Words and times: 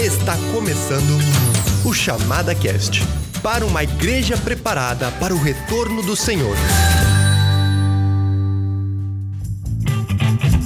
Está 0.00 0.34
começando 0.54 1.20
o 1.84 1.92
Chamada 1.92 2.54
Cast 2.54 3.02
para 3.42 3.66
uma 3.66 3.82
igreja 3.82 4.34
preparada 4.34 5.10
para 5.20 5.34
o 5.34 5.38
retorno 5.38 6.02
do 6.02 6.16
Senhor. 6.16 6.56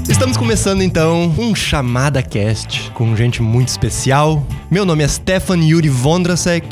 Estamos 0.08 0.36
começando 0.36 0.82
então 0.82 1.34
um 1.36 1.52
Chamada 1.52 2.22
Cast 2.22 2.92
com 2.92 3.16
gente 3.16 3.42
muito 3.42 3.70
especial. 3.70 4.46
Meu 4.70 4.84
nome 4.84 5.02
é 5.02 5.08
Stefan 5.08 5.58
Yuri 5.58 5.88
Vondrasek 5.88 6.68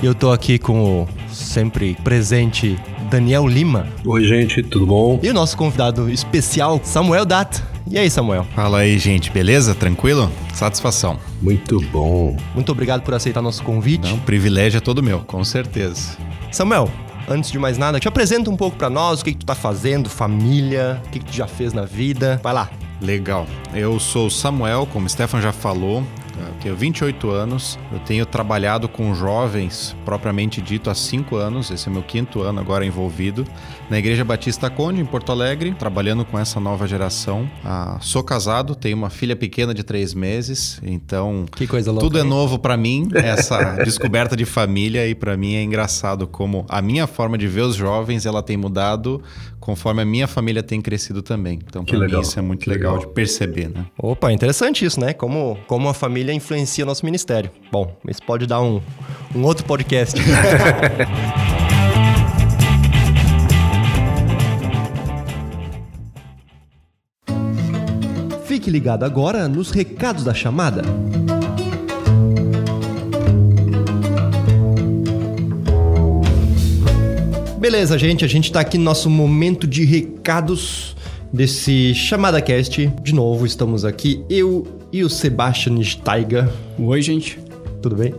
e 0.00 0.06
eu 0.06 0.14
tô 0.14 0.30
aqui 0.30 0.56
com 0.56 1.02
o 1.02 1.08
sempre 1.32 1.96
presente 2.04 2.78
Daniel 3.10 3.48
Lima. 3.48 3.88
Oi, 4.04 4.22
gente, 4.22 4.62
tudo 4.62 4.86
bom? 4.86 5.18
E 5.20 5.28
o 5.30 5.34
nosso 5.34 5.56
convidado 5.56 6.08
especial, 6.08 6.80
Samuel 6.84 7.24
Data. 7.24 7.73
E 7.90 7.98
aí, 7.98 8.10
Samuel? 8.10 8.46
Fala 8.54 8.78
aí, 8.78 8.98
gente, 8.98 9.30
beleza? 9.30 9.74
Tranquilo? 9.74 10.32
Satisfação. 10.54 11.18
Muito 11.42 11.80
bom. 11.90 12.34
Muito 12.54 12.72
obrigado 12.72 13.02
por 13.02 13.12
aceitar 13.12 13.42
nosso 13.42 13.62
convite. 13.62 14.10
Não, 14.10 14.18
privilégio 14.20 14.78
é 14.78 14.80
todo 14.80 15.02
meu, 15.02 15.20
com 15.20 15.44
certeza. 15.44 16.16
Samuel, 16.50 16.90
antes 17.28 17.52
de 17.52 17.58
mais 17.58 17.76
nada, 17.76 18.00
te 18.00 18.08
apresenta 18.08 18.50
um 18.50 18.56
pouco 18.56 18.78
para 18.78 18.88
nós, 18.88 19.20
o 19.20 19.24
que, 19.24 19.32
que 19.32 19.38
tu 19.38 19.46
tá 19.46 19.54
fazendo, 19.54 20.08
família, 20.08 21.02
o 21.06 21.10
que, 21.10 21.18
que 21.18 21.26
tu 21.26 21.32
já 21.34 21.46
fez 21.46 21.74
na 21.74 21.84
vida. 21.84 22.40
Vai 22.42 22.54
lá. 22.54 22.70
Legal. 23.02 23.46
Eu 23.74 24.00
sou 24.00 24.30
Samuel, 24.30 24.88
como 24.90 25.04
o 25.04 25.08
Stefan 25.08 25.42
já 25.42 25.52
falou, 25.52 26.02
eu 26.38 26.54
tenho 26.60 26.76
28 26.76 27.30
anos, 27.30 27.78
eu 27.92 27.98
tenho 28.00 28.26
trabalhado 28.26 28.88
com 28.88 29.14
jovens, 29.14 29.96
propriamente 30.04 30.60
dito, 30.60 30.90
há 30.90 30.94
5 30.94 31.36
anos, 31.36 31.70
esse 31.70 31.88
é 31.88 31.92
meu 31.92 32.02
quinto 32.02 32.42
ano 32.42 32.60
agora 32.60 32.84
envolvido, 32.84 33.46
na 33.88 33.98
Igreja 33.98 34.24
Batista 34.24 34.70
Conde, 34.70 35.00
em 35.00 35.04
Porto 35.04 35.32
Alegre, 35.32 35.74
trabalhando 35.78 36.24
com 36.24 36.38
essa 36.38 36.58
nova 36.58 36.86
geração. 36.86 37.48
Ah, 37.64 37.98
sou 38.00 38.22
casado, 38.22 38.74
tenho 38.74 38.96
uma 38.96 39.10
filha 39.10 39.36
pequena 39.36 39.74
de 39.74 39.82
3 39.82 40.14
meses, 40.14 40.80
então 40.82 41.46
que 41.50 41.66
coisa 41.66 41.90
louca, 41.90 42.06
tudo 42.06 42.18
é 42.18 42.22
novo 42.22 42.58
para 42.58 42.76
mim, 42.76 43.08
essa 43.14 43.76
descoberta 43.84 44.36
de 44.36 44.44
família, 44.44 45.06
e 45.06 45.14
para 45.14 45.36
mim 45.36 45.54
é 45.54 45.62
engraçado 45.62 46.26
como 46.26 46.64
a 46.68 46.80
minha 46.80 47.06
forma 47.06 47.38
de 47.38 47.46
ver 47.46 47.62
os 47.62 47.76
jovens 47.76 48.26
ela 48.26 48.42
tem 48.42 48.56
mudado 48.56 49.22
conforme 49.64 50.02
a 50.02 50.04
minha 50.04 50.28
família 50.28 50.62
tem 50.62 50.78
crescido 50.82 51.22
também. 51.22 51.58
Então, 51.66 51.82
para 51.86 51.98
mim, 51.98 52.20
isso 52.20 52.38
é 52.38 52.42
muito 52.42 52.68
legal, 52.68 52.96
legal, 52.96 53.08
de 53.08 53.14
perceber, 53.14 53.70
né? 53.70 53.86
Opa, 53.98 54.30
interessante 54.30 54.84
isso, 54.84 55.00
né? 55.00 55.14
Como, 55.14 55.58
como 55.66 55.88
a 55.88 55.94
família 55.94 56.34
influencia 56.34 56.84
nosso 56.84 57.02
ministério. 57.06 57.50
Bom, 57.72 57.96
isso 58.06 58.22
pode 58.22 58.46
dar 58.46 58.60
um, 58.60 58.82
um 59.34 59.42
outro 59.42 59.64
podcast. 59.64 60.20
Fique 68.44 68.70
ligado 68.70 69.04
agora 69.04 69.48
nos 69.48 69.70
recados 69.70 70.24
da 70.24 70.34
chamada. 70.34 70.82
Beleza, 77.64 77.98
gente, 77.98 78.22
a 78.26 78.28
gente 78.28 78.52
tá 78.52 78.60
aqui 78.60 78.76
no 78.76 78.84
nosso 78.84 79.08
momento 79.08 79.66
de 79.66 79.86
recados 79.86 80.94
desse 81.32 81.94
Chamada 81.94 82.38
Cast. 82.42 82.92
De 83.02 83.14
novo, 83.14 83.46
estamos 83.46 83.86
aqui, 83.86 84.22
eu 84.28 84.66
e 84.92 85.02
o 85.02 85.08
Sebastian 85.08 85.82
Steiger. 85.82 86.46
Oi, 86.78 87.00
gente. 87.00 87.38
Tudo 87.80 87.96
bem? 87.96 88.14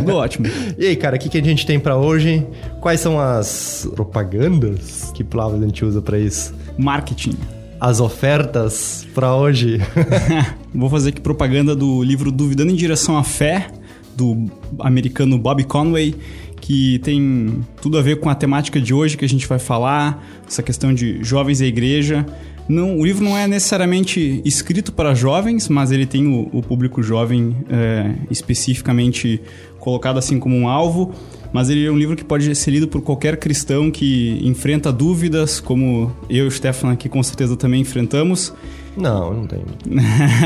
Tudo 0.00 0.16
ótimo. 0.16 0.48
e 0.76 0.86
aí, 0.86 0.96
cara, 0.96 1.16
o 1.16 1.18
que, 1.18 1.30
que 1.30 1.38
a 1.38 1.42
gente 1.42 1.64
tem 1.64 1.80
para 1.80 1.96
hoje? 1.96 2.46
Quais 2.82 3.00
são 3.00 3.18
as 3.18 3.88
propagandas? 3.94 5.10
Que 5.14 5.24
palavra 5.24 5.56
a 5.56 5.62
gente 5.62 5.82
usa 5.82 6.02
para 6.02 6.18
isso? 6.18 6.54
Marketing. 6.76 7.38
As 7.80 8.00
ofertas 8.00 9.06
para 9.14 9.34
hoje? 9.34 9.80
Vou 10.74 10.90
fazer 10.90 11.08
aqui 11.08 11.22
propaganda 11.22 11.74
do 11.74 12.02
livro 12.02 12.30
Duvidando 12.30 12.70
em 12.70 12.76
Direção 12.76 13.16
à 13.16 13.24
Fé, 13.24 13.68
do 14.14 14.44
americano 14.78 15.38
Bob 15.38 15.64
Conway 15.64 16.14
que 16.60 16.98
tem 17.00 17.64
tudo 17.80 17.98
a 17.98 18.02
ver 18.02 18.20
com 18.20 18.28
a 18.28 18.34
temática 18.34 18.80
de 18.80 18.92
hoje 18.92 19.16
que 19.16 19.24
a 19.24 19.28
gente 19.28 19.46
vai 19.46 19.58
falar, 19.58 20.24
essa 20.46 20.62
questão 20.62 20.92
de 20.92 21.22
jovens 21.22 21.60
e 21.60 21.64
igreja. 21.64 22.26
Não, 22.68 22.98
o 22.98 23.04
livro 23.04 23.24
não 23.24 23.36
é 23.36 23.48
necessariamente 23.48 24.40
escrito 24.44 24.92
para 24.92 25.12
jovens, 25.12 25.68
mas 25.68 25.90
ele 25.90 26.06
tem 26.06 26.28
o, 26.28 26.48
o 26.52 26.62
público 26.62 27.02
jovem 27.02 27.56
é, 27.68 28.14
especificamente 28.30 29.40
colocado 29.80 30.18
assim 30.18 30.38
como 30.38 30.56
um 30.56 30.68
alvo. 30.68 31.12
Mas 31.52 31.68
ele 31.68 31.84
é 31.84 31.90
um 31.90 31.98
livro 31.98 32.14
que 32.14 32.24
pode 32.24 32.54
ser 32.54 32.70
lido 32.70 32.86
por 32.86 33.02
qualquer 33.02 33.36
cristão 33.38 33.90
que 33.90 34.38
enfrenta 34.44 34.92
dúvidas, 34.92 35.58
como 35.58 36.14
eu 36.28 36.44
e 36.44 36.48
o 36.48 36.50
Stefan 36.50 36.92
aqui 36.92 37.08
com 37.08 37.20
certeza 37.24 37.56
também 37.56 37.80
enfrentamos. 37.80 38.54
Não, 38.96 39.32
não 39.32 39.46
tem. 39.46 39.60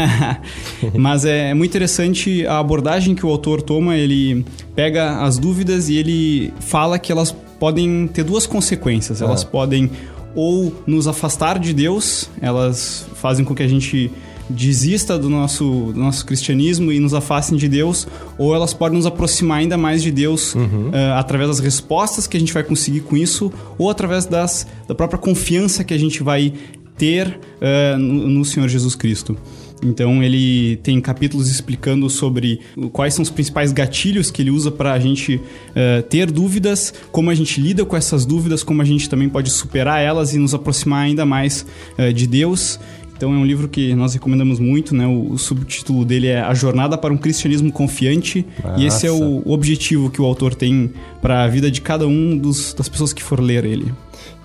Mas 0.94 1.24
é, 1.24 1.50
é 1.50 1.54
muito 1.54 1.70
interessante 1.70 2.46
a 2.46 2.58
abordagem 2.58 3.14
que 3.14 3.24
o 3.24 3.28
autor 3.30 3.62
toma. 3.62 3.96
Ele 3.96 4.44
pega 4.74 5.22
as 5.22 5.38
dúvidas 5.38 5.88
e 5.88 5.96
ele 5.96 6.52
fala 6.60 6.98
que 6.98 7.10
elas 7.10 7.34
podem 7.58 8.06
ter 8.06 8.24
duas 8.24 8.46
consequências. 8.46 9.22
Elas 9.22 9.42
ah. 9.42 9.46
podem 9.46 9.90
ou 10.34 10.74
nos 10.86 11.06
afastar 11.06 11.58
de 11.58 11.72
Deus, 11.72 12.28
elas 12.40 13.06
fazem 13.14 13.44
com 13.44 13.54
que 13.54 13.62
a 13.62 13.68
gente 13.68 14.10
desista 14.48 15.18
do 15.18 15.30
nosso, 15.30 15.92
do 15.92 15.98
nosso 15.98 16.26
cristianismo 16.26 16.92
e 16.92 17.00
nos 17.00 17.14
afastem 17.14 17.56
de 17.56 17.68
Deus, 17.68 18.06
ou 18.36 18.54
elas 18.54 18.74
podem 18.74 18.98
nos 18.98 19.06
aproximar 19.06 19.58
ainda 19.58 19.76
mais 19.76 20.02
de 20.02 20.10
Deus 20.10 20.54
uhum. 20.54 20.90
uh, 20.90 21.14
através 21.16 21.48
das 21.48 21.60
respostas 21.60 22.26
que 22.26 22.36
a 22.36 22.40
gente 22.40 22.52
vai 22.52 22.62
conseguir 22.62 23.00
com 23.00 23.16
isso, 23.16 23.52
ou 23.78 23.88
através 23.88 24.26
das, 24.26 24.66
da 24.86 24.94
própria 24.94 25.18
confiança 25.18 25.82
que 25.82 25.94
a 25.94 25.98
gente 25.98 26.22
vai 26.22 26.52
ter 26.96 27.28
uh, 27.28 27.98
no, 27.98 28.44
Senhor 28.44 28.68
Jesus 28.68 28.94
Cristo. 28.94 29.36
Então 29.82 30.22
ele 30.22 30.76
tem 30.76 31.00
capítulos 31.00 31.50
explicando 31.50 32.08
sobre 32.08 32.60
quais 32.92 33.12
são 33.12 33.22
os 33.22 33.30
principais 33.30 33.72
gatilhos 33.72 34.30
que 34.30 34.40
ele 34.40 34.50
usa 34.50 34.70
para 34.70 34.92
a 34.92 34.98
gente 34.98 35.36
uh, 35.36 36.02
ter 36.08 36.30
dúvidas, 36.30 36.94
como 37.12 37.28
a 37.30 37.34
gente 37.34 37.60
lida 37.60 37.84
com 37.84 37.96
essas 37.96 38.24
dúvidas, 38.24 38.62
como 38.62 38.80
a 38.80 38.84
gente 38.84 39.08
também 39.10 39.28
pode 39.28 39.50
superar 39.50 40.00
elas 40.00 40.32
e 40.32 40.38
nos 40.38 40.54
aproximar 40.54 41.04
ainda 41.04 41.26
mais 41.26 41.66
uh, 41.98 42.12
de 42.12 42.26
Deus. 42.26 42.78
Então 43.16 43.32
é 43.32 43.36
um 43.36 43.44
livro 43.44 43.68
que 43.68 43.94
nós 43.94 44.12
recomendamos 44.14 44.58
muito, 44.58 44.94
né? 44.94 45.06
O, 45.06 45.32
o 45.32 45.38
subtítulo 45.38 46.04
dele 46.04 46.28
é 46.28 46.40
A 46.40 46.52
Jornada 46.52 46.98
para 46.98 47.12
um 47.12 47.16
Cristianismo 47.16 47.70
Confiante. 47.70 48.44
Nossa. 48.62 48.80
E 48.80 48.86
esse 48.86 49.06
é 49.06 49.10
o, 49.10 49.42
o 49.44 49.52
objetivo 49.52 50.10
que 50.10 50.20
o 50.20 50.24
autor 50.24 50.54
tem 50.54 50.90
para 51.22 51.44
a 51.44 51.48
vida 51.48 51.70
de 51.70 51.80
cada 51.80 52.06
um 52.06 52.36
dos, 52.36 52.74
das 52.74 52.88
pessoas 52.88 53.12
que 53.12 53.22
for 53.22 53.40
ler 53.40 53.64
ele. 53.64 53.92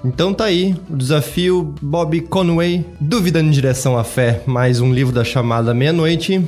Então 0.03 0.33
tá 0.33 0.45
aí, 0.45 0.75
o 0.89 0.95
desafio 0.95 1.75
Bob 1.81 2.21
Conway, 2.21 2.85
Dúvida 3.01 3.41
em 3.41 3.49
Direção 3.49 3.97
à 3.97 4.03
Fé, 4.03 4.41
mais 4.45 4.79
um 4.79 4.93
livro 4.93 5.13
da 5.13 5.25
chamada 5.25 5.73
Meia-Noite. 5.73 6.41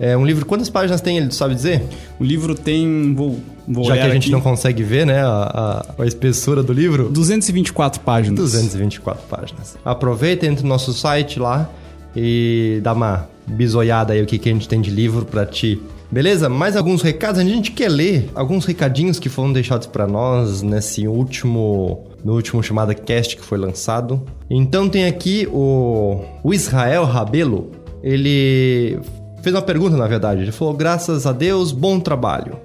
É 0.00 0.16
um 0.16 0.24
livro, 0.24 0.46
quantas 0.46 0.70
páginas 0.70 1.02
tem 1.02 1.18
ele, 1.18 1.28
tu 1.28 1.34
sabe 1.34 1.54
dizer? 1.54 1.82
O 2.18 2.24
livro 2.24 2.54
tem, 2.54 3.14
vou, 3.14 3.38
vou 3.68 3.84
Já 3.84 3.94
que 3.94 4.00
a 4.00 4.10
gente 4.10 4.24
aqui. 4.24 4.32
não 4.32 4.40
consegue 4.40 4.82
ver, 4.82 5.06
né, 5.06 5.22
a, 5.22 5.84
a, 5.98 6.02
a, 6.02 6.06
espessura 6.06 6.62
do 6.62 6.72
livro. 6.72 7.10
224 7.10 8.00
páginas. 8.00 8.38
224 8.38 9.24
páginas. 9.28 9.76
Aproveita, 9.84 10.46
entre 10.46 10.62
no 10.62 10.68
nosso 10.70 10.94
site 10.94 11.38
lá 11.38 11.70
e 12.14 12.80
dá 12.82 12.94
uma 12.94 13.28
bisoiada 13.46 14.14
aí 14.14 14.22
o 14.22 14.26
que, 14.26 14.38
que 14.38 14.48
a 14.48 14.52
gente 14.52 14.66
tem 14.66 14.80
de 14.80 14.90
livro 14.90 15.26
para 15.26 15.44
ti. 15.44 15.80
Beleza? 16.10 16.48
Mais 16.48 16.76
alguns 16.76 17.02
recados. 17.02 17.40
A 17.40 17.44
gente 17.44 17.72
quer 17.72 17.90
ler 17.90 18.30
alguns 18.34 18.64
recadinhos 18.64 19.18
que 19.18 19.28
foram 19.28 19.52
deixados 19.52 19.86
para 19.86 20.06
nós 20.06 20.62
nesse 20.62 21.06
último 21.06 22.06
no 22.26 22.34
último 22.34 22.60
chamada 22.60 22.92
cast 22.92 23.36
que 23.36 23.44
foi 23.44 23.56
lançado. 23.56 24.20
Então 24.50 24.88
tem 24.88 25.06
aqui 25.06 25.46
o, 25.52 26.20
o 26.42 26.52
Israel 26.52 27.04
Rabelo. 27.04 27.70
Ele 28.02 28.98
fez 29.42 29.54
uma 29.54 29.62
pergunta, 29.62 29.96
na 29.96 30.08
verdade. 30.08 30.42
Ele 30.42 30.50
falou: 30.50 30.74
graças 30.74 31.24
a 31.24 31.30
Deus, 31.30 31.70
bom 31.70 32.00
trabalho. 32.00 32.56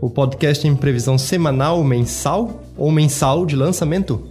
O 0.00 0.08
podcast 0.08 0.62
tem 0.62 0.74
previsão 0.74 1.18
semanal, 1.18 1.84
mensal 1.84 2.62
ou 2.78 2.90
mensal 2.90 3.44
de 3.44 3.54
lançamento? 3.54 4.26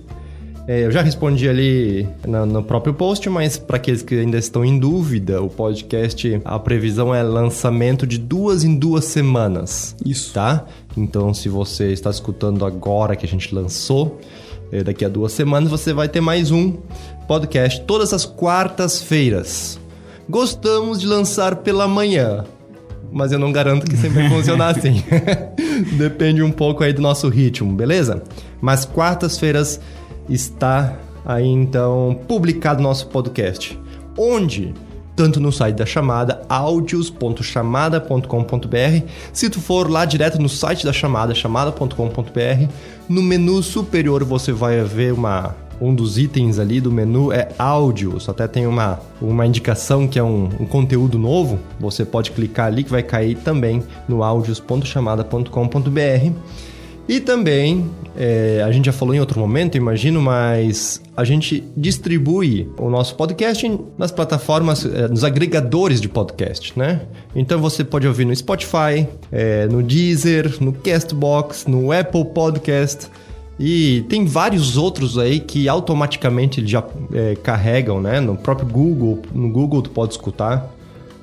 É, 0.67 0.85
eu 0.85 0.91
já 0.91 1.03
respondi 1.03 1.47
ali 1.47 2.07
no, 2.27 2.47
no 2.47 2.63
próprio 2.63 2.93
post, 2.93 3.29
mas 3.29 3.57
para 3.59 3.77
aqueles 3.77 4.01
que 4.01 4.15
ainda 4.15 4.39
estão 4.39 4.65
em 4.65 4.79
dúvida, 4.79 5.39
o 5.39 5.49
podcast, 5.49 6.41
a 6.43 6.57
previsão 6.57 7.13
é 7.13 7.21
lançamento 7.21 8.07
de 8.07 8.17
duas 8.17 8.63
em 8.63 8.75
duas 8.75 9.05
semanas. 9.05 9.95
Isso. 10.03 10.33
Tá? 10.33 10.65
Então, 10.97 11.31
se 11.31 11.47
você 11.47 11.91
está 11.91 12.09
escutando 12.09 12.65
agora 12.65 13.15
que 13.15 13.25
a 13.25 13.29
gente 13.29 13.53
lançou, 13.53 14.19
daqui 14.83 15.03
a 15.03 15.09
duas 15.09 15.31
semanas 15.31 15.69
você 15.69 15.93
vai 15.93 16.07
ter 16.07 16.21
mais 16.21 16.51
um 16.51 16.77
podcast 17.27 17.81
todas 17.81 18.13
as 18.13 18.25
quartas-feiras. 18.25 19.79
Gostamos 20.29 20.99
de 20.99 21.07
lançar 21.07 21.57
pela 21.57 21.87
manhã, 21.87 22.45
mas 23.11 23.31
eu 23.31 23.39
não 23.39 23.51
garanto 23.51 23.85
que 23.89 23.97
sempre 23.97 24.27
funcione 24.29 24.61
assim. 24.61 25.03
Depende 25.97 26.43
um 26.43 26.51
pouco 26.51 26.83
aí 26.83 26.93
do 26.93 27.01
nosso 27.01 27.27
ritmo, 27.29 27.73
beleza? 27.73 28.23
Mas 28.61 28.85
quartas-feiras 28.85 29.79
está 30.29 30.97
aí 31.25 31.47
então 31.47 32.19
publicado 32.27 32.81
nosso 32.81 33.07
podcast. 33.07 33.79
Onde? 34.17 34.73
Tanto 35.19 35.39
no 35.41 35.51
site 35.51 35.75
da 35.75 35.85
chamada, 35.85 36.41
audios.chamada.com.br. 36.47 39.05
Se 39.33 39.49
tu 39.49 39.59
for 39.59 39.91
lá 39.91 40.05
direto 40.05 40.41
no 40.41 40.47
site 40.47 40.85
da 40.85 40.93
chamada, 40.93 41.35
chamada.com.br, 41.35 42.71
no 43.09 43.21
menu 43.21 43.61
superior 43.61 44.23
você 44.23 44.53
vai 44.53 44.81
ver 44.81 45.11
uma 45.11 45.53
um 45.81 45.93
dos 45.93 46.17
itens 46.17 46.57
ali 46.57 46.79
do 46.79 46.89
menu 46.89 47.33
é 47.33 47.49
áudios. 47.59 48.29
Até 48.29 48.47
tem 48.47 48.65
uma, 48.65 49.01
uma 49.21 49.45
indicação 49.45 50.07
que 50.07 50.17
é 50.17 50.23
um, 50.23 50.45
um 50.57 50.65
conteúdo 50.65 51.19
novo. 51.19 51.59
Você 51.81 52.05
pode 52.05 52.31
clicar 52.31 52.67
ali 52.67 52.85
que 52.85 52.89
vai 52.89 53.03
cair 53.03 53.35
também 53.35 53.83
no 54.07 54.23
áudios.chamada.com.br. 54.23 56.31
E 57.09 57.19
também, 57.19 57.89
é, 58.15 58.61
a 58.63 58.71
gente 58.71 58.85
já 58.85 58.93
falou 58.93 59.15
em 59.15 59.19
outro 59.19 59.39
momento, 59.39 59.75
imagino, 59.75 60.21
mas 60.21 61.01
a 61.17 61.23
gente 61.23 61.63
distribui 61.75 62.69
o 62.77 62.87
nosso 62.87 63.15
podcast 63.15 63.79
nas 63.97 64.11
plataformas, 64.11 64.85
é, 64.85 65.07
nos 65.07 65.23
agregadores 65.23 65.99
de 65.99 66.07
podcast, 66.07 66.77
né? 66.77 67.01
Então 67.35 67.59
você 67.59 67.83
pode 67.83 68.07
ouvir 68.07 68.25
no 68.25 68.35
Spotify, 68.35 69.07
é, 69.31 69.65
no 69.65 69.81
Deezer, 69.81 70.57
no 70.61 70.71
Castbox, 70.71 71.65
no 71.65 71.91
Apple 71.91 72.25
Podcast. 72.25 73.07
E 73.59 74.05
tem 74.07 74.27
vários 74.27 74.77
outros 74.77 75.17
aí 75.17 75.39
que 75.39 75.67
automaticamente 75.67 76.63
já 76.67 76.83
é, 77.11 77.35
carregam, 77.41 77.99
né? 77.99 78.19
No 78.19 78.37
próprio 78.37 78.67
Google, 78.67 79.23
no 79.33 79.49
Google 79.49 79.81
tu 79.81 79.89
pode 79.89 80.13
escutar. 80.13 80.71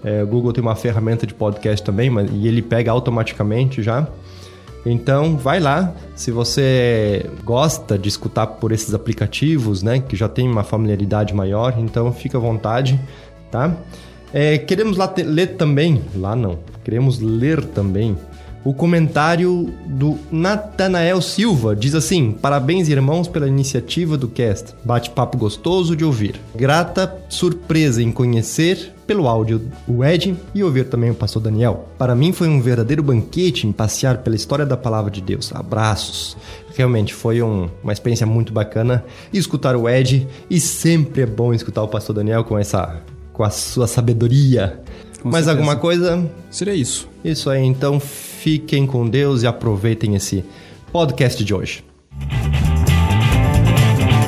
É, 0.03 0.25
o 0.25 0.27
Google 0.27 0.53
tem 0.53 0.63
uma 0.63 0.75
ferramenta 0.75 1.29
de 1.29 1.33
podcast 1.33 1.87
também, 1.87 2.11
mas, 2.11 2.29
e 2.33 2.49
ele 2.49 2.61
pega 2.61 2.91
automaticamente 2.91 3.85
já. 3.85 4.09
Então, 4.89 5.37
vai 5.37 5.59
lá. 5.59 5.93
Se 6.15 6.31
você 6.31 7.29
gosta 7.45 7.99
de 7.99 8.09
escutar 8.09 8.47
por 8.47 8.71
esses 8.71 8.95
aplicativos, 8.95 9.83
né, 9.83 9.99
que 9.99 10.15
já 10.15 10.29
tem 10.29 10.49
uma 10.49 10.63
familiaridade 10.63 11.35
maior, 11.35 11.75
então 11.77 12.13
fica 12.13 12.39
à 12.39 12.41
vontade, 12.41 12.99
tá? 13.51 13.77
É, 14.33 14.59
queremos 14.59 14.97
lá 14.97 15.13
ler 15.19 15.57
também, 15.57 16.03
lá 16.15 16.37
não, 16.37 16.59
queremos 16.85 17.19
ler 17.19 17.65
também 17.65 18.17
o 18.67 18.75
comentário 18.75 19.73
do 19.87 20.19
Natanael 20.29 21.23
Silva. 21.23 21.77
Diz 21.77 21.95
assim: 21.95 22.33
Parabéns, 22.33 22.89
irmãos, 22.89 23.29
pela 23.29 23.47
iniciativa 23.47 24.19
do 24.19 24.27
cast. 24.27 24.75
Bate-papo 24.85 25.39
gostoso 25.39 25.95
de 25.95 26.05
ouvir. 26.05 26.41
Grata 26.53 27.17
surpresa 27.29 28.03
em 28.03 28.11
conhecer 28.11 28.93
pelo 29.07 29.29
áudio 29.29 29.63
o 29.87 30.05
Ed 30.05 30.35
e 30.53 30.65
ouvir 30.65 30.87
também 30.87 31.13
o 31.13 31.15
pastor 31.15 31.41
Daniel. 31.41 31.89
Para 31.97 32.17
mim 32.17 32.33
foi 32.33 32.49
um 32.49 32.61
verdadeiro 32.61 33.05
banquete 33.05 33.69
em 33.69 33.73
passear 33.73 34.19
pela 34.19 34.35
história 34.35 34.67
da 34.67 34.77
palavra 34.77 35.13
de 35.13 35.21
Deus. 35.21 35.53
Abraços. 35.55 36.37
Realmente 36.75 37.15
foi 37.15 37.41
um, 37.41 37.71
uma 37.85 37.93
experiência 37.93 38.27
muito 38.27 38.53
bacana 38.53 39.05
escutar 39.33 39.77
o 39.77 39.89
Ed 39.89 40.27
e 40.51 40.59
sempre 40.59 41.23
é 41.23 41.27
bom 41.27 41.55
escutar 41.55 41.85
o 41.85 41.89
pastor 41.89 42.17
Daniel 42.17 42.43
com 42.43 42.59
essa 42.59 43.01
com 43.33 43.45
a 43.45 43.51
sua 43.51 43.87
sabedoria. 43.87 44.81
Com 45.23 45.31
Mais 45.31 45.45
certeza. 45.45 45.51
alguma 45.51 45.77
coisa? 45.77 46.29
Seria 46.51 46.75
isso. 46.75 47.09
Isso 47.25 47.49
aí, 47.49 47.63
então 47.63 48.01
fiquem 48.47 48.87
com 48.87 49.09
Deus 49.09 49.43
e 49.43 49.47
aproveitem 49.49 50.15
esse 50.15 50.45
podcast 50.93 51.45
de 51.45 51.53
hoje. 51.53 51.85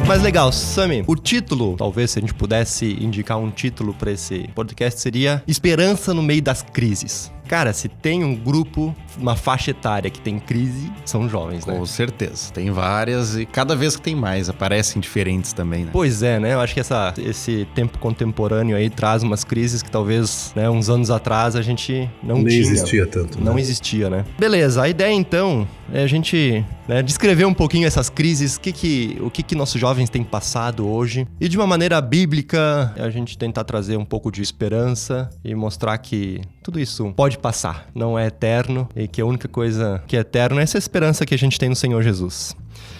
Mas 0.09 0.21
legal, 0.21 0.51
Sami, 0.51 1.05
o 1.07 1.15
título, 1.15 1.77
talvez 1.77 2.11
se 2.11 2.19
a 2.19 2.21
gente 2.23 2.35
pudesse 2.35 2.97
indicar 3.01 3.39
um 3.39 3.49
título 3.49 3.95
para 3.95 4.11
esse 4.11 4.49
podcast, 4.57 5.01
seria 5.01 5.41
Esperança 5.47 6.13
no 6.13 6.21
meio 6.21 6.43
das 6.43 6.63
crises. 6.63 7.31
Cara, 7.49 7.73
se 7.73 7.89
tem 7.89 8.23
um 8.23 8.35
grupo, 8.35 8.95
uma 9.17 9.35
faixa 9.35 9.71
etária 9.71 10.11
que 10.11 10.21
tem 10.21 10.39
crise, 10.39 10.93
são 11.05 11.29
jovens, 11.29 11.65
né? 11.65 11.75
Com 11.75 11.87
certeza. 11.87 12.53
Tem 12.53 12.71
várias 12.71 13.37
e 13.37 13.47
cada 13.47 13.75
vez 13.75 13.97
que 13.97 14.03
tem 14.03 14.15
mais, 14.15 14.51
aparecem 14.51 15.01
diferentes 15.01 15.55
também, 15.55 15.85
né? 15.87 15.91
Pois 15.93 16.23
é, 16.23 16.39
né? 16.39 16.53
Eu 16.53 16.61
acho 16.61 16.75
que 16.75 16.81
essa, 16.81 17.15
esse 17.19 17.67
tempo 17.75 17.99
contemporâneo 17.99 18.77
aí 18.77 18.91
traz 18.91 19.23
umas 19.23 19.45
crises 19.45 19.83
que 19.83 19.91
talvez, 19.91 20.53
né, 20.55 20.69
uns 20.69 20.91
anos 20.91 21.11
atrás 21.11 21.57
a 21.57 21.63
gente 21.63 22.09
não 22.23 22.37
Nem 22.37 22.49
tinha. 22.49 22.61
existia 22.61 23.07
tanto, 23.07 23.39
né? 23.39 23.45
Não 23.45 23.59
existia, 23.59 24.11
né? 24.11 24.25
Beleza, 24.39 24.83
a 24.83 24.89
ideia 24.89 25.13
então 25.13 25.67
é 25.91 26.03
a 26.03 26.07
gente 26.07 26.63
né, 26.87 27.03
descrever 27.03 27.47
um 27.47 27.55
pouquinho 27.55 27.87
essas 27.87 28.11
crises, 28.11 28.57
o 28.57 28.61
que 28.61 28.73
que, 28.73 29.19
o 29.21 29.31
que 29.31 29.43
que 29.43 29.55
nossos 29.55 29.81
jovens 29.81 30.11
têm 30.11 30.23
passado 30.23 30.87
hoje. 30.87 31.27
E 31.41 31.49
de 31.49 31.57
uma 31.57 31.67
maneira 31.67 31.99
bíblica, 32.01 32.93
a 32.99 33.09
gente 33.09 33.39
tentar 33.39 33.65
trazer 33.65 33.97
um 33.97 34.05
pouco 34.05 34.31
de 34.31 34.43
esperança 34.43 35.31
e 35.43 35.55
mostrar 35.55 35.97
que 35.99 36.41
tudo 36.63 36.79
isso 36.79 37.13
pode 37.17 37.38
passar, 37.39 37.89
não 37.95 38.19
é 38.19 38.27
eterno 38.27 38.89
e 38.95 39.09
que 39.09 39.21
a 39.21 39.27
única 39.27 39.49
coisa 39.49 40.03
que 40.07 40.17
é 40.17 40.21
eterno 40.21 40.61
é 40.61 40.63
essa 40.63 40.79
esperança 40.79 41.25
que 41.25 41.35
a 41.35 41.39
gente 41.39 41.59
tem 41.59 41.69
no 41.69 41.77
Senhor 41.77 42.03
Jesus. 42.03 42.55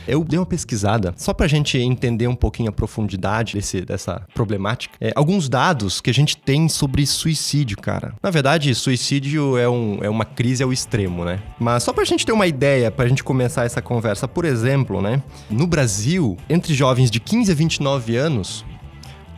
Eu 0.07 0.25
dei 0.25 0.39
uma 0.39 0.47
pesquisada 0.47 1.13
só 1.19 1.35
pra 1.35 1.47
gente 1.47 1.77
entender 1.77 2.27
um 2.27 2.35
pouquinho 2.35 2.71
a 2.71 2.73
profundidade 2.73 3.55
desse, 3.55 3.83
dessa 3.83 4.23
problemática. 4.35 4.97
É, 4.99 5.13
alguns 5.15 5.51
dados 5.51 6.01
que 6.01 6.09
a 6.09 6.15
gente 6.15 6.35
tem 6.35 6.67
sobre 6.67 7.07
suicídio, 7.07 7.77
cara. 7.77 8.15
Na 8.23 8.31
verdade, 8.31 8.75
suicídio 8.75 9.59
é, 9.59 9.69
um, 9.69 9.99
é 10.03 10.09
uma 10.09 10.25
crise 10.25 10.63
ao 10.63 10.73
extremo, 10.73 11.27
né? 11.27 11.43
Mas 11.61 11.83
só 11.83 11.93
pra 11.93 12.05
gente 12.05 12.25
ter 12.25 12.33
uma 12.33 12.47
ideia, 12.47 12.91
pra 12.91 13.07
gente 13.07 13.23
começar 13.23 13.67
essa 13.67 13.83
conversa, 13.83 14.27
por 14.27 14.47
exemplo, 14.47 15.03
né? 15.03 15.23
No 15.51 15.67
Brasil, 15.67 16.39
entre 16.49 16.73
jovens 16.73 17.11
de 17.11 17.21
15 17.21 17.53
a 17.53 17.55
29 17.55 18.17
anos, 18.17 18.65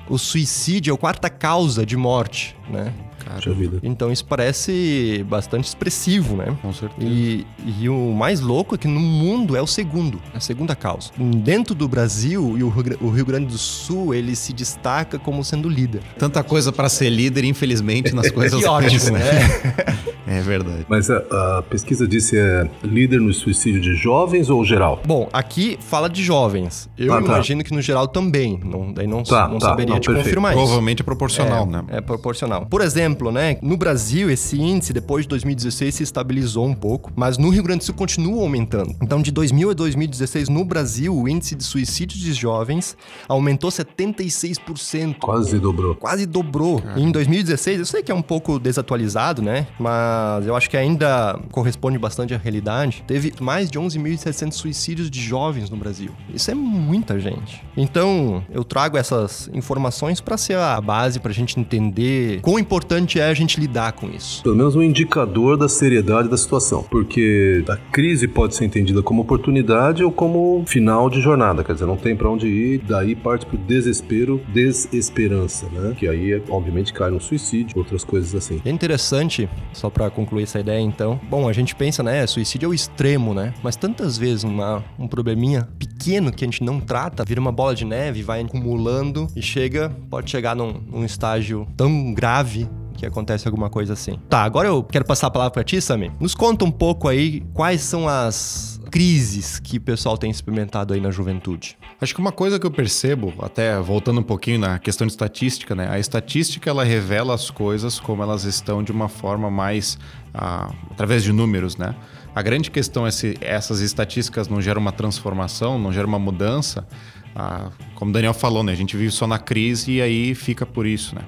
o 0.09 0.19
suicídio 0.19 0.93
é 0.93 0.95
a 0.95 0.99
quarta 0.99 1.29
causa 1.29 1.85
de 1.85 1.97
morte, 1.97 2.57
né? 2.69 2.95
Puxa 3.37 3.53
vida. 3.53 3.79
Então 3.83 4.11
isso 4.13 4.25
parece 4.25 5.25
bastante 5.29 5.65
expressivo, 5.67 6.37
né? 6.37 6.57
Com 6.63 6.73
certeza. 6.73 7.07
E, 7.11 7.47
e 7.81 7.89
o 7.89 8.13
mais 8.13 8.41
louco 8.41 8.75
é 8.75 8.79
que 8.79 8.89
no 8.89 9.01
mundo 9.01 9.57
é 9.57 9.63
o 9.63 9.67
segundo, 9.67 10.21
a 10.35 10.41
segunda 10.41 10.75
causa. 10.75 11.11
Dentro 11.19 11.75
do 11.75 11.89
Brasil 11.89 12.57
e 12.59 12.63
o 12.63 12.69
Rio 13.11 13.25
Grande 13.25 13.47
do 13.47 13.59
Sul, 13.59 14.15
ele 14.15 14.35
se 14.37 14.53
destaca 14.53 15.19
como 15.19 15.45
sendo 15.45 15.69
líder. 15.69 16.03
Tanta 16.19 16.43
coisa 16.43 16.73
pra 16.73 16.89
ser 16.89 17.11
líder, 17.11 17.45
infelizmente, 17.45 18.15
nas 18.15 18.31
coisas 18.33 18.61
Que 18.61 18.67
ótimo, 18.67 18.91
ruins, 18.91 19.11
né? 19.11 19.21
É 20.27 20.41
verdade. 20.43 20.87
Mas 20.89 21.11
a, 21.11 21.17
a 21.59 21.63
pesquisa 21.63 22.07
disse 22.07 22.39
é 22.39 22.69
líder 22.85 23.21
no 23.21 23.33
suicídio 23.35 23.81
de 23.81 23.95
jovens 23.95 24.49
ou 24.49 24.65
geral? 24.65 25.01
Bom, 25.05 25.29
aqui 25.33 25.77
fala 25.81 26.09
de 26.09 26.23
jovens. 26.23 26.89
Eu 26.97 27.13
Ah, 27.13 27.17
tá. 27.21 27.25
imagino 27.25 27.65
que 27.65 27.73
no 27.75 27.83
geral 27.83 28.07
também. 28.07 28.61
Não, 28.63 28.93
daí 28.93 29.09
não, 29.09 29.25
Tá, 29.25 29.49
não 29.49 29.59
tá, 29.59 29.71
saberia 29.71 29.95
não, 29.95 30.01
te 30.01 30.07
perfeito. 30.07 30.25
confirmar 30.27 30.53
isso. 30.53 30.61
Provavelmente 30.61 31.03
é 31.03 31.05
proporcional, 31.05 31.65
é, 31.65 31.67
né? 31.67 31.85
É 31.89 32.01
proporcional. 32.01 32.65
Por 32.67 32.81
exemplo, 32.81 33.20
né, 33.31 33.59
no 33.61 33.77
Brasil 33.77 34.31
esse 34.31 34.61
índice 34.61 34.93
depois 34.93 35.25
de 35.25 35.29
2016 35.29 35.95
se 35.95 36.03
estabilizou 36.03 36.67
um 36.67 36.75
pouco, 36.75 37.13
mas 37.15 37.37
no 37.37 37.51
Rio 37.51 37.63
Grande 37.63 37.81
do 37.81 37.85
Sul 37.85 37.95
continua 37.95 38.43
aumentando. 38.43 38.95
Então 39.03 39.21
de 39.21 39.31
2000 39.31 39.71
a 39.71 39.75
2016 39.75 40.49
no 40.49 40.65
Brasil 40.65 41.15
o 41.15 41.29
índice 41.29 41.55
de 41.55 41.65
suicídios 41.65 42.21
de 42.21 42.33
jovens 42.33 42.97
aumentou 43.29 43.71
76%. 43.71 45.17
Quase 45.19 45.59
dobrou. 45.59 45.95
Quase 45.95 46.27
dobrou. 46.27 46.83
E 46.97 47.03
em 47.03 47.11
2016, 47.11 47.79
eu 47.81 47.87
sei 47.87 48.03
que 48.03 48.11
é 48.11 48.15
um 48.15 48.23
pouco 48.23 48.59
desatualizado, 48.59 49.43
né? 49.43 49.67
Mas 49.79 50.47
eu 50.47 50.57
acho 50.57 50.69
que 50.71 50.77
ainda 50.77 51.39
corresponde 51.51 51.99
bastante 51.99 52.35
à 52.35 52.39
realidade. 52.39 53.05
Teve 53.07 53.33
mais 53.41 53.71
de 53.71 53.79
11.700 53.79 54.53
suicídios 54.53 55.11
de 55.11 55.21
jovens 55.21 55.71
no 55.71 55.77
Brasil. 55.77 56.11
Isso 56.33 56.51
é 56.51 56.55
muita 56.55 57.19
gente. 57.19 57.63
Então, 57.77 58.45
eu 58.51 58.65
trago 58.65 58.97
essas 58.97 59.51
informações 59.53 60.21
para 60.21 60.37
ser 60.37 60.57
a 60.57 60.81
base 60.81 61.19
para 61.21 61.31
a 61.31 61.35
gente 61.35 61.59
entender 61.59 62.41
quão 62.41 62.59
importante 62.59 63.00
é 63.19 63.29
a 63.29 63.35
gente 63.35 63.61
lidar 63.61 63.93
com 63.93 64.09
isso. 64.09 64.43
Pelo 64.43 64.57
menos 64.57 64.77
um 64.77 64.83
indicador 64.83 65.57
da 65.57 65.69
seriedade 65.69 66.29
da 66.29 66.37
situação. 66.37 66.83
Porque 66.91 67.65
a 67.69 67.77
crise 67.77 68.27
pode 68.29 68.55
ser 68.55 68.65
entendida 68.65 69.03
como 69.03 69.23
oportunidade 69.23 70.05
ou 70.05 70.13
como 70.13 70.65
final 70.67 71.09
de 71.09 71.21
jornada. 71.21 71.65
Quer 71.65 71.75
dizer, 71.75 71.87
não 71.87 71.97
tem 71.97 72.17
pra 72.17 72.29
onde 72.29 72.47
ir, 72.47 72.79
daí 72.79 73.15
parte 73.15 73.47
pro 73.47 73.57
desespero, 73.59 74.41
desesperança, 74.49 75.67
né? 75.73 75.95
Que 75.97 76.09
aí, 76.09 76.43
obviamente, 76.49 76.93
cai 76.93 77.11
no 77.11 77.21
suicídio, 77.21 77.79
outras 77.79 78.05
coisas 78.05 78.35
assim. 78.35 78.61
É 78.65 78.71
interessante, 78.71 79.49
só 79.73 79.91
para 79.91 80.11
concluir 80.11 80.45
essa 80.45 80.61
ideia 80.61 80.81
então. 80.81 81.21
Bom, 81.29 81.49
a 81.49 81.53
gente 81.53 81.75
pensa, 81.75 82.03
né, 82.03 82.27
suicídio 82.27 82.67
é 82.67 82.71
o 82.71 82.75
extremo, 82.75 83.35
né? 83.35 83.55
Mas 83.63 83.77
tantas 83.77 84.19
vezes 84.19 84.45
uma, 84.45 84.85
um 84.99 85.07
probleminha 85.07 85.69
pequeno 85.79 86.33
que 86.33 86.45
a 86.45 86.47
gente 86.47 86.63
não 86.63 86.81
trata, 86.81 87.25
vira 87.25 87.41
uma 87.41 87.53
bola 87.53 87.75
de 87.75 87.85
neve, 87.85 88.23
vai 88.23 88.41
acumulando 88.41 89.27
e 89.37 89.43
chega, 89.43 89.91
pode 90.11 90.31
chegar 90.31 90.57
num, 90.57 90.81
num 90.91 91.05
estágio 91.05 91.67
tão 91.77 92.13
grave 92.13 92.69
que 93.01 93.07
acontece 93.07 93.49
alguma 93.49 93.71
coisa 93.71 93.95
assim. 93.95 94.19
Tá, 94.29 94.43
agora 94.43 94.69
eu 94.69 94.83
quero 94.83 95.07
passar 95.07 95.29
a 95.29 95.31
palavra 95.31 95.51
pra 95.51 95.65
ti, 95.65 95.81
Sami. 95.81 96.13
Nos 96.21 96.35
conta 96.35 96.67
um 96.67 96.71
pouco 96.71 97.09
aí 97.09 97.43
quais 97.55 97.81
são 97.81 98.07
as 98.07 98.79
crises 98.91 99.59
que 99.59 99.79
o 99.79 99.81
pessoal 99.81 100.19
tem 100.19 100.31
experimentado 100.31 100.93
aí 100.93 101.01
na 101.01 101.11
juventude. 101.11 101.79
Acho 101.99 102.15
que 102.15 102.21
uma 102.21 102.33
coisa 102.33 102.59
que 102.59 102.67
eu 102.67 102.71
percebo, 102.71 103.33
até 103.41 103.81
voltando 103.81 104.21
um 104.21 104.23
pouquinho 104.23 104.59
na 104.59 104.79
questão 104.79 105.07
de 105.07 105.15
estatística, 105.15 105.75
né? 105.75 105.89
A 105.91 105.99
estatística 105.99 106.69
ela 106.69 106.85
revela 106.85 107.35
as 107.35 107.51
coisas 107.51 107.99
como 107.99 108.23
elas 108.23 108.45
estão 108.45 108.83
de 108.83 108.93
uma 108.93 109.09
forma 109.09 109.51
mais 109.51 109.97
ah, 110.35 110.71
através 110.91 111.23
de 111.23 111.33
números, 111.33 111.79
né? 111.79 111.95
A 112.35 112.43
grande 112.43 112.71
questão 112.71 113.07
é 113.07 113.11
se 113.11 113.37
essas 113.41 113.81
estatísticas 113.81 114.47
não 114.47 114.61
geram 114.61 114.81
uma 114.81 114.93
transformação, 114.93 115.79
não 115.79 115.91
geram 115.91 116.09
uma 116.09 116.19
mudança. 116.19 116.87
Ah, 117.35 117.71
como 117.95 118.11
o 118.11 118.13
Daniel 118.13 118.35
falou, 118.35 118.63
né? 118.63 118.73
A 118.73 118.77
gente 118.77 118.95
vive 118.95 119.11
só 119.11 119.27
na 119.27 119.39
crise 119.39 119.93
e 119.93 120.03
aí 120.03 120.35
fica 120.35 120.67
por 120.67 120.87
isso, 120.87 121.15
né? 121.15 121.23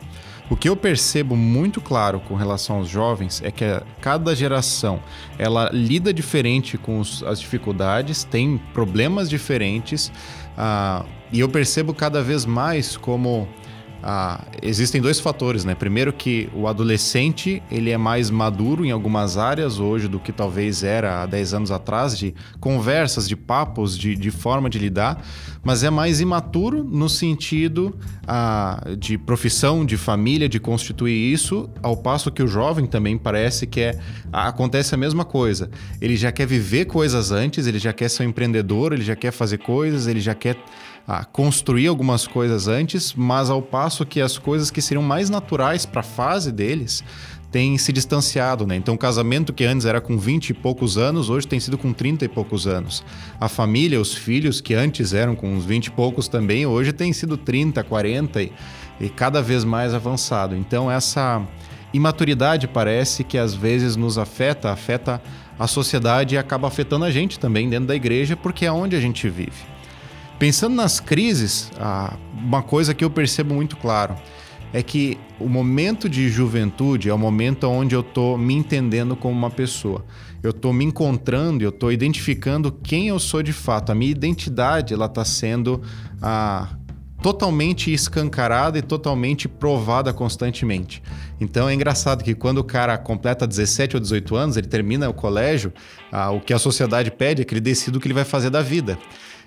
O 0.53 0.57
que 0.63 0.69
eu 0.69 0.77
percebo 0.77 1.35
muito 1.35 1.81
claro 1.81 2.21
com 2.21 2.35
relação 2.35 2.77
aos 2.77 2.87
jovens 2.87 3.41
é 3.43 3.51
que 3.51 3.65
cada 4.03 4.37
geração 4.37 5.03
ela 5.39 5.71
lida 5.73 6.13
diferente 6.13 6.77
com 6.77 7.01
os- 7.01 7.23
as 7.23 7.41
dificuldades, 7.41 8.23
tem 8.23 8.61
problemas 8.75 9.31
diferentes, 9.31 10.13
ah, 10.55 11.07
e 11.33 11.41
eu 11.41 11.49
percebo 11.49 11.95
cada 11.95 12.23
vez 12.23 12.45
mais 12.45 12.99
como 12.99 13.49
ah, 14.03 14.41
existem 14.61 15.01
dois 15.01 15.21
fatores, 15.21 15.65
né? 15.65 15.75
Primeiro 15.75 16.13
que 16.13 16.49
o 16.55 16.67
adolescente 16.67 17.63
ele 17.71 17.91
é 17.91 17.97
mais 17.97 18.31
maduro 18.31 18.85
em 18.85 18.91
algumas 18.91 19.39
áreas 19.39 19.79
hoje 19.79 20.09
do 20.09 20.19
que 20.19 20.33
talvez 20.33 20.83
era 20.83 21.23
há 21.23 21.27
10 21.27 21.55
anos 21.55 21.71
atrás, 21.71 22.19
de 22.19 22.35
conversas, 22.59 23.29
de 23.29 23.37
papos, 23.37 23.97
de, 23.97 24.17
de 24.17 24.31
forma 24.31 24.69
de 24.69 24.79
lidar, 24.79 25.25
mas 25.63 25.85
é 25.85 25.91
mais 25.91 26.21
imaturo 26.21 26.83
no 26.83 27.09
sentido 27.09 27.97
ah, 28.27 28.85
de 28.99 29.17
profissão, 29.17 29.85
de 29.85 29.97
família, 29.97 30.49
de 30.49 30.59
constituir 30.59 31.33
isso, 31.33 31.71
ao 31.81 31.97
passo 31.97 32.31
que 32.33 32.43
o 32.43 32.49
jovem 32.49 32.87
também 32.87 33.17
parece 33.17 33.69
que 33.69 33.81
é, 33.81 33.99
acontece 34.33 34.95
a 34.95 34.99
mesma 34.99 35.25
coisa. 35.25 35.71
Ele 36.01 36.17
já 36.17 36.33
quer 36.33 36.47
viver 36.47 36.87
coisas 36.87 37.31
antes, 37.31 37.69
ele 37.69 37.79
já 37.79 37.93
quer 37.93 38.09
ser 38.09 38.25
um 38.25 38.31
empreendedor, 38.31 38.93
ele 38.93 39.05
já 39.05 39.15
quer 39.15 39.31
fazer 39.31 39.59
coisas, 39.59 40.09
ele 40.09 40.21
já 40.21 40.35
quer 40.35 40.57
a 41.07 41.25
construir 41.25 41.89
algumas 41.89 42.27
coisas 42.27 42.69
antes, 42.69 43.15
mas 43.15 43.51
ao 43.51 43.61
passo 43.61 44.07
que 44.07 44.21
as 44.21 44.39
coisas 44.39 44.71
que 44.71 44.81
seriam 44.81 45.03
mais 45.03 45.29
naturais 45.29 45.85
para 45.85 46.01
a 46.01 46.05
fase 46.05 46.53
deles 46.53 47.03
têm 47.53 47.77
se 47.77 47.93
distanciado, 47.93 48.67
né? 48.67 48.75
Então, 48.75 48.95
o 48.95 48.99
casamento 48.99 49.53
que 49.53 49.65
antes 49.65 49.85
era 49.85 50.01
com 50.01 50.17
20 50.17 50.51
e 50.51 50.55
poucos 50.55 50.97
anos, 50.97 51.29
hoje 51.29 51.47
tem 51.47 51.61
sido 51.61 51.77
com 51.77 51.93
30 51.93 52.25
e 52.25 52.29
poucos 52.29 52.67
anos. 52.67 53.05
A 53.39 53.47
família, 53.47 54.01
os 54.01 54.15
filhos, 54.15 54.61
que 54.61 54.73
antes 54.73 55.13
eram 55.13 55.37
com 55.37 55.53
uns 55.53 55.65
20 55.67 55.87
e 55.87 55.91
poucos 55.91 56.29
também, 56.29 56.65
hoje 56.65 56.93
tem 56.93 57.13
sido 57.13 57.37
30, 57.37 57.85
40 57.85 58.43
e, 58.43 58.53
e 58.99 59.09
cada 59.11 59.43
vez 59.43 59.65
mais 59.65 59.93
avançado. 59.93 60.57
Então, 60.57 60.91
essa 60.91 61.47
imaturidade 61.93 62.67
parece 62.67 63.23
que 63.23 63.37
às 63.37 63.55
vezes 63.55 63.97
nos 63.97 64.17
afeta, 64.17 64.71
afeta 64.71 65.23
a 65.59 65.67
sociedade 65.67 66.35
e 66.35 66.39
acaba 66.39 66.69
afetando 66.69 67.05
a 67.05 67.11
gente 67.11 67.39
também 67.39 67.69
dentro 67.69 67.87
da 67.89 67.95
igreja, 67.95 68.35
porque 68.35 68.65
é 68.65 68.73
onde 68.73 68.97
a 68.97 69.01
gente 69.01 69.29
vive. 69.29 69.72
Pensando 70.43 70.75
nas 70.75 70.99
crises, 70.99 71.71
uma 72.35 72.65
coisa 72.65 72.93
que 72.93 73.05
eu 73.05 73.09
percebo 73.09 73.55
muito 73.55 73.77
claro 73.77 74.17
é 74.73 74.83
que 74.83 75.17
o 75.39 75.49
momento 75.49 76.09
de 76.09 76.29
juventude 76.29 77.09
é 77.09 77.15
o 77.15 77.19
momento 77.19 77.69
onde 77.69 77.95
eu 77.95 78.01
estou 78.01 78.37
me 78.37 78.53
entendendo 78.53 79.15
como 79.15 79.39
uma 79.39 79.53
pessoa. 79.53 80.05
Eu 80.43 80.51
estou 80.51 80.73
me 80.73 80.85
encontrando, 80.85 81.63
eu 81.63 81.69
estou 81.69 81.93
identificando 81.93 82.73
quem 82.73 83.07
eu 83.07 83.21
sou 83.21 83.41
de 83.41 83.53
fato. 83.53 83.93
A 83.93 83.95
minha 83.95 84.11
identidade 84.11 84.93
ela 84.93 85.07
está 85.07 85.25
sendo 85.25 85.81
ah, 86.21 86.71
totalmente 87.23 87.93
escancarada 87.93 88.77
e 88.77 88.83
totalmente 88.83 89.47
provada 89.47 90.13
constantemente. 90.13 91.01
Então 91.41 91.69
é 91.69 91.75
engraçado 91.75 92.25
que 92.25 92.35
quando 92.35 92.59
o 92.59 92.65
cara 92.65 92.99
completa 92.99 93.47
17 93.47 93.95
ou 93.95 94.01
18 94.01 94.35
anos, 94.35 94.57
ele 94.57 94.67
termina 94.67 95.09
o 95.09 95.15
colégio, 95.15 95.73
ah, 96.11 96.33
o 96.33 96.41
que 96.41 96.53
a 96.53 96.59
sociedade 96.59 97.13
pede 97.13 97.43
é 97.43 97.45
que 97.45 97.55
ele 97.55 97.61
decida 97.61 97.97
o 97.97 98.01
que 98.01 98.09
ele 98.09 98.15
vai 98.15 98.25
fazer 98.25 98.51
da 98.51 98.61
vida. 98.61 98.99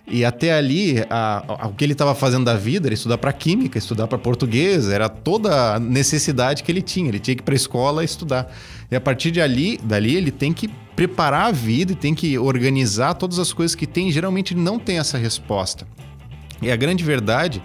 E 0.07 0.23
até 0.23 0.53
ali, 0.53 1.03
a, 1.09 1.43
a, 1.47 1.67
o 1.67 1.73
que 1.73 1.83
ele 1.83 1.93
estava 1.93 2.13
fazendo 2.13 2.45
da 2.45 2.55
vida 2.55 2.87
era 2.87 2.93
estudar 2.93 3.17
para 3.17 3.33
química, 3.33 3.77
estudar 3.77 4.07
para 4.07 4.17
português, 4.19 4.87
era 4.87 5.09
toda 5.09 5.75
a 5.75 5.79
necessidade 5.79 6.63
que 6.63 6.71
ele 6.71 6.81
tinha. 6.81 7.09
Ele 7.09 7.19
tinha 7.19 7.35
que 7.35 7.41
ir 7.41 7.45
para 7.45 7.55
a 7.55 7.57
escola 7.57 8.03
estudar. 8.03 8.53
E 8.91 8.95
a 8.95 9.01
partir 9.01 9.31
de 9.31 9.41
ali, 9.41 9.79
dali, 9.83 10.15
ele 10.15 10.29
tem 10.29 10.53
que 10.53 10.67
preparar 10.95 11.47
a 11.47 11.51
vida 11.51 11.93
e 11.93 11.95
tem 11.95 12.13
que 12.13 12.37
organizar 12.37 13.15
todas 13.15 13.39
as 13.39 13.51
coisas 13.51 13.73
que 13.73 13.87
tem. 13.87 14.11
Geralmente 14.11 14.53
ele 14.53 14.61
não 14.61 14.77
tem 14.77 14.99
essa 14.99 15.17
resposta. 15.17 15.87
E 16.61 16.71
a 16.71 16.75
grande 16.75 17.03
verdade 17.03 17.61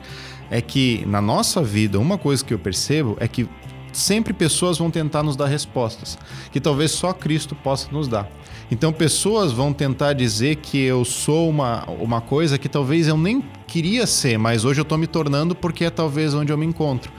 é 0.50 0.60
que 0.62 1.04
na 1.06 1.20
nossa 1.20 1.62
vida, 1.62 1.98
uma 1.98 2.16
coisa 2.16 2.44
que 2.44 2.54
eu 2.54 2.58
percebo 2.58 3.16
é 3.20 3.28
que 3.28 3.46
sempre 3.92 4.32
pessoas 4.32 4.78
vão 4.78 4.90
tentar 4.90 5.22
nos 5.22 5.36
dar 5.36 5.46
respostas 5.46 6.16
que 6.52 6.60
talvez 6.60 6.92
só 6.92 7.12
Cristo 7.12 7.54
possa 7.54 7.90
nos 7.90 8.08
dar. 8.08 8.28
Então, 8.70 8.92
pessoas 8.92 9.52
vão 9.52 9.72
tentar 9.72 10.12
dizer 10.12 10.56
que 10.56 10.78
eu 10.78 11.04
sou 11.04 11.48
uma, 11.48 11.84
uma 11.90 12.20
coisa 12.20 12.56
que 12.56 12.68
talvez 12.68 13.08
eu 13.08 13.18
nem 13.18 13.42
queria 13.66 14.06
ser, 14.06 14.38
mas 14.38 14.64
hoje 14.64 14.80
eu 14.80 14.82
estou 14.82 14.98
me 14.98 15.06
tornando 15.06 15.54
porque 15.54 15.84
é 15.84 15.90
talvez 15.90 16.34
onde 16.34 16.52
eu 16.52 16.58
me 16.58 16.66
encontro. 16.66 17.12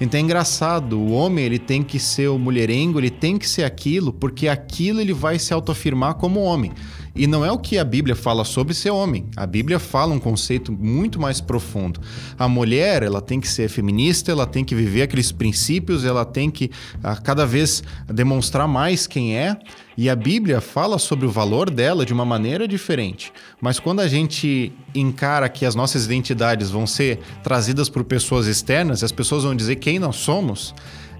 Então 0.00 0.18
é 0.18 0.22
engraçado, 0.22 0.98
o 0.98 1.12
homem 1.12 1.44
ele 1.44 1.60
tem 1.60 1.80
que 1.80 1.98
ser 2.00 2.26
o 2.26 2.36
mulherengo, 2.36 2.98
ele 2.98 3.08
tem 3.08 3.38
que 3.38 3.48
ser 3.48 3.62
aquilo, 3.62 4.12
porque 4.12 4.48
aquilo 4.48 5.00
ele 5.00 5.12
vai 5.12 5.38
se 5.38 5.54
autoafirmar 5.54 6.14
como 6.14 6.40
homem. 6.40 6.72
E 7.14 7.26
não 7.26 7.44
é 7.44 7.52
o 7.52 7.58
que 7.58 7.76
a 7.76 7.84
Bíblia 7.84 8.16
fala 8.16 8.44
sobre 8.44 8.72
ser 8.72 8.90
homem. 8.90 9.26
A 9.36 9.46
Bíblia 9.46 9.78
fala 9.78 10.14
um 10.14 10.18
conceito 10.18 10.72
muito 10.72 11.20
mais 11.20 11.40
profundo. 11.40 12.00
A 12.38 12.48
mulher, 12.48 13.02
ela 13.02 13.20
tem 13.20 13.38
que 13.38 13.48
ser 13.48 13.68
feminista, 13.68 14.32
ela 14.32 14.46
tem 14.46 14.64
que 14.64 14.74
viver 14.74 15.02
aqueles 15.02 15.30
princípios, 15.30 16.04
ela 16.04 16.24
tem 16.24 16.50
que 16.50 16.70
a 17.02 17.16
cada 17.16 17.44
vez 17.44 17.82
demonstrar 18.08 18.66
mais 18.66 19.06
quem 19.06 19.36
é. 19.36 19.58
E 19.96 20.08
a 20.08 20.16
Bíblia 20.16 20.62
fala 20.62 20.98
sobre 20.98 21.26
o 21.26 21.30
valor 21.30 21.68
dela 21.68 22.06
de 22.06 22.14
uma 22.14 22.24
maneira 22.24 22.66
diferente. 22.66 23.30
Mas 23.60 23.78
quando 23.78 24.00
a 24.00 24.08
gente 24.08 24.72
encara 24.94 25.50
que 25.50 25.66
as 25.66 25.74
nossas 25.74 26.06
identidades 26.06 26.70
vão 26.70 26.86
ser 26.86 27.18
trazidas 27.42 27.90
por 27.90 28.04
pessoas 28.04 28.46
externas, 28.46 29.04
as 29.04 29.12
pessoas 29.12 29.44
vão 29.44 29.54
dizer 29.54 29.76
quem 29.76 29.98
nós 29.98 30.16
somos, 30.16 30.74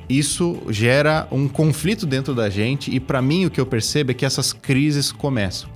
isso 0.08 0.62
gera 0.68 1.26
um 1.30 1.48
conflito 1.48 2.06
dentro 2.06 2.34
da 2.34 2.50
gente 2.50 2.94
e 2.94 2.98
para 2.98 3.22
mim 3.22 3.46
o 3.46 3.50
que 3.50 3.60
eu 3.60 3.66
percebo 3.66 4.10
é 4.10 4.14
que 4.14 4.24
essas 4.24 4.52
crises 4.52 5.12
começam. 5.12 5.71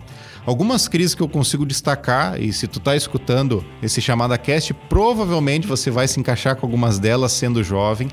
Algumas 0.47 0.87
crises 0.87 1.12
que 1.12 1.21
eu 1.21 1.29
consigo 1.29 1.67
destacar, 1.67 2.41
e 2.41 2.53
se 2.53 2.69
tu 2.69 2.79
tá 2.79 2.95
escutando 2.95 3.65
esse 3.83 4.00
chamada 4.00 4.38
cast, 4.38 4.73
provavelmente 4.88 5.67
você 5.67 5.91
vai 5.91 6.07
se 6.07 6.21
encaixar 6.21 6.55
com 6.55 6.65
algumas 6.65 7.00
delas 7.00 7.33
sendo 7.33 7.65
jovem. 7.65 8.07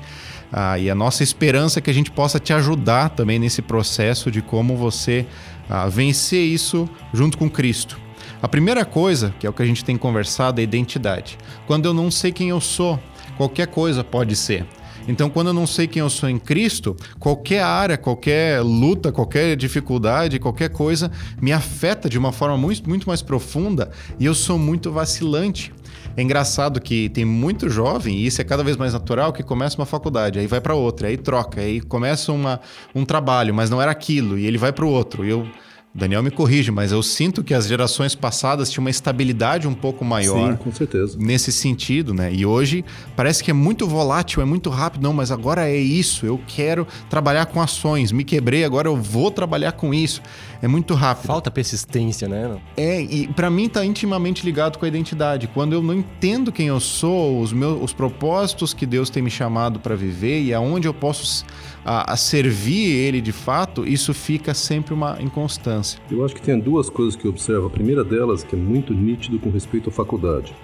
Ah, 0.52 0.76
e 0.76 0.90
a 0.90 0.96
nossa 0.96 1.22
esperança 1.22 1.78
é 1.78 1.82
que 1.82 1.90
a 1.90 1.94
gente 1.94 2.10
possa 2.10 2.40
te 2.40 2.52
ajudar 2.52 3.10
também 3.10 3.38
nesse 3.38 3.62
processo 3.62 4.32
de 4.32 4.42
como 4.42 4.76
você 4.76 5.24
ah, 5.70 5.86
vencer 5.86 6.44
isso 6.44 6.88
junto 7.12 7.38
com 7.38 7.48
Cristo. 7.48 8.00
A 8.42 8.48
primeira 8.48 8.84
coisa, 8.84 9.32
que 9.38 9.46
é 9.46 9.50
o 9.50 9.52
que 9.52 9.62
a 9.62 9.66
gente 9.66 9.84
tem 9.84 9.96
conversado, 9.96 10.60
é 10.60 10.64
identidade. 10.64 11.38
Quando 11.68 11.86
eu 11.86 11.94
não 11.94 12.10
sei 12.10 12.32
quem 12.32 12.48
eu 12.48 12.60
sou, 12.60 12.98
qualquer 13.36 13.68
coisa 13.68 14.02
pode 14.02 14.34
ser. 14.34 14.66
Então, 15.06 15.28
quando 15.28 15.48
eu 15.48 15.52
não 15.52 15.66
sei 15.66 15.86
quem 15.86 16.00
eu 16.00 16.08
sou 16.08 16.28
em 16.28 16.38
Cristo, 16.38 16.96
qualquer 17.18 17.62
área, 17.62 17.98
qualquer 17.98 18.62
luta, 18.62 19.12
qualquer 19.12 19.56
dificuldade, 19.56 20.38
qualquer 20.38 20.70
coisa 20.70 21.10
me 21.40 21.52
afeta 21.52 22.08
de 22.08 22.18
uma 22.18 22.32
forma 22.32 22.56
muito, 22.56 22.88
muito 22.88 23.06
mais 23.06 23.20
profunda 23.20 23.90
e 24.18 24.24
eu 24.24 24.34
sou 24.34 24.58
muito 24.58 24.90
vacilante. 24.90 25.72
É 26.16 26.22
engraçado 26.22 26.80
que 26.80 27.08
tem 27.08 27.24
muito 27.24 27.68
jovem, 27.68 28.16
e 28.16 28.26
isso 28.26 28.40
é 28.40 28.44
cada 28.44 28.62
vez 28.62 28.76
mais 28.76 28.92
natural, 28.92 29.32
que 29.32 29.42
começa 29.42 29.76
uma 29.76 29.86
faculdade, 29.86 30.38
aí 30.38 30.46
vai 30.46 30.60
para 30.60 30.74
outra, 30.74 31.08
aí 31.08 31.16
troca, 31.16 31.60
aí 31.60 31.80
começa 31.80 32.30
uma, 32.30 32.60
um 32.94 33.04
trabalho, 33.04 33.52
mas 33.52 33.68
não 33.68 33.82
era 33.82 33.90
aquilo, 33.90 34.38
e 34.38 34.46
ele 34.46 34.56
vai 34.56 34.72
para 34.72 34.84
o 34.84 34.88
outro. 34.88 35.24
E 35.24 35.30
eu 35.30 35.48
Daniel 35.94 36.24
me 36.24 36.30
corrige, 36.30 36.72
mas 36.72 36.90
eu 36.90 37.00
sinto 37.04 37.44
que 37.44 37.54
as 37.54 37.68
gerações 37.68 38.16
passadas 38.16 38.68
tinham 38.68 38.82
uma 38.82 38.90
estabilidade 38.90 39.68
um 39.68 39.74
pouco 39.74 40.04
maior. 40.04 40.50
Sim, 40.50 40.56
com 40.56 40.72
certeza. 40.72 41.16
Nesse 41.20 41.52
sentido, 41.52 42.12
né? 42.12 42.34
E 42.34 42.44
hoje 42.44 42.84
parece 43.14 43.44
que 43.44 43.50
é 43.52 43.54
muito 43.54 43.86
volátil, 43.86 44.42
é 44.42 44.44
muito 44.44 44.70
rápido. 44.70 45.02
Não, 45.02 45.12
mas 45.12 45.30
agora 45.30 45.68
é 45.68 45.76
isso. 45.76 46.26
Eu 46.26 46.40
quero 46.48 46.84
trabalhar 47.08 47.46
com 47.46 47.62
ações. 47.62 48.10
Me 48.10 48.24
quebrei, 48.24 48.64
agora 48.64 48.88
eu 48.88 48.96
vou 48.96 49.30
trabalhar 49.30 49.70
com 49.70 49.94
isso. 49.94 50.20
É 50.60 50.66
muito 50.66 50.94
rápido. 50.94 51.26
Falta 51.26 51.48
persistência, 51.48 52.26
né? 52.26 52.58
É, 52.76 53.00
e 53.00 53.28
para 53.28 53.48
mim 53.48 53.68
tá 53.68 53.84
intimamente 53.84 54.44
ligado 54.44 54.78
com 54.78 54.84
a 54.84 54.88
identidade. 54.88 55.46
Quando 55.46 55.74
eu 55.74 55.82
não 55.82 55.94
entendo 55.94 56.50
quem 56.50 56.66
eu 56.66 56.80
sou, 56.80 57.40
os 57.40 57.52
meus 57.52 57.80
os 57.80 57.92
propósitos 57.92 58.74
que 58.74 58.84
Deus 58.84 59.10
tem 59.10 59.22
me 59.22 59.30
chamado 59.30 59.78
para 59.78 59.94
viver 59.94 60.42
e 60.42 60.52
aonde 60.52 60.88
eu 60.88 60.94
posso 60.94 61.44
a, 61.84 62.12
a 62.12 62.16
servir 62.16 62.90
ele 62.90 63.20
de 63.20 63.32
fato, 63.32 63.86
isso 63.86 64.14
fica 64.14 64.54
sempre 64.54 64.94
uma 64.94 65.20
inconstância. 65.20 66.00
Eu 66.10 66.24
acho 66.24 66.34
que 66.34 66.42
tem 66.42 66.58
duas 66.58 66.88
coisas 66.88 67.14
que 67.14 67.26
eu 67.26 67.30
observo. 67.30 67.66
A 67.66 67.70
primeira 67.70 68.02
delas, 68.02 68.42
que 68.42 68.54
é 68.54 68.58
muito 68.58 68.94
nítido 68.94 69.38
com 69.38 69.50
respeito 69.50 69.90
à 69.90 69.92
faculdade. 69.92 70.54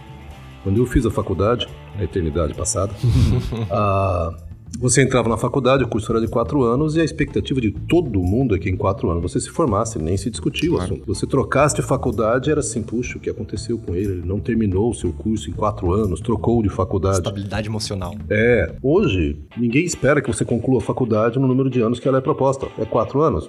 Quando 0.63 0.79
eu 0.79 0.87
fiz 0.87 1.07
a 1.07 1.11
faculdade, 1.11 1.69
na 1.97 2.05
eternidade 2.05 2.55
passada, 2.55 2.95
a 3.71 4.35
você 4.79 5.03
entrava 5.03 5.29
na 5.29 5.37
faculdade, 5.37 5.85
o 5.85 5.89
curso 5.89 6.11
era 6.13 6.21
de 6.21 6.29
quatro 6.29 6.63
anos 6.63 6.97
e 6.97 7.01
a 7.01 7.05
expectativa 7.05 7.61
de 7.61 7.71
todo 7.71 8.21
mundo 8.21 8.55
é 8.55 8.59
que 8.59 8.69
em 8.69 8.77
quatro 8.77 9.11
anos 9.11 9.23
você 9.23 9.41
se 9.41 9.51
formasse, 9.51 9.99
nem 9.99 10.17
se 10.17 10.31
discutia 10.31 10.71
o 10.71 10.75
claro. 10.77 10.95
assunto. 10.95 11.07
Você 11.07 11.27
trocasse 11.27 11.77
de 11.77 11.83
faculdade, 11.83 12.51
era 12.51 12.61
assim, 12.61 12.83
puxa, 12.83 13.19
o 13.19 13.21
que 13.21 13.31
aconteceu 13.31 13.79
com 13.79 13.95
ele? 13.95 14.13
Ele 14.13 14.27
não 14.27 14.41
terminou 14.41 14.91
o 14.91 14.95
seu 14.95 15.13
curso 15.13 15.51
em 15.51 15.53
quatro 15.53 15.93
anos, 15.93 16.21
trocou 16.21 16.63
de 16.63 16.69
faculdade. 16.69 17.17
Estabilidade 17.17 17.69
emocional. 17.69 18.15
É. 18.29 18.75
Hoje, 18.83 19.39
ninguém 19.57 19.85
espera 19.85 20.21
que 20.21 20.33
você 20.33 20.45
conclua 20.45 20.79
a 20.79 20.83
faculdade 20.83 21.39
no 21.39 21.47
número 21.47 21.69
de 21.69 21.81
anos 21.81 21.99
que 21.99 22.09
ela 22.09 22.19
é 22.19 22.21
proposta. 22.21 22.67
É 22.79 22.85
quatro 22.85 23.21
anos. 23.21 23.49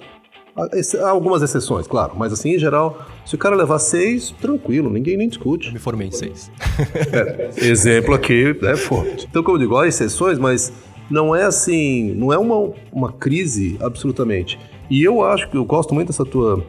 Há 0.54 1.08
algumas 1.08 1.40
exceções, 1.40 1.86
claro, 1.86 2.12
mas 2.14 2.30
assim, 2.30 2.54
em 2.54 2.58
geral, 2.58 3.06
se 3.24 3.34
o 3.34 3.38
cara 3.38 3.56
levar 3.56 3.78
seis, 3.78 4.34
tranquilo, 4.38 4.90
ninguém 4.90 5.16
nem 5.16 5.26
discute. 5.26 5.68
Eu 5.68 5.72
me 5.72 5.78
formei 5.78 6.08
em 6.08 6.10
seis. 6.10 6.50
É, 7.10 7.50
exemplo 7.56 8.14
aqui 8.14 8.54
é 8.62 8.76
forte. 8.76 9.26
Então, 9.30 9.42
como 9.42 9.56
eu 9.56 9.60
digo, 9.60 9.76
há 9.78 9.88
exceções, 9.88 10.38
mas 10.38 10.70
não 11.12 11.36
é 11.36 11.44
assim, 11.44 12.14
não 12.14 12.32
é 12.32 12.38
uma, 12.38 12.72
uma 12.90 13.12
crise 13.12 13.76
absolutamente. 13.80 14.58
E 14.90 15.02
eu 15.02 15.22
acho 15.22 15.48
que 15.50 15.56
eu 15.56 15.64
gosto 15.64 15.94
muito 15.94 16.08
dessa 16.08 16.24
tua 16.24 16.64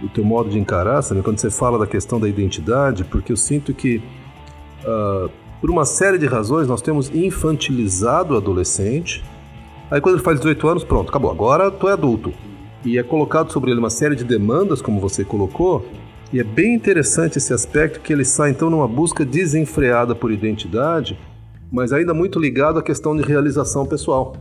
do 0.00 0.08
teu 0.08 0.24
modo 0.24 0.50
de 0.50 0.58
encarar, 0.58 1.00
sabe? 1.00 1.22
quando 1.22 1.38
você 1.38 1.48
fala 1.48 1.78
da 1.78 1.86
questão 1.86 2.18
da 2.18 2.28
identidade, 2.28 3.04
porque 3.04 3.30
eu 3.30 3.36
sinto 3.36 3.72
que 3.72 4.02
uh, 4.84 5.30
por 5.60 5.70
uma 5.70 5.84
série 5.84 6.18
de 6.18 6.26
razões 6.26 6.66
nós 6.66 6.82
temos 6.82 7.08
infantilizado 7.14 8.34
o 8.34 8.36
adolescente. 8.36 9.22
Aí 9.88 10.00
quando 10.00 10.16
ele 10.16 10.24
faz 10.24 10.38
18 10.40 10.68
anos, 10.68 10.84
pronto, 10.84 11.08
acabou. 11.08 11.30
Agora 11.30 11.70
tu 11.70 11.88
é 11.88 11.92
adulto. 11.92 12.32
E 12.84 12.98
é 12.98 13.02
colocado 13.04 13.52
sobre 13.52 13.70
ele 13.70 13.78
uma 13.78 13.90
série 13.90 14.16
de 14.16 14.24
demandas, 14.24 14.82
como 14.82 14.98
você 14.98 15.24
colocou, 15.24 15.86
e 16.32 16.40
é 16.40 16.44
bem 16.44 16.74
interessante 16.74 17.38
esse 17.38 17.52
aspecto 17.52 18.00
que 18.00 18.12
ele 18.12 18.24
sai 18.24 18.50
então 18.50 18.68
numa 18.68 18.88
busca 18.88 19.24
desenfreada 19.24 20.16
por 20.16 20.32
identidade 20.32 21.16
mas 21.72 21.90
ainda 21.92 22.12
muito 22.12 22.38
ligado 22.38 22.78
à 22.78 22.82
questão 22.82 23.16
de 23.16 23.22
realização 23.22 23.86
pessoal. 23.86 24.36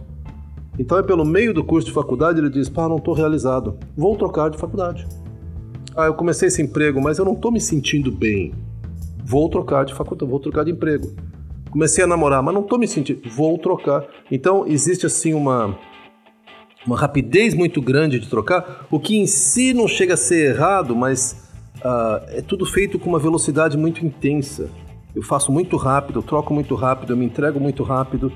Então 0.78 0.98
é 0.98 1.04
pelo 1.04 1.24
meio 1.24 1.54
do 1.54 1.64
curso 1.64 1.88
de 1.88 1.94
faculdade 1.94 2.40
ele 2.40 2.50
diz: 2.50 2.68
pá, 2.68 2.90
não 2.90 2.98
estou 2.98 3.14
realizado, 3.14 3.78
vou 3.96 4.18
trocar 4.18 4.50
de 4.50 4.58
faculdade. 4.58 5.08
Ah, 5.96 6.06
eu 6.06 6.14
comecei 6.14 6.50
esse 6.50 6.62
emprego, 6.62 7.02
mas 7.02 7.18
eu 7.18 7.26
não 7.26 7.34
estou 7.34 7.52
me 7.52 7.60
sentindo 7.60 8.12
bem, 8.12 8.54
vou 9.24 9.50
trocar 9.50 9.86
de 9.86 9.94
faculdade, 9.94 10.30
vou 10.30 10.40
trocar 10.40 10.66
de 10.66 10.72
emprego. 10.72 11.16
Comecei 11.70 12.04
a 12.04 12.08
namorar, 12.08 12.44
mas 12.44 12.54
não 12.54 12.62
estou 12.62 12.78
me 12.78 12.88
sentindo, 12.88 13.22
vou 13.30 13.58
trocar. 13.58 14.06
Então 14.30 14.66
existe 14.68 15.06
assim 15.06 15.34
uma 15.34 15.78
uma 16.86 16.98
rapidez 16.98 17.54
muito 17.54 17.82
grande 17.82 18.20
de 18.20 18.28
trocar, 18.28 18.88
o 18.90 19.00
que 19.00 19.16
em 19.16 19.28
si 19.28 19.74
não 19.74 19.88
chega 19.88 20.16
a 20.16 20.18
ser 20.18 20.56
errado, 20.56 20.96
mas 20.96 21.50
uh, 21.78 22.26
é 22.30 22.42
tudo 22.42 22.66
feito 22.66 22.98
com 22.98 23.08
uma 23.08 23.20
velocidade 23.20 23.78
muito 23.78 24.04
intensa. 24.04 24.70
Eu 25.16 25.24
faço 25.24 25.52
muito 25.52 25.78
rápido, 25.78 26.20
eu 26.20 26.24
troco 26.24 26.54
muito 26.54 26.76
rápido, 26.76 27.14
eu 27.14 27.18
me 27.18 27.26
entrego 27.26 27.60
muito 27.60 27.84
rápido. 27.84 28.32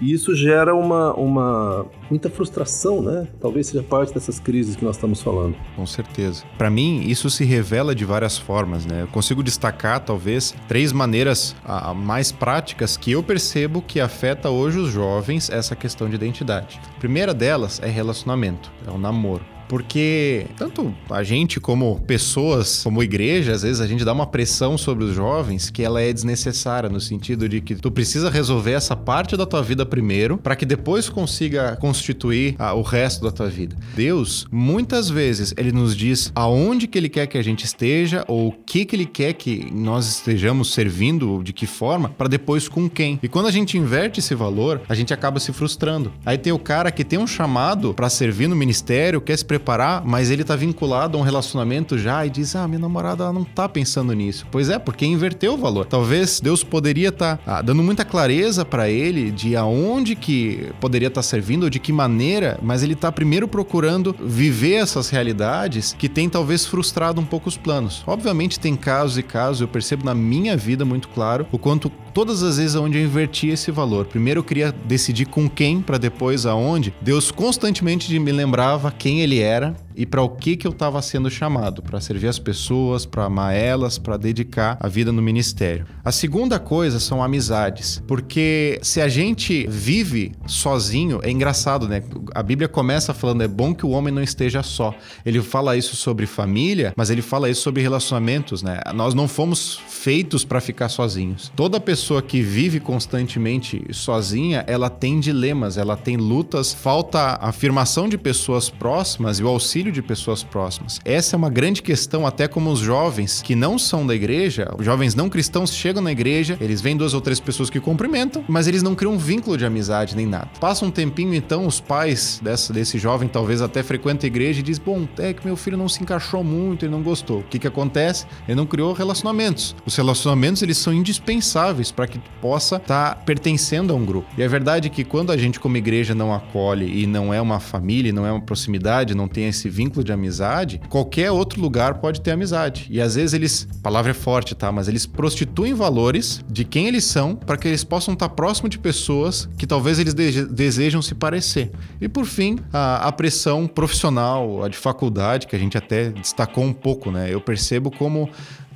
E 0.00 0.12
isso 0.12 0.34
gera 0.34 0.74
uma, 0.74 1.12
uma 1.14 1.86
muita 2.08 2.30
frustração, 2.30 3.02
né? 3.02 3.26
Talvez 3.40 3.66
seja 3.66 3.82
parte 3.82 4.14
dessas 4.14 4.38
crises 4.38 4.76
que 4.76 4.84
nós 4.84 4.94
estamos 4.94 5.20
falando. 5.20 5.56
Com 5.74 5.86
certeza. 5.86 6.44
Para 6.56 6.70
mim, 6.70 7.00
isso 7.00 7.28
se 7.28 7.44
revela 7.44 7.94
de 7.94 8.04
várias 8.04 8.38
formas, 8.38 8.86
né? 8.86 9.02
Eu 9.02 9.08
consigo 9.08 9.42
destacar, 9.42 10.00
talvez, 10.00 10.54
três 10.68 10.92
maneiras 10.92 11.56
a, 11.64 11.90
a 11.90 11.94
mais 11.94 12.30
práticas 12.30 12.96
que 12.96 13.10
eu 13.10 13.22
percebo 13.24 13.82
que 13.82 13.98
afeta 13.98 14.50
hoje 14.50 14.78
os 14.78 14.90
jovens 14.90 15.50
essa 15.50 15.74
questão 15.74 16.08
de 16.08 16.14
identidade. 16.14 16.80
A 16.96 17.00
primeira 17.00 17.34
delas 17.34 17.80
é 17.82 17.88
relacionamento, 17.88 18.70
é 18.86 18.90
o 18.90 18.98
namoro. 18.98 19.57
Porque 19.68 20.46
tanto 20.56 20.94
a 21.10 21.22
gente 21.22 21.60
como 21.60 22.00
pessoas, 22.00 22.82
como 22.82 23.02
igreja, 23.02 23.52
às 23.52 23.62
vezes 23.62 23.80
a 23.80 23.86
gente 23.86 24.04
dá 24.04 24.12
uma 24.12 24.26
pressão 24.26 24.78
sobre 24.78 25.04
os 25.04 25.14
jovens 25.14 25.70
que 25.70 25.82
ela 25.82 26.00
é 26.00 26.12
desnecessária 26.12 26.88
no 26.88 27.00
sentido 27.00 27.48
de 27.48 27.60
que 27.60 27.74
tu 27.74 27.90
precisa 27.90 28.30
resolver 28.30 28.72
essa 28.72 28.96
parte 28.96 29.36
da 29.36 29.46
tua 29.46 29.62
vida 29.62 29.84
primeiro 29.84 30.38
para 30.38 30.56
que 30.56 30.64
depois 30.64 31.08
consiga 31.08 31.76
constituir 31.76 32.54
ah, 32.58 32.74
o 32.74 32.82
resto 32.82 33.22
da 33.22 33.30
tua 33.30 33.48
vida. 33.48 33.76
Deus, 33.94 34.46
muitas 34.50 35.10
vezes, 35.10 35.52
ele 35.56 35.72
nos 35.72 35.96
diz 35.96 36.32
aonde 36.34 36.86
que 36.86 36.98
ele 36.98 37.08
quer 37.08 37.26
que 37.26 37.38
a 37.38 37.42
gente 37.42 37.64
esteja 37.64 38.24
ou 38.26 38.48
o 38.48 38.52
que 38.52 38.84
que 38.84 38.96
ele 38.96 39.06
quer 39.06 39.32
que 39.34 39.70
nós 39.72 40.08
estejamos 40.08 40.72
servindo, 40.72 41.42
de 41.42 41.52
que 41.52 41.66
forma, 41.66 42.08
para 42.08 42.28
depois 42.28 42.68
com 42.68 42.88
quem. 42.88 43.18
E 43.22 43.28
quando 43.28 43.46
a 43.46 43.50
gente 43.50 43.76
inverte 43.76 44.20
esse 44.20 44.34
valor, 44.34 44.80
a 44.88 44.94
gente 44.94 45.12
acaba 45.12 45.38
se 45.38 45.52
frustrando. 45.52 46.12
Aí 46.24 46.38
tem 46.38 46.52
o 46.52 46.58
cara 46.58 46.90
que 46.90 47.04
tem 47.04 47.18
um 47.18 47.26
chamado 47.26 47.92
para 47.94 48.08
servir 48.08 48.48
no 48.48 48.56
ministério, 48.56 49.20
quer 49.20 49.36
se 49.36 49.44
preparar, 49.44 49.57
mas 50.04 50.30
ele 50.30 50.44
tá 50.44 50.56
vinculado 50.56 51.16
a 51.16 51.20
um 51.20 51.24
relacionamento 51.24 51.98
já 51.98 52.24
e 52.24 52.30
diz: 52.30 52.54
Ah, 52.56 52.66
minha 52.66 52.78
namorada 52.78 53.32
não 53.32 53.44
tá 53.44 53.68
pensando 53.68 54.12
nisso. 54.12 54.46
Pois 54.50 54.68
é, 54.68 54.78
porque 54.78 55.06
inverteu 55.06 55.54
o 55.54 55.56
valor. 55.56 55.86
Talvez 55.86 56.40
Deus 56.40 56.62
poderia 56.64 57.08
estar 57.08 57.36
tá, 57.38 57.58
ah, 57.58 57.62
dando 57.62 57.82
muita 57.82 58.04
clareza 58.04 58.64
para 58.64 58.88
ele 58.88 59.30
de 59.30 59.56
aonde 59.56 60.14
que 60.14 60.70
poderia 60.80 61.08
estar 61.08 61.20
tá 61.20 61.26
servindo, 61.26 61.64
ou 61.64 61.70
de 61.70 61.78
que 61.78 61.92
maneira, 61.92 62.58
mas 62.62 62.82
ele 62.82 62.94
tá 62.94 63.10
primeiro 63.10 63.48
procurando 63.48 64.14
viver 64.20 64.74
essas 64.74 65.08
realidades 65.08 65.94
que 65.98 66.08
tem 66.08 66.28
talvez 66.28 66.66
frustrado 66.66 67.20
um 67.20 67.24
pouco 67.24 67.48
os 67.48 67.56
planos. 67.56 68.02
Obviamente 68.06 68.60
tem 68.60 68.76
casos 68.76 69.18
e 69.18 69.22
casos, 69.22 69.60
eu 69.60 69.68
percebo 69.68 70.04
na 70.04 70.14
minha 70.14 70.56
vida 70.56 70.84
muito 70.84 71.08
claro 71.08 71.46
o 71.52 71.58
quanto 71.58 71.90
todas 72.18 72.42
as 72.42 72.56
vezes 72.56 72.74
onde 72.74 72.98
eu 72.98 73.04
inverti 73.04 73.46
esse 73.46 73.70
valor. 73.70 74.04
Primeiro 74.04 74.40
eu 74.40 74.44
queria 74.44 74.72
decidir 74.72 75.26
com 75.26 75.48
quem 75.48 75.80
para 75.80 75.98
depois 75.98 76.46
aonde. 76.46 76.92
Deus 77.00 77.30
constantemente 77.30 78.18
me 78.18 78.32
lembrava 78.32 78.90
quem 78.90 79.20
ele 79.20 79.38
era 79.38 79.76
e 79.98 80.06
para 80.06 80.22
o 80.22 80.28
que 80.28 80.56
que 80.56 80.64
eu 80.64 80.70
estava 80.70 81.02
sendo 81.02 81.28
chamado, 81.28 81.82
para 81.82 82.00
servir 82.00 82.28
as 82.28 82.38
pessoas, 82.38 83.04
para 83.04 83.24
amar 83.24 83.52
elas, 83.52 83.98
para 83.98 84.16
dedicar 84.16 84.76
a 84.78 84.86
vida 84.86 85.10
no 85.10 85.20
ministério. 85.20 85.86
A 86.04 86.12
segunda 86.12 86.60
coisa 86.60 87.00
são 87.00 87.20
amizades, 87.20 88.00
porque 88.06 88.78
se 88.80 89.00
a 89.00 89.08
gente 89.08 89.66
vive 89.68 90.32
sozinho, 90.46 91.18
é 91.24 91.30
engraçado, 91.32 91.88
né? 91.88 92.04
A 92.32 92.44
Bíblia 92.44 92.68
começa 92.68 93.12
falando 93.12 93.42
é 93.42 93.48
bom 93.48 93.74
que 93.74 93.84
o 93.84 93.90
homem 93.90 94.14
não 94.14 94.22
esteja 94.22 94.62
só. 94.62 94.94
Ele 95.26 95.42
fala 95.42 95.76
isso 95.76 95.96
sobre 95.96 96.26
família, 96.26 96.92
mas 96.96 97.10
ele 97.10 97.20
fala 97.20 97.50
isso 97.50 97.62
sobre 97.62 97.82
relacionamentos, 97.82 98.62
né? 98.62 98.80
Nós 98.94 99.14
não 99.14 99.26
fomos 99.26 99.80
feitos 99.88 100.44
para 100.44 100.60
ficar 100.60 100.88
sozinhos. 100.88 101.50
Toda 101.56 101.80
pessoa 101.80 102.22
que 102.22 102.40
vive 102.40 102.78
constantemente 102.78 103.84
sozinha, 103.90 104.64
ela 104.68 104.88
tem 104.88 105.18
dilemas, 105.18 105.76
ela 105.76 105.96
tem 105.96 106.16
lutas, 106.16 106.72
falta 106.72 107.36
afirmação 107.40 108.08
de 108.08 108.16
pessoas 108.16 108.70
próximas 108.70 109.40
e 109.40 109.42
o 109.42 109.48
auxílio 109.48 109.87
de 109.92 110.02
pessoas 110.02 110.42
próximas. 110.42 111.00
Essa 111.04 111.34
é 111.34 111.38
uma 111.38 111.50
grande 111.50 111.82
questão, 111.82 112.26
até 112.26 112.46
como 112.48 112.70
os 112.70 112.80
jovens 112.80 113.42
que 113.42 113.54
não 113.54 113.78
são 113.78 114.06
da 114.06 114.14
igreja, 114.14 114.74
os 114.78 114.84
jovens 114.84 115.14
não 115.14 115.28
cristãos 115.28 115.72
chegam 115.74 116.02
na 116.02 116.12
igreja, 116.12 116.56
eles 116.60 116.80
veem 116.80 116.96
duas 116.96 117.14
ou 117.14 117.20
três 117.20 117.40
pessoas 117.40 117.70
que 117.70 117.80
cumprimentam, 117.80 118.44
mas 118.48 118.66
eles 118.66 118.82
não 118.82 118.94
criam 118.94 119.14
um 119.14 119.18
vínculo 119.18 119.56
de 119.56 119.64
amizade 119.64 120.16
nem 120.16 120.26
nada. 120.26 120.48
Passa 120.60 120.84
um 120.84 120.90
tempinho, 120.90 121.34
então, 121.34 121.66
os 121.66 121.80
pais 121.80 122.40
dessa, 122.42 122.72
desse 122.72 122.98
jovem 122.98 123.28
talvez 123.28 123.62
até 123.62 123.82
frequentam 123.82 124.26
a 124.26 124.28
igreja 124.28 124.60
e 124.60 124.62
diz: 124.62 124.78
Bom, 124.78 125.06
é 125.18 125.32
que 125.32 125.44
meu 125.44 125.56
filho 125.56 125.76
não 125.76 125.88
se 125.88 126.02
encaixou 126.02 126.42
muito, 126.42 126.84
ele 126.84 126.92
não 126.92 127.02
gostou. 127.02 127.40
O 127.40 127.44
que, 127.44 127.58
que 127.58 127.66
acontece? 127.66 128.26
Ele 128.46 128.56
não 128.56 128.66
criou 128.66 128.92
relacionamentos. 128.92 129.74
Os 129.86 129.96
relacionamentos 129.96 130.62
eles 130.62 130.78
são 130.78 130.92
indispensáveis 130.92 131.90
para 131.90 132.06
que 132.06 132.18
tu 132.18 132.30
possa 132.40 132.76
estar 132.76 133.14
tá 133.14 133.20
pertencendo 133.20 133.92
a 133.92 133.96
um 133.96 134.04
grupo. 134.04 134.28
E 134.36 134.42
é 134.42 134.48
verdade 134.48 134.90
que 134.90 135.04
quando 135.04 135.32
a 135.32 135.36
gente, 135.36 135.60
como 135.60 135.76
igreja, 135.76 136.14
não 136.14 136.34
acolhe 136.34 137.02
e 137.02 137.06
não 137.06 137.32
é 137.32 137.40
uma 137.40 137.60
família, 137.60 138.12
não 138.12 138.26
é 138.26 138.32
uma 138.32 138.40
proximidade, 138.40 139.14
não 139.14 139.28
tem 139.28 139.48
esse 139.48 139.68
vínculo 139.78 140.02
de 140.02 140.12
amizade, 140.12 140.80
qualquer 140.88 141.30
outro 141.30 141.60
lugar 141.60 142.00
pode 142.00 142.20
ter 142.20 142.32
amizade. 142.32 142.88
E 142.90 143.00
às 143.00 143.14
vezes 143.14 143.32
eles, 143.32 143.68
palavra 143.80 144.10
é 144.10 144.14
forte, 144.14 144.52
tá? 144.52 144.72
Mas 144.72 144.88
eles 144.88 145.06
prostituem 145.06 145.72
valores 145.72 146.44
de 146.50 146.64
quem 146.64 146.88
eles 146.88 147.04
são 147.04 147.36
para 147.36 147.56
que 147.56 147.68
eles 147.68 147.84
possam 147.84 148.14
estar 148.14 148.28
próximo 148.30 148.68
de 148.68 148.76
pessoas 148.76 149.48
que 149.56 149.68
talvez 149.68 150.00
eles 150.00 150.14
de 150.14 150.46
desejam 150.46 151.00
se 151.00 151.14
parecer. 151.14 151.70
E 152.00 152.08
por 152.08 152.24
fim, 152.24 152.58
a, 152.72 153.08
a 153.08 153.12
pressão 153.12 153.68
profissional, 153.68 154.64
a 154.64 154.68
de 154.68 154.76
faculdade, 154.76 155.46
que 155.46 155.54
a 155.54 155.58
gente 155.58 155.78
até 155.78 156.10
destacou 156.10 156.64
um 156.64 156.72
pouco, 156.72 157.12
né? 157.12 157.32
Eu 157.32 157.40
percebo 157.40 157.88
como 157.88 158.28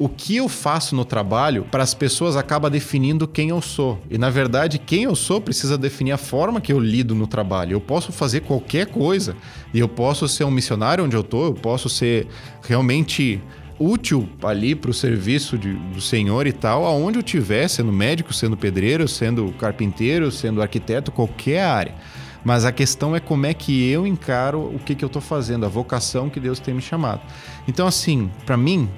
o 0.03 0.09
que 0.09 0.35
eu 0.35 0.49
faço 0.49 0.97
no 0.97 1.05
trabalho 1.05 1.65
para 1.71 1.85
as 1.85 1.95
pessoas 1.95 2.35
acaba 2.35 2.69
definindo 2.69 3.29
quem 3.29 3.51
eu 3.51 3.63
sou. 3.63 4.03
E 4.11 4.19
na 4.19 4.31
verdade, 4.31 4.77
quem 4.77 5.05
eu 5.05 5.15
sou 5.15 5.41
precisa 5.41 5.79
definir 5.79 6.11
a 6.11 6.19
forma 6.19 6.61
que 6.61 6.73
eu 6.73 6.81
lido 6.81 7.15
no 7.15 7.25
trabalho. 7.25 7.75
Eu 7.75 7.81
posso 7.81 8.11
fazer 8.11 8.41
qualquer 8.41 8.87
coisa 8.87 9.37
e 9.73 9.79
eu 9.79 9.89
posso 9.89 10.27
ser 10.27 10.43
um 10.43 10.51
missionário 10.51 11.05
onde 11.05 11.15
eu 11.15 11.23
tô, 11.23 11.47
eu 11.47 11.55
posso 11.55 11.89
ser 11.89 12.27
realmente 12.67 13.41
útil 13.79 14.29
ali 14.43 14.75
para 14.75 14.91
o 14.91 14.95
serviço 14.95 15.57
de, 15.57 15.73
do 15.73 16.01
Senhor 16.01 16.49
e 16.49 16.53
tal, 16.53 16.85
aonde 16.85 17.19
eu 17.19 17.23
estiver, 17.23 17.69
sendo 17.69 17.93
médico, 17.93 18.35
sendo 18.35 18.57
pedreiro, 18.57 19.07
sendo 19.07 19.53
carpinteiro, 19.53 20.33
sendo 20.33 20.61
arquiteto, 20.61 21.13
qualquer 21.13 21.63
área. 21.63 21.95
Mas 22.45 22.65
a 22.65 22.73
questão 22.73 23.15
é 23.15 23.21
como 23.21 23.47
é 23.47 23.55
que 23.55 23.89
eu 23.89 24.05
encaro 24.05 24.63
o 24.63 24.81
que, 24.81 24.97
que 24.97 25.05
eu 25.05 25.07
estou 25.07 25.23
fazendo, 25.23 25.65
a 25.65 25.69
vocação 25.69 26.29
que 26.29 26.41
Deus 26.41 26.59
tem 26.59 26.75
me 26.75 26.83
chamado. 26.83 27.21
Então, 27.69 27.87
assim, 27.87 28.29
para 28.45 28.57
mim, 28.57 28.89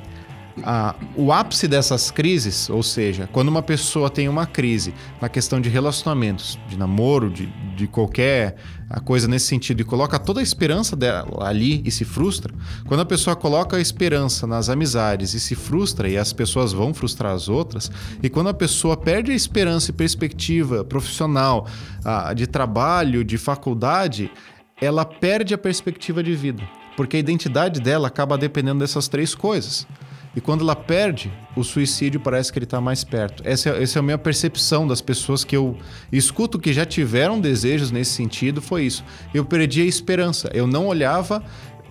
a, 0.62 0.94
o 1.16 1.32
ápice 1.32 1.66
dessas 1.66 2.10
crises, 2.10 2.70
ou 2.70 2.82
seja, 2.82 3.28
quando 3.32 3.48
uma 3.48 3.62
pessoa 3.62 4.08
tem 4.08 4.28
uma 4.28 4.46
crise 4.46 4.94
na 5.20 5.28
questão 5.28 5.60
de 5.60 5.68
relacionamentos, 5.68 6.58
de 6.68 6.78
namoro, 6.78 7.30
de, 7.30 7.46
de 7.76 7.86
qualquer 7.86 8.56
coisa 9.04 9.26
nesse 9.26 9.46
sentido, 9.46 9.80
e 9.80 9.84
coloca 9.84 10.18
toda 10.18 10.40
a 10.40 10.42
esperança 10.42 10.94
dela 10.94 11.48
ali 11.48 11.82
e 11.84 11.90
se 11.90 12.04
frustra, 12.04 12.54
quando 12.86 13.00
a 13.00 13.04
pessoa 13.04 13.34
coloca 13.34 13.76
a 13.76 13.80
esperança 13.80 14.46
nas 14.46 14.68
amizades 14.68 15.34
e 15.34 15.40
se 15.40 15.54
frustra, 15.54 16.08
e 16.08 16.16
as 16.16 16.32
pessoas 16.32 16.72
vão 16.72 16.94
frustrar 16.94 17.32
as 17.32 17.48
outras, 17.48 17.90
e 18.22 18.28
quando 18.28 18.48
a 18.48 18.54
pessoa 18.54 18.96
perde 18.96 19.32
a 19.32 19.34
esperança 19.34 19.90
e 19.90 19.94
perspectiva 19.94 20.84
profissional, 20.84 21.66
de 22.36 22.46
trabalho, 22.46 23.24
de 23.24 23.38
faculdade, 23.38 24.30
ela 24.80 25.04
perde 25.04 25.54
a 25.54 25.58
perspectiva 25.58 26.22
de 26.22 26.34
vida. 26.34 26.62
Porque 26.96 27.16
a 27.16 27.20
identidade 27.20 27.80
dela 27.80 28.08
acaba 28.08 28.36
dependendo 28.36 28.80
dessas 28.80 29.08
três 29.08 29.34
coisas. 29.34 29.86
E 30.36 30.40
quando 30.40 30.62
ela 30.62 30.74
perde, 30.74 31.32
o 31.54 31.62
suicídio 31.62 32.18
parece 32.18 32.52
que 32.52 32.58
ele 32.58 32.64
está 32.64 32.80
mais 32.80 33.04
perto. 33.04 33.42
Essa, 33.46 33.70
é, 33.70 33.82
essa 33.82 33.98
é 33.98 34.00
a 34.00 34.02
minha 34.02 34.18
percepção 34.18 34.86
das 34.86 35.00
pessoas 35.00 35.44
que 35.44 35.56
eu 35.56 35.76
escuto 36.10 36.58
que 36.58 36.72
já 36.72 36.84
tiveram 36.84 37.40
desejos 37.40 37.90
nesse 37.90 38.12
sentido, 38.12 38.60
foi 38.60 38.84
isso. 38.84 39.04
Eu 39.32 39.44
perdi 39.44 39.82
a 39.82 39.84
esperança. 39.84 40.50
Eu 40.52 40.66
não 40.66 40.86
olhava, 40.86 41.42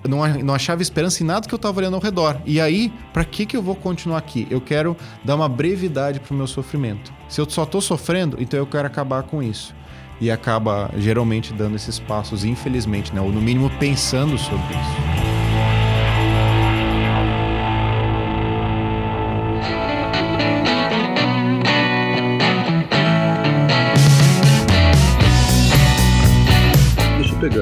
não, 0.08 0.28
não 0.44 0.54
achava 0.54 0.82
esperança 0.82 1.24
em 1.24 1.26
nada 1.26 1.48
que 1.48 1.54
eu 1.54 1.58
estava 1.58 1.80
olhando 1.80 1.96
ao 1.96 2.02
redor. 2.02 2.42
E 2.46 2.60
aí, 2.60 2.92
para 3.14 3.24
que, 3.24 3.46
que 3.46 3.56
eu 3.56 3.62
vou 3.62 3.76
continuar 3.76 4.18
aqui? 4.18 4.46
Eu 4.50 4.60
quero 4.60 4.98
dar 5.24 5.36
uma 5.36 5.48
brevidade 5.48 6.20
para 6.20 6.34
o 6.34 6.38
meu 6.38 6.48
sofrimento. 6.48 7.14
Se 7.30 7.40
eu 7.40 7.50
só 7.50 7.64
estou 7.64 7.82
sofrendo, 7.82 8.38
então 8.40 8.60
eu 8.60 8.68
quero 8.68 8.88
acabar 8.88 9.24
com 9.24 9.42
isso. 9.42 9.74
E 10.20 10.30
acaba 10.30 10.92
geralmente 10.98 11.54
dando 11.54 11.76
esses 11.76 12.00
passos, 12.00 12.44
infelizmente, 12.44 13.14
né? 13.14 13.22
ou 13.22 13.32
no 13.32 13.42
mínimo 13.42 13.70
pensando 13.80 14.38
sobre 14.38 14.74
isso. 14.74 15.33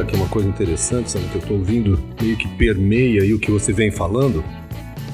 Pegar 0.01 0.03
aqui 0.03 0.15
uma 0.15 0.27
coisa 0.27 0.47
interessante, 0.47 1.11
sabe, 1.11 1.27
que 1.29 1.35
eu 1.35 1.41
estou 1.41 1.57
ouvindo 1.57 1.99
meio 2.21 2.35
que 2.37 2.47
permeia 2.47 3.21
aí 3.21 3.33
o 3.33 3.39
que 3.39 3.51
você 3.51 3.71
vem 3.71 3.91
falando, 3.91 4.43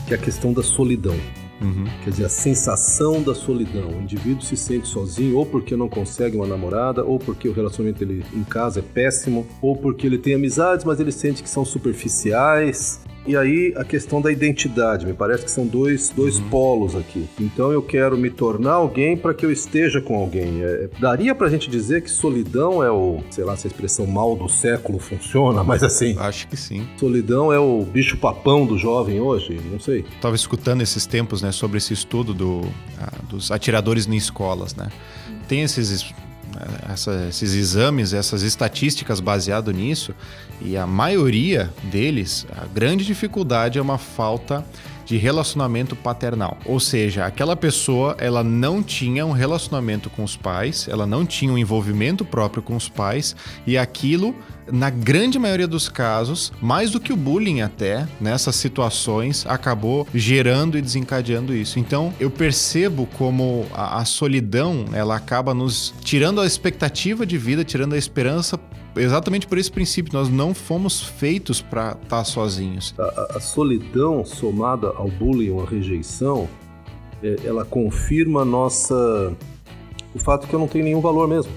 que 0.08 0.14
é 0.14 0.18
a 0.18 0.20
questão 0.20 0.54
da 0.54 0.64
solidão. 0.64 1.16
Uhum. 1.60 1.86
Quer 2.04 2.12
dizer, 2.12 2.26
a 2.26 2.30
sensação 2.30 3.22
da 3.22 3.34
solidão. 3.34 3.90
O 3.90 4.02
indivíduo 4.02 4.42
se 4.42 4.56
sente 4.56 4.88
sozinho 4.88 5.38
ou 5.38 5.46
porque 5.46 5.76
não 5.76 5.90
consegue 5.90 6.36
uma 6.36 6.46
namorada, 6.46 7.04
ou 7.04 7.18
porque 7.18 7.50
o 7.50 7.54
relacionamento 7.54 8.06
dele 8.06 8.24
em 8.34 8.44
casa 8.44 8.80
é 8.80 8.84
péssimo, 8.84 9.46
ou 9.62 9.76
porque 9.76 10.06
ele 10.06 10.20
tem 10.20 10.36
amizades, 10.36 10.86
mas 10.86 11.00
ele 11.00 11.12
sente 11.12 11.42
que 11.42 11.50
são 11.50 11.66
superficiais. 11.66 13.02
E 13.28 13.36
aí 13.36 13.74
a 13.76 13.84
questão 13.84 14.22
da 14.22 14.32
identidade, 14.32 15.06
me 15.06 15.14
parece 15.14 15.44
que 15.44 15.52
são 15.52 15.68
dois, 15.68 16.10
dois 16.10 16.40
uhum. 16.40 16.50
polos 16.50 16.96
aqui. 16.96 17.28
Então 17.40 17.72
eu 17.72 17.82
quero 17.82 18.18
me 18.18 18.30
tornar 18.30 18.74
alguém 18.74 19.18
para 19.18 19.34
que 19.34 19.46
eu 19.46 19.52
esteja 19.52 20.02
com 20.02 20.16
alguém. 20.16 20.64
É, 20.64 20.90
daria 21.00 21.36
pra 21.36 21.50
gente 21.50 21.70
dizer 21.70 22.02
que 22.02 22.10
solidão 22.10 22.82
é 22.82 22.90
o, 22.90 23.22
sei 23.30 23.44
lá, 23.44 23.58
se 23.58 23.68
a 23.68 23.70
expressão 23.70 24.08
mal 24.08 24.34
do 24.34 24.48
século 24.48 24.98
funciona, 24.98 25.62
mas 25.66 25.84
assim. 25.84 26.16
Acho 26.18 26.48
que 26.48 26.56
sim. 26.56 26.88
Solidão 26.98 27.52
é 27.52 27.60
o 27.60 27.84
bicho 27.84 28.18
papão 28.18 28.66
do 28.66 28.78
jovem 28.78 29.20
hoje, 29.20 29.60
não 29.70 29.80
sei. 29.80 30.06
Tava 30.22 30.36
escutando 30.36 30.82
esses 30.82 31.06
tempos, 31.06 31.42
né, 31.42 31.52
sobre 31.52 31.80
esse 31.80 31.94
estudo 31.94 32.34
do, 32.34 32.62
ah, 32.98 33.12
dos 33.30 33.52
atiradores 33.52 34.08
em 34.08 34.16
escolas, 34.16 34.74
né? 34.74 34.88
Tem 35.50 35.64
esses 35.64 36.14
essa, 36.92 37.28
esses 37.30 37.54
exames, 37.54 38.14
essas 38.14 38.42
estatísticas 38.42 39.20
baseado 39.20 39.72
nisso, 39.72 40.14
e 40.62 40.78
a 40.78 40.88
maioria 40.88 41.70
deles, 41.84 42.46
a 42.56 42.66
grande 42.66 43.06
dificuldade 43.06 43.78
é 43.78 43.82
uma 43.82 43.98
falta 43.98 44.66
de 45.08 45.18
relacionamento 45.18 45.96
paternal. 45.96 46.58
Ou 46.66 46.80
seja, 46.80 47.26
aquela 47.26 47.56
pessoa, 47.56 48.16
ela 48.20 48.44
não 48.44 48.84
tinha 48.84 49.26
um 49.26 49.32
relacionamento 49.32 50.10
com 50.10 50.24
os 50.24 50.36
pais, 50.36 50.88
ela 50.90 51.08
não 51.08 51.26
tinha 51.26 51.52
um 51.52 51.58
envolvimento 51.58 52.26
próprio 52.26 52.62
com 52.62 52.76
os 52.76 52.90
pais 52.90 53.36
e 53.66 53.78
aquilo 53.78 54.36
na 54.72 54.90
grande 54.90 55.40
maioria 55.40 55.68
dos 55.68 55.88
casos, 55.88 56.52
mais 56.62 56.92
do 56.92 57.00
que 57.00 57.14
o 57.14 57.18
bullying 57.18 57.62
até, 57.62 58.06
nessas 58.20 58.56
situações, 58.58 59.46
acabou 59.48 60.06
gerando 60.14 60.78
e 60.78 60.82
desencadeando 60.82 61.56
isso. 61.56 61.80
Então, 61.80 62.14
eu 62.20 62.30
percebo 62.30 63.08
como 63.18 63.66
a, 63.74 64.00
a 64.00 64.06
solidão, 64.06 64.86
ela 64.94 65.16
acaba 65.16 65.54
nos 65.54 65.94
tirando 66.02 66.42
a 66.42 66.46
expectativa 66.46 67.26
de 67.26 67.38
vida, 67.38 67.64
tirando 67.64 67.94
a 67.94 67.98
esperança 67.98 68.60
exatamente 69.00 69.48
por 69.48 69.58
esse 69.58 69.72
princípio. 69.72 70.14
Nós 70.14 70.30
não 70.30 70.54
fomos 70.54 71.02
feitos 71.02 71.62
para 71.62 71.92
estar 71.92 72.08
tá 72.08 72.24
sozinhos. 72.24 72.94
A, 72.98 73.38
a, 73.38 73.40
solidão 73.40 74.26
somada 74.26 74.88
ao 74.90 75.08
bullying, 75.08 75.60
à 75.60 75.66
rejeição, 75.66 76.48
é, 77.24 77.36
ela 77.44 77.66
confirma 77.66 78.46
nossa 78.46 79.34
o 80.14 80.20
fato 80.20 80.48
que 80.48 80.54
eu 80.54 80.60
não 80.60 80.68
tenho 80.68 80.86
nenhum 80.86 81.02
valor 81.02 81.28
mesmo. 81.28 81.52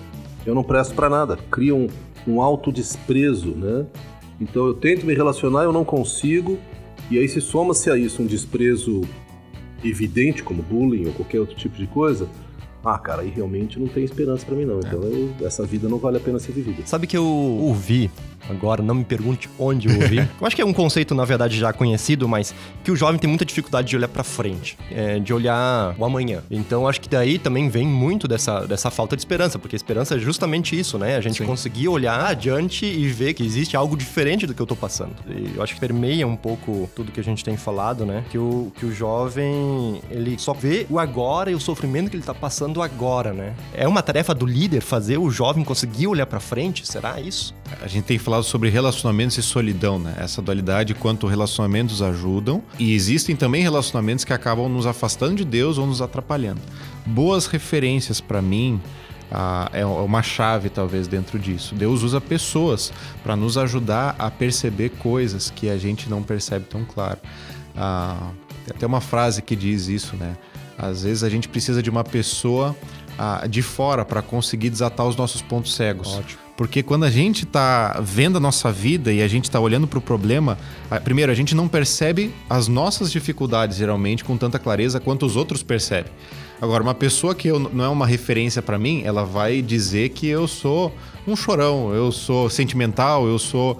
Eu 0.44 0.54
não 0.54 0.62
presto 0.62 0.94
para 0.94 1.08
nada. 1.08 1.36
Cria 1.50 1.74
um, 1.74 1.86
um 2.26 2.40
autodesprezo, 2.40 3.50
né? 3.50 3.86
Então 4.40 4.66
eu 4.66 4.74
tento 4.74 5.04
me 5.04 5.14
relacionar, 5.14 5.64
eu 5.64 5.72
não 5.72 5.84
consigo, 5.84 6.58
e 7.10 7.18
aí 7.18 7.28
se 7.28 7.40
soma-se 7.40 7.90
a 7.90 7.96
isso 7.96 8.22
um 8.22 8.26
desprezo 8.26 9.02
evidente, 9.84 10.42
como 10.42 10.62
bullying 10.62 11.06
ou 11.06 11.12
qualquer 11.12 11.40
outro 11.40 11.56
tipo 11.56 11.76
de 11.76 11.86
coisa, 11.86 12.28
ah, 12.84 12.98
cara, 12.98 13.22
aí 13.22 13.30
realmente 13.30 13.78
não 13.78 13.88
tem 13.88 14.04
esperança 14.04 14.44
para 14.46 14.56
mim 14.56 14.64
não. 14.64 14.78
Então 14.78 15.02
eu, 15.02 15.34
essa 15.46 15.64
vida 15.64 15.88
não 15.88 15.98
vale 15.98 16.16
a 16.16 16.20
pena 16.20 16.38
ser 16.38 16.52
vivida. 16.52 16.82
Sabe 16.86 17.06
que 17.06 17.16
eu 17.16 17.24
ouvi 17.24 18.10
agora, 18.48 18.82
não 18.82 18.94
me 18.94 19.04
pergunte 19.04 19.48
onde 19.58 19.88
eu 19.88 20.00
ouvi. 20.00 20.18
eu 20.40 20.46
acho 20.46 20.56
que 20.56 20.62
é 20.62 20.64
um 20.64 20.72
conceito, 20.72 21.14
na 21.14 21.24
verdade, 21.24 21.58
já 21.58 21.72
conhecido, 21.72 22.28
mas 22.28 22.54
que 22.82 22.90
o 22.90 22.96
jovem 22.96 23.18
tem 23.18 23.28
muita 23.28 23.44
dificuldade 23.44 23.88
de 23.88 23.96
olhar 23.96 24.08
para 24.08 24.24
frente, 24.24 24.76
é, 24.90 25.18
de 25.18 25.32
olhar 25.32 25.94
o 25.98 26.04
amanhã. 26.04 26.42
Então, 26.50 26.88
acho 26.88 27.00
que 27.00 27.08
daí 27.08 27.38
também 27.38 27.68
vem 27.68 27.86
muito 27.86 28.26
dessa, 28.26 28.66
dessa 28.66 28.90
falta 28.90 29.16
de 29.16 29.20
esperança, 29.20 29.58
porque 29.58 29.76
esperança 29.76 30.16
é 30.16 30.18
justamente 30.18 30.78
isso, 30.78 30.98
né? 30.98 31.16
A 31.16 31.20
gente 31.20 31.38
Sim. 31.38 31.46
conseguir 31.46 31.88
olhar 31.88 32.26
adiante 32.26 32.86
e 32.86 33.08
ver 33.08 33.34
que 33.34 33.44
existe 33.44 33.76
algo 33.76 33.96
diferente 33.96 34.46
do 34.46 34.54
que 34.54 34.60
eu 34.60 34.66
tô 34.66 34.76
passando. 34.76 35.14
E 35.28 35.56
eu 35.56 35.62
acho 35.62 35.74
que 35.74 35.80
permeia 35.80 36.26
um 36.26 36.36
pouco 36.36 36.90
tudo 36.94 37.12
que 37.12 37.20
a 37.20 37.24
gente 37.24 37.44
tem 37.44 37.56
falado, 37.56 38.04
né? 38.04 38.24
Que 38.30 38.38
o, 38.38 38.72
que 38.76 38.86
o 38.86 38.92
jovem, 38.92 40.00
ele 40.10 40.38
só 40.38 40.52
vê 40.52 40.86
o 40.88 40.98
agora 40.98 41.50
e 41.50 41.54
o 41.54 41.60
sofrimento 41.60 42.10
que 42.10 42.16
ele 42.16 42.22
tá 42.22 42.34
passando 42.34 42.69
agora, 42.78 43.32
né? 43.32 43.54
É 43.72 43.88
uma 43.88 44.02
tarefa 44.02 44.34
do 44.34 44.44
líder 44.44 44.82
fazer 44.82 45.16
o 45.16 45.30
jovem 45.30 45.64
conseguir 45.64 46.06
olhar 46.06 46.26
para 46.26 46.38
frente, 46.40 46.86
será 46.86 47.18
isso? 47.18 47.54
A 47.80 47.86
gente 47.86 48.04
tem 48.04 48.18
falado 48.18 48.42
sobre 48.42 48.68
relacionamentos 48.68 49.38
e 49.38 49.42
solidão, 49.42 49.98
né? 49.98 50.14
Essa 50.18 50.42
dualidade 50.42 50.92
quanto 50.92 51.26
relacionamentos 51.26 52.02
ajudam 52.02 52.62
e 52.78 52.94
existem 52.94 53.34
também 53.34 53.62
relacionamentos 53.62 54.24
que 54.24 54.32
acabam 54.34 54.68
nos 54.68 54.86
afastando 54.86 55.36
de 55.36 55.44
Deus 55.44 55.78
ou 55.78 55.86
nos 55.86 56.02
atrapalhando. 56.02 56.60
Boas 57.06 57.46
referências 57.46 58.20
para 58.20 58.42
mim 58.42 58.78
ah, 59.32 59.70
é 59.72 59.86
uma 59.86 60.22
chave 60.22 60.68
talvez 60.68 61.06
dentro 61.06 61.38
disso. 61.38 61.74
Deus 61.74 62.02
usa 62.02 62.20
pessoas 62.20 62.92
para 63.22 63.36
nos 63.36 63.56
ajudar 63.56 64.16
a 64.18 64.30
perceber 64.30 64.90
coisas 64.90 65.50
que 65.50 65.70
a 65.70 65.78
gente 65.78 66.10
não 66.10 66.22
percebe 66.22 66.66
tão 66.68 66.84
claro. 66.84 67.18
Ah, 67.76 68.32
tem 68.66 68.76
até 68.76 68.86
uma 68.86 69.00
frase 69.00 69.40
que 69.40 69.54
diz 69.54 69.86
isso, 69.86 70.16
né? 70.16 70.36
Às 70.80 71.02
vezes 71.02 71.22
a 71.22 71.28
gente 71.28 71.48
precisa 71.48 71.82
de 71.82 71.90
uma 71.90 72.02
pessoa 72.02 72.76
ah, 73.18 73.46
de 73.46 73.60
fora 73.60 74.04
para 74.04 74.22
conseguir 74.22 74.70
desatar 74.70 75.06
os 75.06 75.16
nossos 75.16 75.42
pontos 75.42 75.74
cegos. 75.74 76.14
Ótimo. 76.14 76.40
Porque 76.56 76.82
quando 76.82 77.04
a 77.04 77.10
gente 77.10 77.44
está 77.44 78.00
vendo 78.02 78.36
a 78.36 78.40
nossa 78.40 78.70
vida 78.70 79.10
e 79.10 79.22
a 79.22 79.28
gente 79.28 79.44
está 79.44 79.58
olhando 79.58 79.86
para 79.86 79.98
o 79.98 80.02
problema, 80.02 80.58
primeiro, 81.02 81.32
a 81.32 81.34
gente 81.34 81.54
não 81.54 81.66
percebe 81.66 82.34
as 82.50 82.68
nossas 82.68 83.10
dificuldades 83.10 83.78
geralmente 83.78 84.22
com 84.22 84.36
tanta 84.36 84.58
clareza 84.58 85.00
quanto 85.00 85.24
os 85.24 85.36
outros 85.36 85.62
percebem. 85.62 86.12
Agora, 86.60 86.82
uma 86.82 86.94
pessoa 86.94 87.34
que 87.34 87.48
eu, 87.48 87.58
não 87.58 87.84
é 87.84 87.88
uma 87.88 88.06
referência 88.06 88.60
para 88.60 88.78
mim, 88.78 89.00
ela 89.06 89.24
vai 89.24 89.62
dizer 89.62 90.10
que 90.10 90.26
eu 90.26 90.46
sou 90.46 90.94
um 91.26 91.34
chorão, 91.34 91.94
eu 91.94 92.12
sou 92.12 92.50
sentimental, 92.50 93.26
eu 93.26 93.38
sou. 93.38 93.78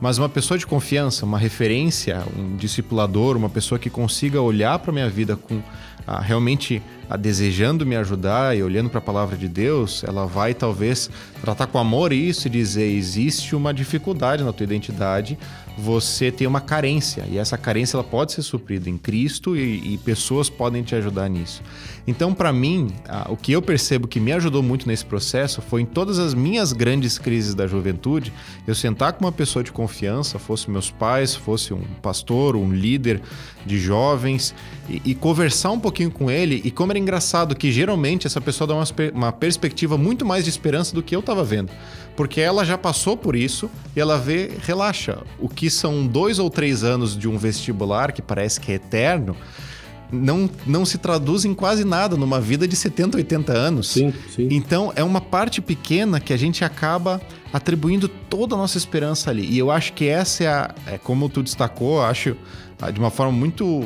Mas 0.00 0.16
uma 0.16 0.28
pessoa 0.28 0.56
de 0.56 0.66
confiança, 0.66 1.26
uma 1.26 1.38
referência, 1.38 2.22
um 2.34 2.56
discipulador, 2.56 3.36
uma 3.36 3.50
pessoa 3.50 3.78
que 3.78 3.90
consiga 3.90 4.40
olhar 4.40 4.78
para 4.78 4.90
minha 4.90 5.08
vida 5.08 5.36
com 5.36 5.62
realmente 6.06 6.82
ah, 7.08 7.16
desejando 7.16 7.84
me 7.84 7.96
ajudar 7.96 8.56
e 8.56 8.62
olhando 8.62 8.88
para 8.88 8.98
a 8.98 9.02
palavra 9.02 9.36
de 9.36 9.48
Deus, 9.48 10.02
ela 10.04 10.26
vai 10.26 10.54
talvez 10.54 11.10
tratar 11.40 11.66
com 11.66 11.78
amor 11.78 12.12
isso 12.12 12.46
e 12.46 12.50
dizer: 12.50 12.90
existe 12.90 13.54
uma 13.54 13.72
dificuldade 13.72 14.42
na 14.42 14.52
tua 14.52 14.64
identidade, 14.64 15.38
você 15.76 16.30
tem 16.30 16.46
uma 16.46 16.60
carência 16.60 17.24
e 17.30 17.38
essa 17.38 17.56
carência 17.56 17.96
ela 17.96 18.04
pode 18.04 18.32
ser 18.32 18.42
suprida 18.42 18.90
em 18.90 18.98
Cristo 18.98 19.56
e, 19.56 19.94
e 19.94 19.98
pessoas 19.98 20.50
podem 20.50 20.82
te 20.82 20.94
ajudar 20.94 21.28
nisso. 21.28 21.62
Então, 22.06 22.34
para 22.34 22.52
mim, 22.52 22.88
ah, 23.08 23.26
o 23.30 23.36
que 23.36 23.52
eu 23.52 23.62
percebo 23.62 24.08
que 24.08 24.18
me 24.18 24.32
ajudou 24.32 24.62
muito 24.62 24.88
nesse 24.88 25.04
processo 25.04 25.62
foi 25.62 25.82
em 25.82 25.86
todas 25.86 26.18
as 26.18 26.34
minhas 26.34 26.72
grandes 26.72 27.16
crises 27.18 27.54
da 27.54 27.66
juventude, 27.66 28.32
eu 28.66 28.74
sentar 28.74 29.12
com 29.12 29.24
uma 29.24 29.32
pessoa 29.32 29.62
de 29.62 29.70
confiança, 29.70 30.38
fosse 30.38 30.70
meus 30.70 30.90
pais, 30.90 31.34
fosse 31.34 31.72
um 31.72 31.82
pastor, 32.02 32.56
um 32.56 32.72
líder 32.72 33.22
de 33.64 33.78
jovens, 33.78 34.54
e, 34.88 35.00
e 35.04 35.14
conversar 35.14 35.70
um 35.70 35.78
pouquinho 35.78 36.10
com 36.10 36.30
ele. 36.30 36.60
E 36.64 36.70
como 36.70 36.92
era 36.92 36.98
engraçado 36.98 37.54
que 37.54 37.70
geralmente 37.70 38.26
essa 38.26 38.40
pessoa 38.40 38.66
dá 38.66 38.74
uma, 38.74 38.84
uma 39.14 39.32
perspectiva 39.32 39.96
muito 39.96 40.26
mais 40.26 40.44
de 40.44 40.50
esperança 40.50 40.94
do 40.94 41.02
que 41.02 41.14
eu 41.14 41.20
estava 41.20 41.44
vendo. 41.44 41.70
Porque 42.16 42.40
ela 42.40 42.64
já 42.64 42.76
passou 42.76 43.16
por 43.16 43.34
isso 43.34 43.70
e 43.96 44.00
ela 44.00 44.18
vê, 44.18 44.50
relaxa, 44.62 45.18
o 45.38 45.48
que 45.48 45.61
são 45.70 46.06
dois 46.06 46.38
ou 46.38 46.48
três 46.50 46.84
anos 46.84 47.16
de 47.16 47.28
um 47.28 47.38
vestibular 47.38 48.12
que 48.12 48.22
parece 48.22 48.60
que 48.60 48.72
é 48.72 48.76
eterno 48.76 49.36
não, 50.12 50.48
não 50.66 50.84
se 50.84 50.98
traduz 50.98 51.44
em 51.44 51.54
quase 51.54 51.84
nada 51.84 52.16
numa 52.16 52.40
vida 52.40 52.68
de 52.68 52.76
70, 52.76 53.16
80 53.16 53.52
anos. 53.52 53.88
Sim, 53.88 54.12
sim. 54.28 54.48
Então 54.50 54.92
é 54.94 55.02
uma 55.02 55.20
parte 55.20 55.62
pequena 55.62 56.20
que 56.20 56.32
a 56.32 56.36
gente 56.36 56.64
acaba 56.64 57.20
atribuindo 57.52 58.06
toda 58.06 58.54
a 58.54 58.58
nossa 58.58 58.76
esperança 58.76 59.30
ali. 59.30 59.48
E 59.50 59.58
eu 59.58 59.70
acho 59.70 59.94
que 59.94 60.06
essa 60.06 60.44
é 60.44 60.48
a. 60.48 60.74
É, 60.86 60.98
como 60.98 61.28
tu 61.28 61.42
destacou, 61.42 62.02
acho 62.02 62.36
de 62.92 62.98
uma 62.98 63.10
forma 63.10 63.32
muito 63.32 63.82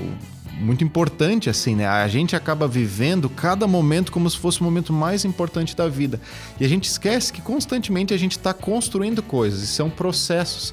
muito 0.59 0.83
importante 0.83 1.51
assim, 1.51 1.75
né? 1.75 1.87
A 1.87 2.09
gente 2.09 2.35
acaba 2.35 2.67
vivendo 2.67 3.29
cada 3.29 3.67
momento 3.67 4.11
como 4.11 4.29
se 4.29 4.39
fosse 4.39 4.61
o 4.63 4.65
momento 4.65 4.91
mais 4.91 5.23
importante 5.25 5.77
da 5.77 5.87
vida. 5.87 6.19
E 6.59 6.65
a 6.65 6.69
gente 6.69 6.85
esquece 6.85 7.31
que 7.31 7.43
constantemente 7.43 8.15
a 8.15 8.17
gente 8.17 8.39
está 8.39 8.55
construindo 8.55 9.23
coisas 9.23 9.63
e 9.63 9.67
são 9.67 9.91
processos. 9.91 10.73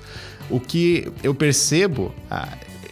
O 0.54 0.60
que 0.60 1.12
eu 1.24 1.34
percebo, 1.34 2.14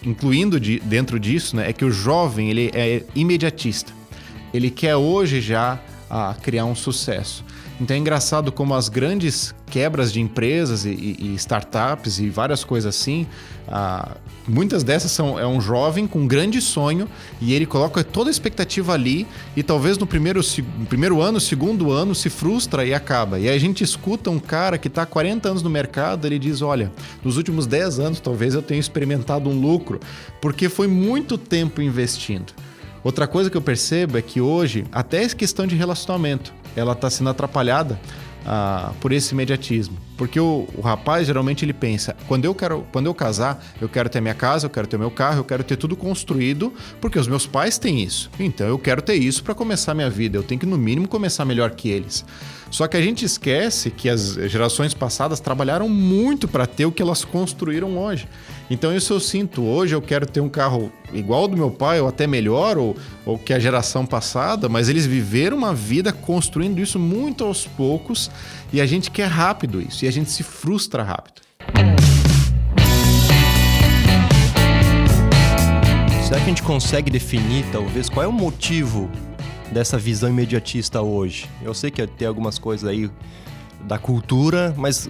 incluindo 0.04 0.60
de, 0.60 0.80
dentro 0.80 1.20
disso, 1.20 1.56
né, 1.56 1.70
é 1.70 1.74
que 1.74 1.86
o 1.86 1.92
jovem 1.92 2.50
ele 2.50 2.72
é 2.74 3.04
imediatista. 3.14 3.94
Ele 4.52 4.72
quer 4.72 4.96
hoje 4.96 5.40
já 5.40 5.80
ah, 6.10 6.36
criar 6.42 6.66
um 6.66 6.74
sucesso. 6.74 7.46
Então 7.80 7.96
é 7.96 8.00
engraçado 8.00 8.52
como 8.52 8.74
as 8.74 8.90
grandes 8.90 9.54
quebras 9.68 10.12
de 10.12 10.20
empresas 10.20 10.86
e, 10.86 10.90
e 10.90 11.36
startups 11.36 12.18
e 12.18 12.32
várias 12.32 12.64
coisas 12.64 12.96
assim, 12.96 13.28
ah, 13.68 14.18
muitas 14.48 14.84
dessas 14.84 15.12
são 15.12 15.40
é 15.40 15.46
um 15.46 15.62
jovem 15.62 16.08
com 16.08 16.20
um 16.20 16.28
grande 16.28 16.62
sonho 16.62 17.08
e 17.40 17.54
ele 17.54 17.66
coloca 17.66 18.04
toda 18.04 18.30
a 18.30 18.32
expectativa 18.32 18.94
ali 18.94 19.28
e 19.56 19.64
talvez 19.64 19.98
no 19.98 20.08
primeiro, 20.08 20.42
primeiro 20.90 21.22
ano, 21.22 21.40
segundo 21.40 21.92
ano 21.92 22.14
se 22.16 22.30
frustra 22.30 22.86
e 22.86 22.94
acaba. 22.94 23.40
E 23.40 23.48
aí 23.48 23.56
a 23.56 23.60
gente 23.60 23.84
escuta 23.84 24.30
um 24.30 24.40
cara 24.40 24.78
que 24.78 24.88
está 24.88 25.04
há 25.04 25.06
40 25.06 25.50
anos 25.50 25.64
no 25.64 25.70
mercado, 25.70 26.26
ele 26.26 26.40
diz, 26.40 26.62
olha, 26.62 26.92
nos 27.24 27.38
últimos 27.38 27.68
10 27.68 28.00
anos 28.00 28.20
talvez 28.20 28.54
eu 28.54 28.62
tenha 28.62 28.80
experimentado 28.80 29.50
um 29.50 29.60
lucro, 29.60 30.00
porque 30.42 30.70
foi 30.70 30.88
muito 30.88 31.38
tempo 31.38 31.82
investindo. 31.82 32.54
Outra 33.04 33.28
coisa 33.28 33.50
que 33.50 33.58
eu 33.58 33.62
percebo 33.62 34.18
é 34.18 34.22
que 34.22 34.40
hoje, 34.40 34.86
até 34.92 35.24
essa 35.24 35.36
questão 35.36 35.66
de 35.66 35.76
relacionamento, 35.76 36.54
ela 36.76 36.94
está 36.94 37.10
sendo 37.10 37.32
atrapalhada 37.32 38.00
ah, 38.46 38.94
por 39.00 39.12
esse 39.12 39.34
imediatismo. 39.34 39.98
Porque 40.18 40.40
o, 40.40 40.68
o, 40.76 40.82
rapaz 40.82 41.28
geralmente 41.28 41.66
ele 41.66 41.74
pensa: 41.74 42.16
quando 42.28 42.46
eu 42.46 42.54
quero, 42.54 42.86
quando 42.92 43.08
eu 43.08 43.14
casar, 43.14 43.64
eu 43.82 43.90
quero 43.90 44.10
ter 44.10 44.22
minha 44.22 44.34
casa, 44.34 44.66
eu 44.66 44.70
quero 44.70 44.88
ter 44.88 44.98
meu 44.98 45.12
carro, 45.12 45.40
eu 45.40 45.44
quero 45.44 45.64
ter 45.64 45.76
tudo 45.76 45.96
construído, 45.96 46.74
porque 47.00 47.18
os 47.18 47.28
meus 47.28 47.48
pais 47.48 47.78
têm 47.78 48.04
isso. 48.04 48.30
Então 48.40 48.68
eu 48.68 48.78
quero 48.78 49.02
ter 49.02 49.16
isso 49.16 49.44
para 49.44 49.56
começar 49.56 49.94
minha 49.94 50.10
vida. 50.10 50.38
Eu 50.38 50.44
tenho 50.44 50.60
que 50.60 50.66
no 50.66 50.78
mínimo 50.78 51.08
começar 51.08 51.46
melhor 51.46 51.72
que 51.72 51.90
eles. 51.90 52.24
Só 52.72 52.88
que 52.88 52.96
a 52.96 53.02
gente 53.02 53.26
esquece 53.26 53.92
que 53.92 54.08
as 54.08 54.36
gerações 54.50 54.94
passadas 54.94 55.42
trabalharam 55.42 55.90
muito 55.90 56.48
para 56.48 56.66
ter 56.66 56.86
o 56.86 56.92
que 56.92 57.02
elas 57.02 57.26
construíram 57.26 57.98
hoje. 57.98 58.30
Então 58.70 58.96
isso 58.96 59.12
eu 59.12 59.20
sinto. 59.20 59.62
Hoje 59.62 59.94
eu 59.94 60.02
quero 60.02 60.26
ter 60.26 60.40
um 60.40 60.48
carro 60.48 60.90
igual 61.14 61.42
ao 61.42 61.48
do 61.50 61.58
meu 61.58 61.70
pai, 61.70 62.00
ou 62.00 62.08
até 62.08 62.26
melhor, 62.26 62.78
ou, 62.78 62.96
ou 63.26 63.38
que 63.38 63.54
a 63.54 63.60
geração 63.60 64.06
passada, 64.06 64.70
mas 64.70 64.88
eles 64.88 65.06
viveram 65.06 65.58
uma 65.58 65.74
vida 65.74 66.14
construindo 66.14 66.80
isso 66.80 66.98
muito 66.98 67.44
aos 67.44 67.68
poucos 67.68 68.32
e 68.72 68.80
a 68.80 68.86
gente 68.86 69.12
quer 69.12 69.28
rápido 69.28 69.82
isso, 69.82 70.06
e 70.06 70.08
a 70.08 70.12
gente 70.12 70.32
se 70.32 70.42
frustra 70.42 71.04
rápido. 71.04 71.42
Será 76.24 76.40
que 76.40 76.46
a 76.46 76.50
gente 76.50 76.64
consegue 76.64 77.12
definir, 77.12 77.66
talvez, 77.74 78.08
qual 78.08 78.24
é 78.24 78.28
o 78.28 78.32
motivo 78.32 79.12
dessa 79.72 79.98
visão 79.98 80.30
imediatista 80.30 81.02
hoje? 81.02 81.50
Eu 81.62 81.74
sei 81.74 81.90
que 81.90 82.06
tem 82.06 82.28
algumas 82.28 82.60
coisas 82.60 82.88
aí 82.88 83.10
da 83.86 83.98
cultura, 83.98 84.74
mas 84.78 85.10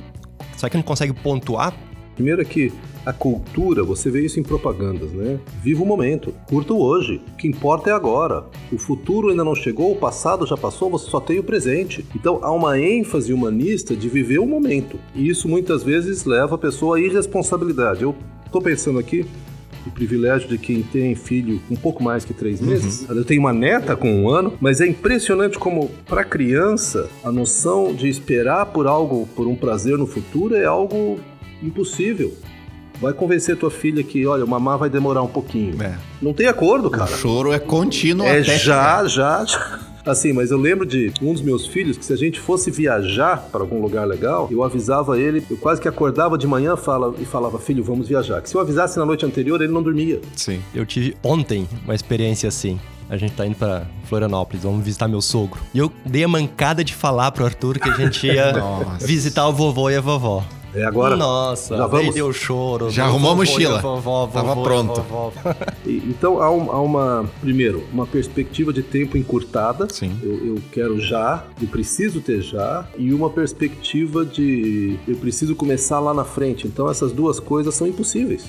será 0.55 0.69
que 0.69 0.77
gente 0.77 0.85
consegue 0.85 1.13
pontuar? 1.13 1.73
Primeiro 2.15 2.41
é 2.41 2.45
que 2.45 2.71
a 3.05 3.11
cultura, 3.11 3.83
você 3.83 4.11
vê 4.11 4.23
isso 4.23 4.39
em 4.39 4.43
propagandas, 4.43 5.11
né? 5.11 5.39
Viva 5.63 5.81
o 5.81 5.85
momento, 5.85 6.33
curta 6.47 6.73
o 6.73 6.79
hoje. 6.79 7.19
O 7.33 7.35
que 7.35 7.47
importa 7.47 7.89
é 7.89 7.93
agora. 7.93 8.45
O 8.71 8.77
futuro 8.77 9.29
ainda 9.29 9.43
não 9.43 9.55
chegou, 9.55 9.91
o 9.91 9.95
passado 9.95 10.45
já 10.45 10.55
passou, 10.55 10.89
você 10.89 11.09
só 11.09 11.19
tem 11.19 11.39
o 11.39 11.43
presente. 11.43 12.05
Então 12.15 12.39
há 12.43 12.51
uma 12.51 12.79
ênfase 12.79 13.33
humanista 13.33 13.95
de 13.95 14.07
viver 14.07 14.39
o 14.39 14.45
momento. 14.45 14.99
E 15.15 15.27
isso 15.27 15.47
muitas 15.47 15.83
vezes 15.83 16.25
leva 16.25 16.55
a 16.55 16.59
pessoa 16.59 16.97
à 16.97 17.01
irresponsabilidade. 17.01 18.03
Eu 18.03 18.15
tô 18.51 18.61
pensando 18.61 18.99
aqui 18.99 19.25
o 19.85 19.91
privilégio 19.91 20.47
de 20.47 20.57
quem 20.57 20.81
tem 20.83 21.15
filho 21.15 21.61
um 21.69 21.75
pouco 21.75 22.03
mais 22.03 22.25
que 22.25 22.33
três 22.33 22.61
meses. 22.61 23.07
Uhum. 23.09 23.17
Eu 23.17 23.25
tenho 23.25 23.41
uma 23.41 23.53
neta 23.53 23.95
com 23.95 24.23
um 24.23 24.29
ano, 24.29 24.53
mas 24.59 24.81
é 24.81 24.87
impressionante 24.87 25.57
como, 25.57 25.89
para 26.05 26.23
criança, 26.23 27.09
a 27.23 27.31
noção 27.31 27.93
de 27.93 28.07
esperar 28.07 28.67
por 28.67 28.87
algo, 28.87 29.27
por 29.35 29.47
um 29.47 29.55
prazer 29.55 29.97
no 29.97 30.07
futuro, 30.07 30.55
é 30.55 30.65
algo 30.65 31.19
impossível. 31.61 32.33
Vai 32.99 33.13
convencer 33.13 33.57
tua 33.57 33.71
filha 33.71 34.03
que, 34.03 34.27
olha, 34.27 34.45
mamá 34.45 34.77
vai 34.77 34.89
demorar 34.89 35.23
um 35.23 35.27
pouquinho. 35.27 35.81
É. 35.81 35.97
Não 36.21 36.33
tem 36.33 36.47
acordo, 36.47 36.89
cara. 36.89 37.11
O 37.11 37.17
choro 37.17 37.51
é 37.51 37.57
contínuo 37.57 38.27
é 38.27 38.39
até 38.41 38.43
já, 38.57 39.07
já, 39.07 39.43
já. 39.43 39.90
Assim, 40.05 40.33
mas 40.33 40.51
eu 40.51 40.57
lembro 40.57 40.85
de 40.85 41.13
um 41.21 41.33
dos 41.33 41.41
meus 41.41 41.67
filhos 41.67 41.97
que 41.97 42.05
se 42.05 42.13
a 42.13 42.15
gente 42.15 42.39
fosse 42.39 42.71
viajar 42.71 43.37
para 43.51 43.61
algum 43.61 43.81
lugar 43.81 44.05
legal, 44.07 44.47
eu 44.51 44.63
avisava 44.63 45.19
ele, 45.19 45.43
eu 45.49 45.57
quase 45.57 45.79
que 45.79 45.87
acordava 45.87 46.37
de 46.37 46.47
manhã 46.47 46.75
fala, 46.75 47.13
e 47.19 47.25
falava, 47.25 47.59
filho, 47.59 47.83
vamos 47.83 48.07
viajar. 48.07 48.41
Que 48.41 48.49
se 48.49 48.55
eu 48.55 48.61
avisasse 48.61 48.97
na 48.97 49.05
noite 49.05 49.25
anterior, 49.25 49.61
ele 49.61 49.71
não 49.71 49.83
dormia. 49.83 50.19
Sim. 50.35 50.61
Eu 50.73 50.85
tive 50.85 51.15
ontem 51.23 51.67
uma 51.83 51.95
experiência 51.95 52.49
assim. 52.49 52.79
A 53.09 53.17
gente 53.17 53.33
tá 53.33 53.45
indo 53.45 53.57
pra 53.57 53.85
Florianópolis, 54.05 54.63
vamos 54.63 54.85
visitar 54.85 55.07
meu 55.07 55.21
sogro. 55.21 55.59
E 55.73 55.79
eu 55.79 55.91
dei 56.05 56.23
a 56.23 56.27
mancada 56.29 56.81
de 56.81 56.95
falar 56.95 57.31
pro 57.31 57.43
Arthur 57.43 57.77
que 57.77 57.89
a 57.89 57.93
gente 57.93 58.25
ia 58.25 58.53
visitar 59.01 59.47
o 59.47 59.53
vovô 59.53 59.89
e 59.89 59.95
a 59.97 60.01
vovó. 60.01 60.45
É 60.73 60.83
agora. 60.83 61.15
Nossa, 61.15 61.77
já 61.77 61.87
vamos... 61.87 62.15
deu 62.15 62.31
choro. 62.31 62.89
Já 62.89 63.05
arrumou 63.05 63.31
a 63.31 63.35
mochila. 63.35 63.81
Vovó, 63.81 64.25
vovó, 64.25 64.41
Tava 64.41 64.61
pronto. 64.61 65.03
então 65.85 66.41
há, 66.41 66.49
um, 66.49 66.71
há, 66.71 66.81
uma, 66.81 67.29
primeiro, 67.41 67.83
uma 67.91 68.07
perspectiva 68.07 68.71
de 68.71 68.81
tempo 68.81 69.17
encurtada. 69.17 69.87
Sim. 69.89 70.17
Eu, 70.23 70.47
eu, 70.47 70.57
quero 70.71 70.99
já, 70.99 71.45
eu 71.61 71.67
preciso 71.67 72.21
ter 72.21 72.41
já, 72.41 72.87
e 72.97 73.13
uma 73.13 73.29
perspectiva 73.29 74.25
de 74.25 74.97
eu 75.07 75.15
preciso 75.17 75.55
começar 75.55 75.99
lá 75.99 76.13
na 76.13 76.23
frente. 76.23 76.67
Então 76.67 76.89
essas 76.89 77.11
duas 77.11 77.39
coisas 77.39 77.75
são 77.75 77.87
impossíveis. 77.87 78.45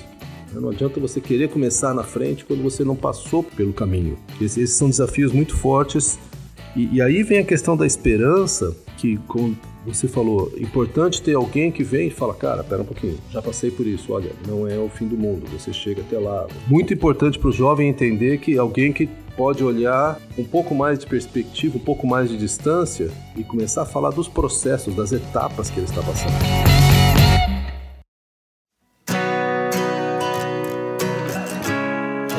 Não 0.52 0.68
adianta 0.68 1.00
você 1.00 1.20
querer 1.20 1.48
começar 1.48 1.94
na 1.94 2.02
frente 2.02 2.44
quando 2.44 2.62
você 2.62 2.84
não 2.84 2.94
passou 2.94 3.42
pelo 3.42 3.72
caminho. 3.72 4.18
Esses, 4.40 4.58
esses 4.58 4.76
são 4.76 4.88
desafios 4.88 5.32
muito 5.32 5.56
fortes. 5.56 6.18
E, 6.76 6.96
e 6.96 7.02
aí 7.02 7.22
vem 7.22 7.38
a 7.38 7.44
questão 7.44 7.76
da 7.76 7.86
esperança, 7.86 8.76
que 8.98 9.16
com, 9.28 9.54
você 9.84 10.06
falou, 10.06 10.52
importante 10.58 11.20
ter 11.20 11.34
alguém 11.34 11.72
que 11.72 11.82
vem 11.82 12.08
e 12.08 12.10
fala, 12.10 12.34
cara, 12.34 12.62
pera 12.62 12.82
um 12.82 12.84
pouquinho, 12.84 13.18
já 13.30 13.42
passei 13.42 13.70
por 13.70 13.86
isso, 13.86 14.12
olha, 14.12 14.30
não 14.46 14.66
é 14.66 14.78
o 14.78 14.88
fim 14.88 15.08
do 15.08 15.16
mundo, 15.16 15.46
você 15.50 15.72
chega 15.72 16.02
até 16.02 16.18
lá. 16.18 16.46
Muito 16.68 16.94
importante 16.94 17.38
para 17.38 17.48
o 17.48 17.52
jovem 17.52 17.88
entender 17.88 18.38
que 18.38 18.56
alguém 18.56 18.92
que 18.92 19.08
pode 19.36 19.64
olhar 19.64 20.20
um 20.38 20.44
pouco 20.44 20.74
mais 20.74 20.98
de 20.98 21.06
perspectiva, 21.06 21.76
um 21.76 21.80
pouco 21.80 22.06
mais 22.06 22.28
de 22.28 22.36
distância 22.36 23.10
e 23.36 23.42
começar 23.42 23.82
a 23.82 23.86
falar 23.86 24.10
dos 24.10 24.28
processos, 24.28 24.94
das 24.94 25.10
etapas 25.10 25.70
que 25.70 25.80
ele 25.80 25.86
está 25.86 26.02
passando. 26.02 26.32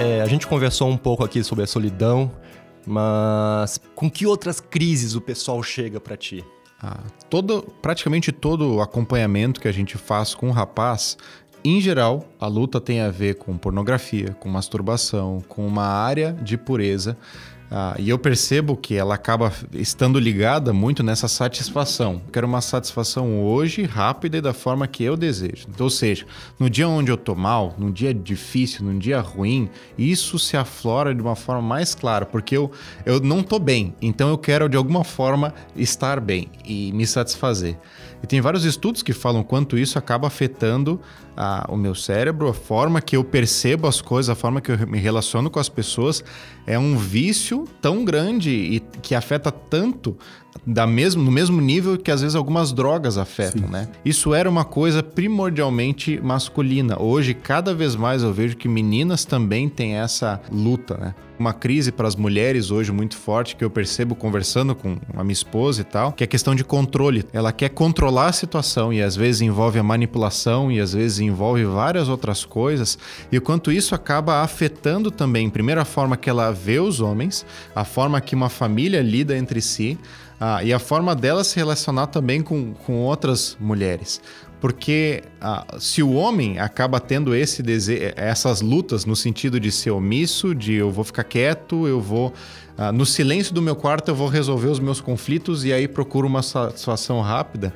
É, 0.01 0.21
a 0.21 0.27
gente 0.27 0.47
conversou 0.47 0.87
um 0.87 0.97
pouco 0.97 1.23
aqui 1.23 1.43
sobre 1.43 1.63
a 1.63 1.67
solidão, 1.67 2.31
mas 2.85 3.79
com 3.95 4.09
que 4.09 4.25
outras 4.25 4.59
crises 4.59 5.15
o 5.15 5.21
pessoal 5.21 5.61
chega 5.63 5.99
para 5.99 6.15
ti? 6.15 6.43
Ah, 6.85 6.99
todo, 7.29 7.63
praticamente 7.81 8.29
todo 8.33 8.81
acompanhamento 8.81 9.61
que 9.61 9.69
a 9.69 9.71
gente 9.71 9.97
faz 9.97 10.35
com 10.35 10.49
o 10.49 10.51
rapaz, 10.51 11.17
em 11.63 11.79
geral, 11.79 12.25
a 12.37 12.45
luta 12.45 12.81
tem 12.81 12.99
a 12.99 13.09
ver 13.09 13.35
com 13.35 13.57
pornografia, 13.57 14.35
com 14.37 14.49
masturbação, 14.49 15.41
com 15.47 15.65
uma 15.65 15.85
área 15.85 16.33
de 16.33 16.57
pureza 16.57 17.17
ah, 17.75 17.95
e 17.97 18.07
eu 18.07 18.19
percebo 18.19 18.77
que 18.77 18.93
ela 18.93 19.15
acaba 19.15 19.51
estando 19.73 20.19
ligada 20.19 20.71
muito 20.71 21.01
nessa 21.01 21.27
satisfação. 21.27 22.21
Eu 22.23 22.31
quero 22.31 22.45
uma 22.45 22.61
satisfação 22.61 23.43
hoje, 23.43 23.81
rápida 23.81 24.37
e 24.37 24.41
da 24.41 24.53
forma 24.53 24.87
que 24.87 25.03
eu 25.03 25.17
desejo. 25.17 25.65
Então, 25.67 25.87
ou 25.87 25.89
seja, 25.89 26.23
no 26.59 26.69
dia 26.69 26.87
onde 26.87 27.09
eu 27.09 27.17
tô 27.17 27.33
mal, 27.33 27.73
num 27.75 27.91
dia 27.91 28.13
difícil, 28.13 28.85
num 28.85 28.99
dia 28.99 29.19
ruim, 29.19 29.71
isso 29.97 30.37
se 30.37 30.55
aflora 30.55 31.15
de 31.15 31.21
uma 31.23 31.35
forma 31.35 31.63
mais 31.63 31.95
clara, 31.95 32.27
porque 32.27 32.55
eu, 32.55 32.71
eu 33.07 33.19
não 33.19 33.41
tô 33.41 33.57
bem, 33.57 33.95
então 33.99 34.29
eu 34.29 34.37
quero 34.37 34.69
de 34.69 34.77
alguma 34.77 35.03
forma 35.03 35.51
estar 35.75 36.19
bem 36.19 36.51
e 36.63 36.91
me 36.91 37.07
satisfazer. 37.07 37.75
E 38.23 38.27
tem 38.27 38.39
vários 38.39 38.63
estudos 38.63 39.03
que 39.03 39.11
falam 39.11 39.43
quanto 39.43 39.77
isso 39.77 39.99
acaba 39.99 40.27
afetando 40.27 40.97
a, 41.35 41.67
o 41.69 41.75
meu 41.75 41.93
cérebro, 41.93 42.47
a 42.47 42.53
forma 42.53 43.01
que 43.01 43.17
eu 43.17 43.23
percebo 43.23 43.85
as 43.85 43.99
coisas, 43.99 44.29
a 44.29 44.35
forma 44.35 44.61
que 44.61 44.71
eu 44.71 44.87
me 44.87 44.97
relaciono 44.97 45.49
com 45.49 45.59
as 45.59 45.67
pessoas. 45.67 46.23
É 46.65 46.79
um 46.79 46.97
vício 46.97 47.67
tão 47.81 48.05
grande 48.05 48.49
e 48.49 48.79
que 49.01 49.13
afeta 49.13 49.51
tanto 49.51 50.17
da 50.65 50.87
mesmo, 50.87 51.23
no 51.23 51.31
mesmo 51.31 51.59
nível 51.59 51.97
que 51.97 52.11
às 52.11 52.21
vezes 52.21 52.35
algumas 52.35 52.71
drogas 52.71 53.17
afetam, 53.17 53.65
Sim. 53.65 53.71
né? 53.71 53.87
Isso 54.03 54.33
era 54.33 54.49
uma 54.49 54.63
coisa 54.63 55.01
primordialmente 55.01 56.19
masculina. 56.21 57.01
Hoje, 57.01 57.33
cada 57.33 57.73
vez 57.73 57.95
mais 57.95 58.23
eu 58.23 58.33
vejo 58.33 58.55
que 58.55 58.67
meninas 58.67 59.25
também 59.25 59.67
têm 59.67 59.95
essa 59.95 60.41
luta, 60.51 60.97
né? 60.97 61.15
Uma 61.37 61.51
crise 61.51 61.91
para 61.91 62.07
as 62.07 62.15
mulheres 62.15 62.69
hoje 62.69 62.91
muito 62.91 63.17
forte 63.17 63.55
que 63.55 63.65
eu 63.65 63.69
percebo 63.69 64.13
conversando 64.15 64.75
com 64.75 64.97
a 65.15 65.23
minha 65.23 65.33
esposa 65.33 65.81
e 65.81 65.83
tal, 65.83 66.11
que 66.13 66.23
é 66.23 66.25
a 66.25 66.27
questão 66.27 66.53
de 66.53 66.63
controle. 66.63 67.25
Ela 67.33 67.51
quer 67.51 67.69
controlar 67.69 68.27
a 68.27 68.31
situação 68.31 68.93
e 68.93 69.01
às 69.01 69.15
vezes 69.15 69.41
envolve 69.41 69.79
a 69.79 69.83
manipulação 69.83 70.71
e 70.71 70.79
às 70.79 70.93
vezes 70.93 71.19
envolve 71.19 71.65
várias 71.65 72.07
outras 72.07 72.45
coisas. 72.45 72.99
E 73.31 73.37
o 73.37 73.41
quanto 73.41 73.71
isso 73.71 73.95
acaba 73.95 74.41
afetando 74.41 75.09
também, 75.09 75.49
primeiro, 75.49 75.81
a 75.81 75.85
forma 75.85 76.15
que 76.15 76.29
ela 76.29 76.51
vê 76.51 76.79
os 76.79 77.01
homens, 77.01 77.45
a 77.75 77.83
forma 77.83 78.21
que 78.21 78.35
uma 78.35 78.47
família 78.47 79.01
lida 79.01 79.35
entre 79.35 79.59
si, 79.59 79.97
ah, 80.45 80.61
e 80.61 80.73
a 80.73 80.79
forma 80.79 81.15
dela 81.15 81.41
se 81.41 81.55
relacionar 81.55 82.07
também 82.07 82.41
com, 82.41 82.73
com 82.73 82.99
outras 82.99 83.55
mulheres. 83.61 84.19
Porque 84.59 85.23
ah, 85.39 85.65
se 85.79 86.03
o 86.03 86.11
homem 86.11 86.59
acaba 86.59 86.99
tendo 86.99 87.33
esse 87.33 87.63
essas 88.17 88.59
lutas 88.59 89.05
no 89.05 89.15
sentido 89.15 89.57
de 89.57 89.71
ser 89.71 89.91
omisso, 89.91 90.53
de 90.53 90.73
eu 90.73 90.91
vou 90.91 91.05
ficar 91.05 91.23
quieto, 91.23 91.87
eu 91.87 92.01
vou. 92.01 92.33
Ah, 92.77 92.91
no 92.91 93.05
silêncio 93.05 93.53
do 93.53 93.61
meu 93.61 93.75
quarto 93.75 94.09
eu 94.09 94.15
vou 94.15 94.27
resolver 94.27 94.67
os 94.67 94.79
meus 94.79 94.99
conflitos 94.99 95.63
e 95.63 95.71
aí 95.71 95.87
procuro 95.87 96.27
uma 96.27 96.41
satisfação 96.41 97.21
rápida 97.21 97.73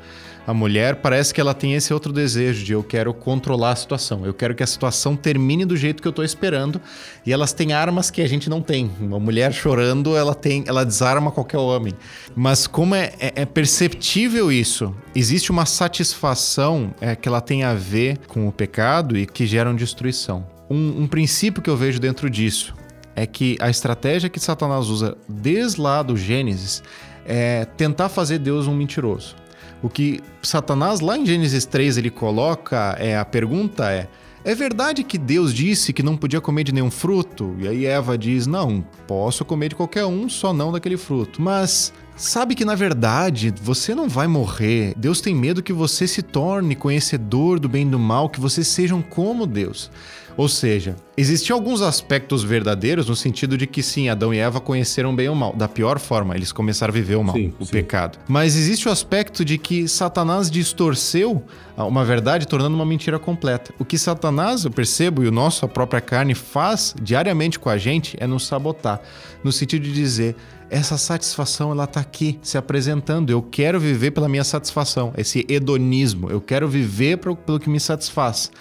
a 0.48 0.54
mulher 0.54 0.96
parece 0.96 1.34
que 1.34 1.42
ela 1.42 1.54
tem 1.54 1.74
esse 1.74 1.94
outro 1.94 2.14
desejo 2.14 2.64
de 2.64 2.72
eu 2.72 2.82
quero 2.82 3.14
controlar 3.14 3.72
a 3.72 3.76
situação, 3.76 4.26
eu 4.26 4.34
quero 4.34 4.56
que 4.56 4.64
a 4.64 4.68
situação 4.68 5.14
termine 5.14 5.66
do 5.66 5.76
jeito 5.76 6.02
que 6.02 6.08
eu 6.08 6.12
estou 6.12 6.24
esperando 6.24 6.80
e 7.26 7.34
elas 7.34 7.52
têm 7.52 7.74
armas 7.74 8.10
que 8.10 8.22
a 8.22 8.28
gente 8.30 8.50
não 8.50 8.62
tem. 8.62 8.90
Uma 9.02 9.20
mulher 9.20 9.54
chorando, 9.54 10.16
ela 10.16 10.34
tem, 10.34 10.64
ela 10.66 10.86
desarma 10.86 11.32
qualquer 11.32 11.58
homem. 11.58 11.94
Mas 12.34 12.66
como 12.66 12.96
é, 12.96 13.12
é, 13.20 13.42
é 13.42 13.46
perceptível 13.46 14.50
isso, 14.50 14.96
existe 15.14 15.52
uma 15.52 15.66
satisfação 15.66 16.96
é, 17.02 17.14
que 17.14 17.28
ela 17.28 17.42
tem 17.42 17.66
a 17.66 17.74
ver 17.74 18.18
com 18.26 18.48
o 18.48 18.52
pecado 18.52 19.18
e 19.18 19.26
que 19.26 19.46
geram 19.46 19.76
destruição. 19.76 20.48
Um, 20.70 21.02
um 21.02 21.08
princípio 21.08 21.62
que 21.62 21.70
eu 21.70 21.76
vejo 21.76 22.00
dentro 22.00 22.30
disso 22.30 22.74
é 23.18 23.26
que 23.26 23.58
a 23.60 23.68
estratégia 23.68 24.30
que 24.30 24.40
Satanás 24.40 24.90
usa 24.90 25.18
desde 25.28 25.82
lá 25.82 26.04
do 26.04 26.16
Gênesis 26.16 26.84
é 27.26 27.66
tentar 27.66 28.10
fazer 28.10 28.38
Deus 28.38 28.68
um 28.68 28.76
mentiroso. 28.76 29.36
O 29.82 29.90
que 29.90 30.22
Satanás, 30.44 31.00
lá 31.00 31.18
em 31.18 31.26
Gênesis 31.26 31.66
3, 31.66 31.98
ele 31.98 32.12
coloca, 32.12 32.96
é 33.00 33.18
a 33.18 33.26
pergunta 33.26 33.92
é: 33.92 34.08
é 34.46 34.54
verdade 34.54 35.04
que 35.04 35.18
Deus 35.18 35.52
disse 35.52 35.92
que 35.92 36.04
não 36.04 36.16
podia 36.16 36.40
comer 36.40 36.64
de 36.64 36.72
nenhum 36.72 36.92
fruto? 36.92 37.56
E 37.60 37.68
aí 37.68 37.86
Eva 37.88 38.16
diz: 38.18 38.46
Não, 38.46 38.86
posso 39.08 39.44
comer 39.44 39.70
de 39.70 39.76
qualquer 39.76 40.06
um, 40.06 40.30
só 40.30 40.54
não 40.54 40.72
daquele 40.72 40.96
fruto. 40.96 41.42
Mas 41.42 41.92
sabe 42.16 42.54
que 42.54 42.64
na 42.64 42.76
verdade 42.76 43.54
você 43.62 43.96
não 43.96 44.08
vai 44.08 44.28
morrer. 44.28 44.94
Deus 44.96 45.22
tem 45.22 45.34
medo 45.34 45.64
que 45.64 45.74
você 45.74 46.08
se 46.08 46.22
torne 46.22 46.76
conhecedor 46.76 47.60
do 47.60 47.68
bem 47.68 47.88
e 47.88 47.90
do 47.90 48.00
mal, 48.00 48.30
que 48.30 48.40
vocês 48.40 48.68
sejam 48.68 49.02
como 49.02 49.48
Deus. 49.48 49.90
Ou 50.38 50.48
seja, 50.48 50.96
existiam 51.18 51.58
alguns 51.58 51.82
aspectos 51.82 52.44
verdadeiros 52.44 53.10
no 53.10 53.16
sentido 53.16 53.58
de 53.58 53.66
que 53.66 53.82
sim, 53.82 54.08
Adão 54.08 54.32
e 54.32 54.38
Eva 54.38 54.62
conheceram 54.62 55.16
bem 55.16 55.28
o 55.28 55.36
mal. 55.36 55.52
Da 55.56 55.68
pior 55.68 55.98
forma, 55.98 56.36
eles 56.36 56.52
começaram 56.52 56.92
a 56.92 56.94
viver 56.94 57.16
o 57.16 57.24
mal, 57.24 57.36
sim, 57.36 57.52
o 57.60 57.66
sim. 57.66 57.72
pecado. 57.72 58.20
Mas 58.28 58.56
existe 58.56 58.88
o 58.88 58.92
aspecto 58.92 59.44
de 59.44 59.58
que 59.58 59.88
Satanás 59.88 60.52
distorceu 60.52 61.44
uma 61.76 62.06
verdade 62.06 62.48
tornando 62.48 62.76
uma 62.76 62.86
mentira 62.86 63.18
completa. 63.18 63.74
O 63.80 63.86
que 63.86 63.98
Satanás, 63.98 64.64
eu 64.64 64.70
percebo, 64.70 65.24
e 65.24 65.28
o 65.28 65.32
nosso, 65.32 65.66
a 65.66 65.68
própria 65.68 66.00
carne, 66.00 66.36
faz 66.36 66.94
diariamente 67.02 67.58
com 67.58 67.70
a 67.70 67.78
gente 67.78 68.16
é 68.20 68.28
nos 68.28 68.46
sabotar. 68.46 69.02
No 69.44 69.52
sentido 69.52 69.84
de 69.84 69.92
dizer, 69.92 70.36
essa 70.70 70.98
satisfação 70.98 71.72
ela 71.72 71.88
tá 71.88 72.00
aqui 72.00 72.38
se 72.44 72.60
apresentando. 72.60 73.32
Eu 73.32 73.42
quero 73.42 73.80
viver 73.80 74.12
pela 74.12 74.30
minha 74.30 74.44
satisfação, 74.44 75.14
esse 75.18 75.44
hedonismo. 75.50 76.30
Eu 76.30 76.42
quero 76.42 76.68
viver 76.68 77.18
pelo 77.18 77.60
que 77.60 77.70
me 77.70 77.80
satisfaz. 77.80 78.52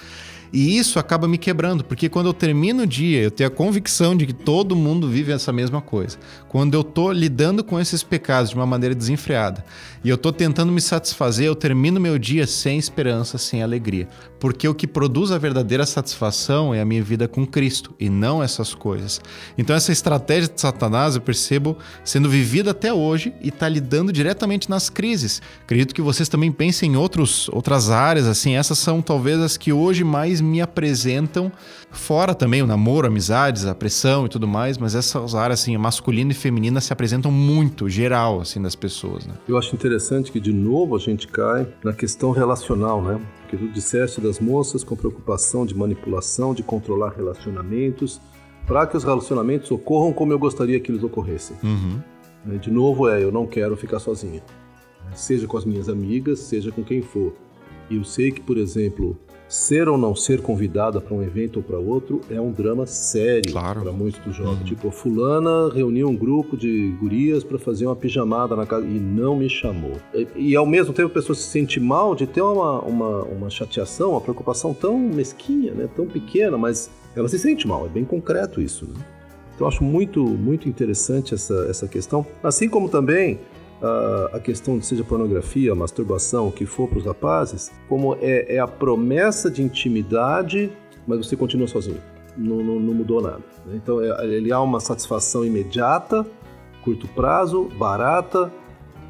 E 0.56 0.78
isso 0.78 0.98
acaba 0.98 1.28
me 1.28 1.36
quebrando, 1.36 1.84
porque 1.84 2.08
quando 2.08 2.28
eu 2.28 2.32
termino 2.32 2.84
o 2.84 2.86
dia, 2.86 3.20
eu 3.20 3.30
tenho 3.30 3.46
a 3.46 3.50
convicção 3.50 4.16
de 4.16 4.24
que 4.24 4.32
todo 4.32 4.74
mundo 4.74 5.06
vive 5.06 5.30
essa 5.30 5.52
mesma 5.52 5.82
coisa. 5.82 6.16
Quando 6.48 6.72
eu 6.72 6.82
tô 6.82 7.12
lidando 7.12 7.62
com 7.62 7.78
esses 7.78 8.02
pecados 8.02 8.48
de 8.48 8.56
uma 8.56 8.64
maneira 8.64 8.94
desenfreada 8.94 9.62
e 10.02 10.08
eu 10.08 10.16
tô 10.16 10.32
tentando 10.32 10.72
me 10.72 10.80
satisfazer, 10.80 11.46
eu 11.46 11.54
termino 11.54 12.00
meu 12.00 12.18
dia 12.18 12.46
sem 12.46 12.78
esperança, 12.78 13.36
sem 13.36 13.62
alegria. 13.62 14.08
Porque 14.40 14.66
o 14.66 14.74
que 14.74 14.86
produz 14.86 15.30
a 15.30 15.36
verdadeira 15.36 15.84
satisfação 15.84 16.74
é 16.74 16.80
a 16.80 16.84
minha 16.86 17.02
vida 17.02 17.28
com 17.28 17.46
Cristo 17.46 17.94
e 18.00 18.08
não 18.08 18.42
essas 18.42 18.74
coisas. 18.74 19.20
Então 19.58 19.76
essa 19.76 19.92
estratégia 19.92 20.48
de 20.48 20.58
Satanás 20.58 21.16
eu 21.16 21.20
percebo 21.20 21.76
sendo 22.02 22.30
vivida 22.30 22.70
até 22.70 22.94
hoje 22.94 23.34
e 23.42 23.48
está 23.48 23.68
lidando 23.68 24.10
diretamente 24.10 24.70
nas 24.70 24.88
crises. 24.88 25.42
Acredito 25.62 25.94
que 25.94 26.00
vocês 26.00 26.30
também 26.30 26.50
pensem 26.50 26.92
em 26.92 26.96
outros, 26.96 27.50
outras 27.50 27.90
áreas, 27.90 28.26
assim, 28.26 28.54
essas 28.56 28.78
são 28.78 29.02
talvez 29.02 29.38
as 29.38 29.56
que 29.58 29.70
hoje 29.72 30.02
mais 30.02 30.40
me 30.46 30.60
apresentam 30.60 31.50
fora 31.90 32.34
também 32.34 32.62
o 32.62 32.66
namoro, 32.66 33.06
amizades, 33.06 33.66
a 33.66 33.74
pressão 33.74 34.26
e 34.26 34.28
tudo 34.28 34.46
mais, 34.46 34.78
mas 34.78 34.94
essas 34.94 35.34
áreas 35.34 35.60
assim, 35.60 35.76
masculina 35.76 36.32
e 36.32 36.34
feminina 36.34 36.80
se 36.80 36.92
apresentam 36.92 37.30
muito 37.30 37.88
geral 37.88 38.40
assim 38.40 38.60
das 38.62 38.74
pessoas, 38.74 39.26
né? 39.26 39.34
Eu 39.48 39.58
acho 39.58 39.74
interessante 39.74 40.30
que 40.30 40.40
de 40.40 40.52
novo 40.52 40.96
a 40.96 40.98
gente 40.98 41.26
cai 41.26 41.66
na 41.82 41.92
questão 41.92 42.30
relacional, 42.30 43.02
né? 43.02 43.20
Porque 43.42 43.56
tu 43.56 43.68
disseste 43.72 44.20
das 44.20 44.40
moças 44.40 44.82
com 44.82 44.96
preocupação 44.96 45.66
de 45.66 45.74
manipulação, 45.74 46.54
de 46.54 46.62
controlar 46.62 47.10
relacionamentos, 47.10 48.20
para 48.66 48.86
que 48.86 48.96
os 48.96 49.04
relacionamentos 49.04 49.70
ocorram 49.70 50.12
como 50.12 50.32
eu 50.32 50.38
gostaria 50.38 50.80
que 50.80 50.90
eles 50.90 51.02
ocorressem. 51.02 51.56
Uhum. 51.62 52.00
De 52.58 52.70
novo 52.70 53.08
é, 53.08 53.22
eu 53.22 53.32
não 53.32 53.46
quero 53.46 53.76
ficar 53.76 53.98
sozinha. 53.98 54.42
Seja 55.14 55.46
com 55.46 55.56
as 55.56 55.64
minhas 55.64 55.88
amigas, 55.88 56.40
seja 56.40 56.70
com 56.72 56.82
quem 56.82 57.00
for. 57.00 57.32
E 57.88 57.96
eu 57.96 58.04
sei 58.04 58.32
que, 58.32 58.40
por 58.40 58.58
exemplo, 58.58 59.16
ser 59.48 59.88
ou 59.88 59.96
não 59.96 60.14
ser 60.14 60.40
convidada 60.40 61.00
para 61.00 61.14
um 61.14 61.22
evento 61.22 61.58
ou 61.58 61.62
para 61.62 61.78
outro 61.78 62.20
é 62.30 62.40
um 62.40 62.50
drama 62.50 62.86
sério 62.86 63.52
claro. 63.52 63.82
para 63.82 63.92
muitos 63.92 64.20
dos 64.20 64.34
jovens. 64.34 64.60
Uhum. 64.60 64.64
Tipo, 64.64 64.90
fulana 64.90 65.72
reuniu 65.72 66.08
um 66.08 66.16
grupo 66.16 66.56
de 66.56 66.94
gurias 67.00 67.44
para 67.44 67.58
fazer 67.58 67.86
uma 67.86 67.96
pijamada 67.96 68.56
na 68.56 68.66
casa 68.66 68.84
e 68.84 68.98
não 68.98 69.36
me 69.36 69.48
chamou. 69.48 69.92
E, 70.14 70.26
e, 70.36 70.56
ao 70.56 70.66
mesmo 70.66 70.92
tempo 70.92 71.08
a 71.08 71.14
pessoa 71.14 71.36
se 71.36 71.44
sente 71.44 71.78
mal 71.78 72.14
de 72.14 72.26
ter 72.26 72.42
uma, 72.42 72.80
uma, 72.80 73.22
uma 73.22 73.50
chateação, 73.50 74.10
uma 74.10 74.20
preocupação 74.20 74.74
tão 74.74 74.98
mesquinha, 74.98 75.72
né, 75.72 75.88
tão 75.94 76.06
pequena, 76.06 76.58
mas 76.58 76.90
ela 77.14 77.28
se 77.28 77.38
sente 77.38 77.66
mal. 77.66 77.86
É 77.86 77.88
bem 77.88 78.04
concreto 78.04 78.60
isso. 78.60 78.86
Né? 78.86 78.94
Então 79.54 79.66
eu 79.66 79.68
acho 79.68 79.84
muito, 79.84 80.24
muito 80.24 80.68
interessante 80.68 81.34
essa, 81.34 81.66
essa 81.68 81.88
questão. 81.88 82.26
Assim 82.42 82.68
como 82.68 82.88
também 82.88 83.40
a, 83.82 84.40
questão 84.40 84.78
de 84.78 84.86
seja 84.86 85.04
pornografia, 85.04 85.74
masturbação, 85.74 86.48
o 86.48 86.52
que 86.52 86.64
for 86.64 86.88
para 86.88 86.98
os 86.98 87.04
rapazes, 87.04 87.72
como 87.88 88.16
é, 88.20 88.54
é, 88.54 88.58
a 88.58 88.66
promessa 88.66 89.50
de 89.50 89.62
intimidade, 89.62 90.70
mas 91.06 91.18
você 91.18 91.36
continua 91.36 91.66
sozinho. 91.66 92.00
Não, 92.36 92.56
não, 92.56 92.78
não 92.78 92.94
mudou 92.94 93.20
nada. 93.20 93.42
Né? 93.64 93.74
Então 93.76 94.00
é, 94.02 94.26
ele 94.26 94.52
há 94.52 94.60
uma 94.60 94.80
satisfação 94.80 95.44
imediata, 95.44 96.26
curto 96.82 97.08
prazo, 97.08 97.68
barata, 97.78 98.52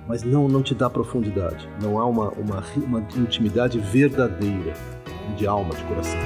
mas 0.08 0.22
não, 0.22 0.48
não 0.48 0.62
te 0.62 0.74
dá 0.74 0.88
profundidade. 0.88 1.68
Não 1.82 1.98
há 1.98 2.06
uma, 2.06 2.30
uma, 2.30 2.64
uma 2.76 3.00
intimidade 3.16 3.78
verdadeira, 3.78 4.74
de 5.36 5.46
alma, 5.46 5.74
de 5.74 5.82
coração. 5.84 6.18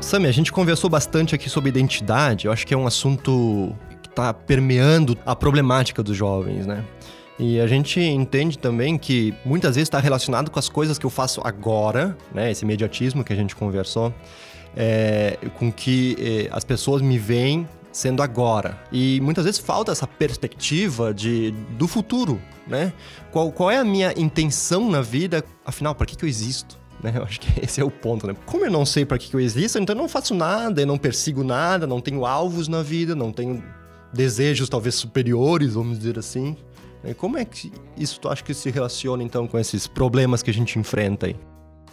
Sami, 0.00 0.26
a 0.26 0.32
gente 0.32 0.50
conversou 0.50 0.90
bastante 0.90 1.34
aqui 1.34 1.48
sobre 1.48 1.68
identidade. 1.68 2.46
Eu 2.46 2.52
acho 2.52 2.66
que 2.66 2.74
é 2.74 2.76
um 2.76 2.86
assunto 2.86 3.74
está 4.10 4.34
permeando 4.34 5.16
a 5.24 5.34
problemática 5.34 6.02
dos 6.02 6.16
jovens, 6.16 6.66
né? 6.66 6.84
E 7.38 7.58
a 7.58 7.66
gente 7.66 7.98
entende 7.98 8.58
também 8.58 8.98
que 8.98 9.34
muitas 9.46 9.76
vezes 9.76 9.86
está 9.86 9.98
relacionado 9.98 10.50
com 10.50 10.58
as 10.58 10.68
coisas 10.68 10.98
que 10.98 11.06
eu 11.06 11.10
faço 11.10 11.40
agora, 11.42 12.14
né? 12.34 12.50
Esse 12.50 12.64
imediatismo 12.64 13.24
que 13.24 13.32
a 13.32 13.36
gente 13.36 13.56
conversou, 13.56 14.12
é, 14.76 15.38
com 15.58 15.72
que 15.72 16.16
é, 16.20 16.54
as 16.54 16.64
pessoas 16.64 17.00
me 17.00 17.18
veem 17.18 17.66
sendo 17.90 18.22
agora. 18.22 18.78
E 18.92 19.20
muitas 19.22 19.46
vezes 19.46 19.58
falta 19.58 19.90
essa 19.90 20.06
perspectiva 20.06 21.14
de, 21.14 21.52
do 21.78 21.88
futuro, 21.88 22.40
né? 22.66 22.92
Qual, 23.32 23.50
qual 23.50 23.70
é 23.70 23.78
a 23.78 23.84
minha 23.84 24.12
intenção 24.18 24.90
na 24.90 25.00
vida? 25.00 25.42
Afinal, 25.64 25.94
para 25.94 26.06
que, 26.06 26.16
que 26.16 26.24
eu 26.26 26.28
existo? 26.28 26.78
Né? 27.02 27.14
Eu 27.16 27.24
acho 27.24 27.40
que 27.40 27.48
esse 27.64 27.80
é 27.80 27.84
o 27.84 27.90
ponto, 27.90 28.26
né? 28.26 28.34
Como 28.44 28.66
eu 28.66 28.70
não 28.70 28.84
sei 28.84 29.04
para 29.04 29.18
que, 29.18 29.30
que 29.30 29.34
eu 29.34 29.40
existo, 29.40 29.78
então 29.78 29.96
eu 29.96 30.00
não 30.02 30.08
faço 30.08 30.34
nada, 30.34 30.82
eu 30.82 30.86
não 30.86 30.98
persigo 30.98 31.42
nada, 31.42 31.86
não 31.86 32.00
tenho 32.00 32.26
alvos 32.26 32.68
na 32.68 32.82
vida, 32.82 33.14
não 33.14 33.32
tenho 33.32 33.62
desejos 34.12 34.68
talvez 34.68 34.94
superiores, 34.94 35.74
vamos 35.74 35.98
dizer 35.98 36.18
assim. 36.18 36.56
E 37.04 37.14
como 37.14 37.38
é 37.38 37.44
que 37.44 37.72
isso 37.96 38.20
tu 38.20 38.28
acha 38.28 38.42
que 38.42 38.52
se 38.52 38.70
relaciona 38.70 39.22
então 39.22 39.46
com 39.46 39.58
esses 39.58 39.86
problemas 39.86 40.42
que 40.42 40.50
a 40.50 40.54
gente 40.54 40.78
enfrenta 40.78 41.26
aí? 41.26 41.36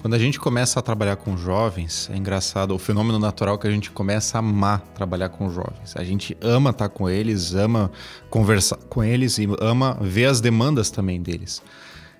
Quando 0.01 0.13
a 0.13 0.19
gente 0.19 0.39
começa 0.39 0.79
a 0.79 0.83
trabalhar 0.83 1.15
com 1.15 1.35
jovens, 1.35 2.07
é 2.13 2.15
engraçado 2.15 2.73
o 2.73 2.77
fenômeno 2.77 3.17
natural 3.17 3.57
que 3.57 3.67
a 3.67 3.71
gente 3.71 3.89
começa 3.89 4.37
a 4.37 4.39
amar 4.39 4.81
trabalhar 4.93 5.29
com 5.29 5.49
jovens. 5.49 5.95
A 5.95 6.03
gente 6.03 6.37
ama 6.39 6.69
estar 6.69 6.87
com 6.89 7.09
eles, 7.09 7.55
ama 7.55 7.91
conversar 8.29 8.77
com 8.89 9.03
eles 9.03 9.39
e 9.39 9.47
ama 9.59 9.97
ver 9.99 10.25
as 10.25 10.39
demandas 10.39 10.91
também 10.91 11.21
deles. 11.21 11.63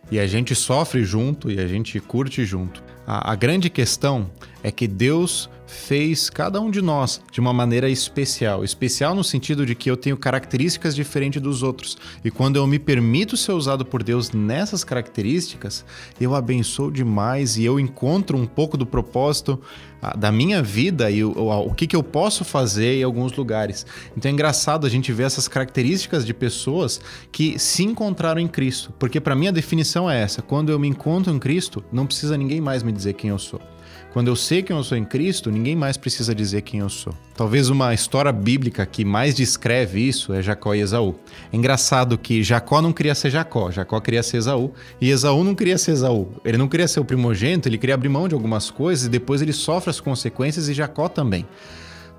E 0.10 0.20
a 0.20 0.26
gente 0.26 0.56
sofre 0.56 1.04
junto 1.04 1.52
e 1.52 1.60
a 1.60 1.68
gente 1.68 2.00
curte 2.00 2.44
junto. 2.46 2.84
A, 3.06 3.32
a 3.32 3.36
grande 3.36 3.70
questão 3.70 4.30
é 4.64 4.72
que 4.72 4.88
Deus 4.88 5.50
fez 5.68 6.30
cada 6.30 6.60
um 6.60 6.72
de 6.72 6.82
nós 6.82 7.22
de 7.32 7.40
uma 7.40 7.54
maneira 7.54 7.90
especial. 7.90 8.64
Especial 8.64 9.14
no 9.14 9.24
sentido 9.24 9.66
de 9.66 9.76
que 9.76 9.92
eu 9.92 9.98
tenho 9.98 10.18
características 10.18 10.96
diferentes 10.96 11.42
dos 11.42 11.62
outros. 11.62 11.98
E 12.24 12.32
quando 12.32 12.56
eu 12.56 12.66
me 12.66 12.80
permito 12.80 13.38
ser 13.38 13.52
usado 13.52 13.86
por 13.86 14.02
Deus 14.02 14.32
nessas 14.32 14.84
características, 14.84 15.86
eu 16.20 16.34
abençoo 16.34 16.90
demais 16.90 17.58
e 17.58 17.66
eu 17.66 17.80
encontro 17.80 18.38
um 18.38 18.48
pouco 18.48 18.78
do 18.78 18.86
propósito 18.86 19.62
ah, 20.02 20.16
da 20.16 20.32
minha 20.32 20.62
vida 20.62 21.10
e 21.12 21.24
o, 21.24 21.32
o, 21.38 21.68
o 21.68 21.74
que, 21.74 21.88
que 21.88 21.96
eu 21.96 22.04
posso 22.04 22.46
fazer 22.46 23.00
em 23.00 23.04
alguns 23.04 23.34
lugares. 23.34 23.86
Então 24.16 24.30
é 24.30 24.34
engraçado 24.34 24.88
a 24.88 24.90
gente 24.90 25.12
ver 25.12 25.24
essas 25.24 25.48
características 25.48 26.26
de 26.26 26.34
pessoas 26.34 27.02
que 27.32 27.60
se 27.60 27.84
encontraram 27.84 28.40
em 28.40 28.48
Cristo. 28.48 28.94
Porque 28.98 29.20
para 29.20 29.36
mim 29.36 29.48
a 29.48 29.52
definição 29.52 30.10
é 30.10 30.22
essa: 30.22 30.42
quando 30.42 30.72
eu 30.72 30.80
me 30.80 30.88
encontro 30.88 31.34
em 31.34 31.40
Cristo, 31.40 31.84
não 31.92 32.06
precisa 32.06 32.38
ninguém 32.38 32.62
mais 32.62 32.84
me 32.84 32.92
dizer 32.92 33.14
quem 33.14 33.30
eu 33.32 33.40
sou. 33.40 33.60
Quando 34.12 34.30
eu 34.30 34.36
sei 34.36 34.64
quem 34.64 34.76
eu 34.76 34.84
sou 34.84 34.98
em 34.98 35.06
Cristo, 35.06 35.52
ninguém 35.52 35.76
mais 35.76 35.98
precisa 35.98 36.34
dizer 36.34 36.62
quem 36.62 36.80
eu 36.80 36.90
sou. 36.90 37.14
Talvez 37.36 37.70
uma 37.70 37.94
história 37.94 38.32
bíblica 38.32 38.86
que 38.86 39.06
mais 39.06 39.36
descreve 39.36 40.00
isso 40.00 40.34
é 40.34 40.42
Jacó 40.42 40.74
e 40.74 40.80
Esaú. 40.80 41.16
É 41.52 41.56
engraçado 41.56 42.18
que 42.18 42.42
Jacó 42.42 42.82
não 42.82 42.94
queria 42.94 43.14
ser 43.14 43.30
Jacó, 43.30 43.70
Jacó 43.70 44.00
queria 44.00 44.24
ser 44.24 44.38
Esaú, 44.38 44.74
e 45.00 45.10
Esaú 45.10 45.44
não 45.44 45.54
queria 45.54 45.78
ser 45.78 45.92
Esaú. 45.92 46.30
Ele 46.44 46.58
não 46.58 46.68
queria 46.68 46.88
ser 46.88 47.00
o 47.00 47.06
primogênito, 47.06 47.68
ele 47.68 47.78
queria 47.78 47.96
abrir 47.96 48.10
mão 48.10 48.28
de 48.28 48.34
algumas 48.34 48.72
coisas 48.72 49.06
e 49.06 49.10
depois 49.10 49.42
ele 49.42 49.54
sofre 49.54 49.90
as 49.90 50.00
consequências 50.00 50.68
e 50.68 50.74
Jacó 50.74 51.08
também. 51.08 51.46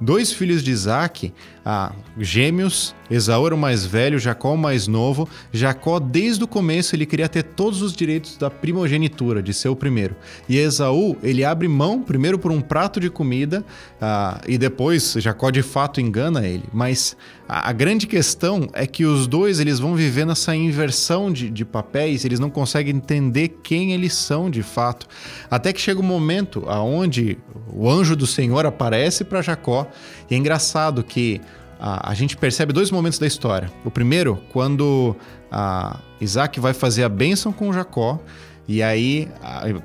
Dois 0.01 0.33
filhos 0.33 0.63
de 0.63 0.71
Isaac, 0.71 1.33
ah, 1.65 1.93
gêmeos, 2.19 2.95
Esaú 3.11 3.47
era 3.47 3.55
o 3.55 3.59
mais 3.59 3.85
velho, 3.85 4.19
Jacó 4.19 4.55
o 4.55 4.59
mais 4.59 4.87
novo. 4.87 5.29
Jacó, 5.53 5.99
desde 5.99 6.45
o 6.45 6.47
começo, 6.47 6.95
ele 6.95 7.05
queria 7.05 7.29
ter 7.29 7.43
todos 7.43 7.83
os 7.83 7.93
direitos 7.93 8.37
da 8.37 8.49
primogenitura, 8.49 9.43
de 9.43 9.53
ser 9.53 9.69
o 9.69 9.77
primeiro. 9.77 10.15
E 10.49 10.57
Esaú, 10.57 11.17
ele 11.23 11.45
abre 11.45 11.67
mão, 11.67 12.01
primeiro 12.03 12.39
por 12.39 12.53
um 12.53 12.61
prato 12.61 13.01
de 13.01 13.11
comida, 13.11 13.65
ah, 14.01 14.41
e 14.47 14.57
depois 14.57 15.15
Jacó 15.19 15.51
de 15.51 15.63
fato 15.63 16.01
engana 16.01 16.47
ele. 16.47 16.65
Mas 16.73 17.17
a, 17.49 17.71
a, 17.71 17.73
grande 17.73 18.07
questão 18.07 18.69
é 18.73 18.87
que 18.87 19.05
os 19.05 19.27
dois 19.27 19.59
eles 19.59 19.79
vão 19.79 19.95
viver 19.95 20.27
nessa 20.27 20.55
inversão 20.55 21.33
de, 21.33 21.49
de 21.49 21.65
papéis, 21.65 22.25
eles 22.25 22.39
não 22.39 22.51
conseguem 22.51 22.95
entender 22.95 23.49
quem 23.63 23.93
eles 23.93 24.13
são 24.15 24.51
de 24.51 24.63
fato. 24.63 25.07
Até 25.51 25.73
que 25.73 25.81
chega 25.81 26.01
o 26.01 26.03
um 26.03 26.07
momento 26.07 26.65
aonde 26.69 27.39
o 27.73 27.89
anjo 27.89 28.15
do 28.15 28.27
Senhor 28.27 28.67
aparece 28.67 29.25
para 29.25 29.41
Jacó, 29.41 29.87
e 30.31 30.35
é 30.35 30.39
engraçado 30.39 31.03
que 31.03 31.41
a, 31.81 32.11
a 32.11 32.15
gente 32.15 32.37
percebe 32.37 32.73
dois 32.73 32.91
momentos 32.91 33.19
da 33.19 33.27
história. 33.27 33.71
O 33.85 33.91
primeiro, 33.91 34.43
quando 34.53 35.17
a 35.51 36.01
Isaac 36.21 36.61
vai 36.61 36.75
fazer 36.75 37.05
a 37.05 37.09
bênção 37.09 37.53
com 37.53 37.73
Jacó 37.73 38.21
E 38.69 38.83
aí, 38.83 39.27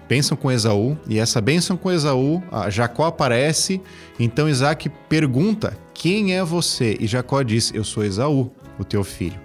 bênção 0.10 0.36
com 0.36 0.52
Esaú, 0.52 0.98
e 1.08 1.18
essa 1.18 1.40
bênção 1.40 1.78
com 1.78 1.90
Esaú, 1.90 2.44
Jacó 2.70 3.06
aparece, 3.06 3.82
então 4.20 4.50
Isaac 4.50 4.90
pergunta: 5.08 5.78
Quem 5.94 6.36
é 6.36 6.44
você? 6.44 6.98
E 7.00 7.08
Jacó 7.08 7.42
diz: 7.44 7.72
Eu 7.74 7.86
sou 7.86 8.04
Esaú, 8.04 8.52
o 8.78 8.84
teu 8.84 9.02
filho. 9.02 9.40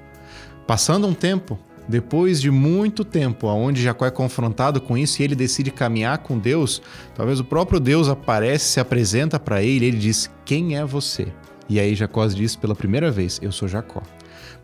Passando 0.67 1.07
um 1.07 1.15
tempo, 1.15 1.57
depois 1.89 2.41
de 2.41 2.51
muito 2.51 3.05
tempo, 3.05 3.47
onde 3.47 3.81
Jacó 3.81 4.05
é 4.05 4.11
confrontado 4.11 4.81
com 4.81 4.99
isso 4.99 5.23
e 5.23 5.25
ele 5.25 5.37
decide 5.37 5.71
caminhar 5.71 6.19
com 6.19 6.37
Deus, 6.37 6.83
talvez 7.15 7.39
o 7.39 7.45
próprio 7.45 7.79
Deus 7.79 8.09
aparece, 8.09 8.65
se 8.65 8.81
apresenta 8.81 9.39
para 9.39 9.63
ele 9.63 9.85
e 9.85 9.89
ele 9.89 9.99
diz: 9.99 10.29
Quem 10.45 10.77
é 10.77 10.85
você? 10.85 11.29
E 11.69 11.79
aí 11.79 11.95
Jacó 11.95 12.27
diz 12.27 12.57
pela 12.57 12.75
primeira 12.75 13.09
vez: 13.09 13.39
Eu 13.41 13.53
sou 13.53 13.69
Jacó. 13.69 14.03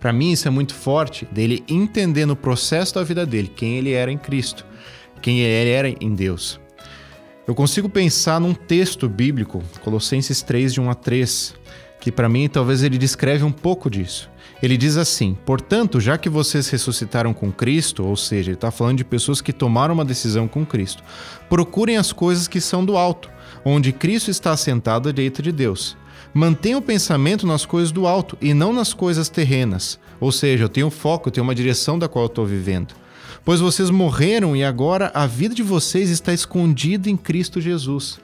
Para 0.05 0.13
mim, 0.13 0.33
isso 0.33 0.47
é 0.47 0.51
muito 0.51 0.75
forte 0.75 1.27
dele 1.33 1.65
entender 1.67 2.27
no 2.27 2.37
processo 2.37 2.95
da 2.95 3.03
vida 3.03 3.25
dele 3.25 3.49
quem 3.49 3.79
ele 3.79 3.93
era 3.93 4.13
em 4.13 4.19
Cristo, 4.19 4.67
quem 5.23 5.41
ele 5.41 5.71
era 5.71 5.89
em 5.89 6.15
Deus. 6.15 6.61
Eu 7.47 7.55
consigo 7.55 7.89
pensar 7.89 8.39
num 8.39 8.53
texto 8.53 9.09
bíblico, 9.09 9.65
Colossenses 9.83 10.43
3, 10.43 10.75
de 10.75 10.81
1 10.83 10.91
a 10.91 10.95
3, 10.95 11.55
que 12.03 12.13
para 12.13 12.29
mim 12.29 12.51
talvez 12.51 12.83
ele 12.83 12.99
descreve 12.99 13.45
um 13.45 13.51
pouco 13.51 13.89
disso. 13.89 14.31
Ele 14.63 14.77
diz 14.77 14.99
assim: 14.99 15.39
Portanto, 15.47 15.99
já 15.99 16.19
que 16.19 16.29
vocês 16.29 16.69
ressuscitaram 16.69 17.33
com 17.33 17.51
Cristo, 17.51 18.05
ou 18.05 18.15
seja, 18.15 18.51
ele 18.51 18.59
está 18.59 18.71
falando 18.71 18.99
de 18.99 19.07
pessoas 19.07 19.41
que 19.41 19.55
tomaram 19.55 19.95
uma 19.95 20.05
decisão 20.05 20.47
com 20.47 20.67
Cristo, 20.67 21.03
procurem 21.49 21.97
as 21.97 22.13
coisas 22.13 22.47
que 22.47 22.61
são 22.61 22.85
do 22.85 22.99
alto, 22.99 23.31
onde 23.65 23.91
Cristo 23.91 24.31
está 24.31 24.53
assentado 24.53 25.09
à 25.09 25.13
direita 25.13 25.41
de 25.41 25.51
Deus. 25.51 25.97
Mantenha 26.35 26.77
o 26.77 26.83
pensamento 26.83 27.47
nas 27.47 27.65
coisas 27.65 27.93
do 27.93 28.09
alto 28.09 28.37
e 28.41 28.53
não 28.53 28.73
nas 28.73 28.93
coisas 28.93 29.29
terrenas. 29.29 30.01
Ou 30.19 30.33
seja, 30.33 30.65
eu 30.65 30.69
tenho 30.69 30.91
foco, 30.91 31.29
eu 31.29 31.33
tenho 31.33 31.45
uma 31.45 31.55
direção 31.55 31.97
da 31.97 32.09
qual 32.09 32.25
eu 32.25 32.29
estou 32.29 32.45
vivendo. 32.45 32.93
Pois 33.45 33.61
vocês 33.61 33.89
morreram 33.89 34.57
e 34.57 34.65
agora 34.65 35.13
a 35.15 35.29
vida 35.29 35.55
de 35.55 35.63
vocês 35.63 36.11
está 36.11 36.33
escondida 36.33 37.09
em 37.09 37.17
Cristo 37.17 37.61
Jesus. 37.61 38.19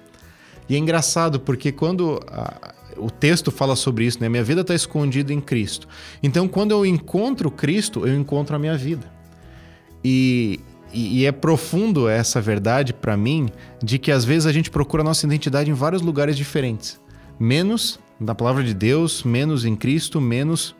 E 0.68 0.74
é 0.74 0.78
engraçado 0.78 1.38
porque 1.38 1.70
quando 1.70 2.20
a, 2.26 2.74
o 2.96 3.11
texto 3.11 3.52
fala 3.52 3.76
sobre 3.76 4.06
isso, 4.06 4.18
né? 4.20 4.28
Minha 4.28 4.42
vida 4.42 4.62
está 4.62 4.74
escondida 4.74 5.32
em 5.32 5.40
Cristo. 5.40 5.86
Então, 6.20 6.48
quando 6.48 6.72
eu 6.72 6.84
encontro 6.84 7.48
Cristo, 7.48 8.04
eu 8.08 8.18
encontro 8.18 8.56
a 8.56 8.58
minha 8.58 8.76
vida. 8.76 9.06
E, 10.02 10.58
e, 10.92 11.20
e 11.20 11.26
é 11.26 11.30
profundo 11.30 12.08
essa 12.08 12.40
verdade 12.40 12.92
para 12.92 13.16
mim 13.16 13.50
de 13.80 14.00
que 14.00 14.11
às 14.11 14.24
vezes 14.24 14.46
a 14.46 14.52
gente 14.52 14.68
procura 14.68 15.04
a 15.04 15.04
nossa 15.04 15.24
identidade 15.26 15.70
em 15.70 15.74
vários 15.74 16.02
lugares 16.02 16.36
diferentes 16.36 16.98
menos 17.41 17.99
da 18.20 18.34
palavra 18.34 18.62
de 18.62 18.74
Deus, 18.74 19.24
menos 19.24 19.64
em 19.64 19.74
Cristo, 19.74 20.20
menos 20.20 20.76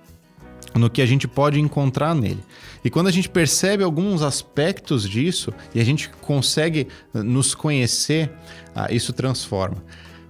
no 0.75 0.91
que 0.91 1.01
a 1.01 1.07
gente 1.07 1.27
pode 1.27 1.59
encontrar 1.59 2.15
nele. 2.15 2.45
E 2.85 2.91
quando 2.91 3.09
a 3.09 3.11
gente 3.11 3.29
percebe 3.29 3.83
alguns 3.83 4.23
aspectos 4.23 5.09
disso 5.09 5.53
e 5.75 5.81
a 5.81 5.85
gente 5.85 6.11
consegue 6.21 6.87
nos 7.13 7.55
conhecer, 7.55 8.31
ah, 8.75 8.93
isso 8.93 9.13
transforma. 9.13 9.83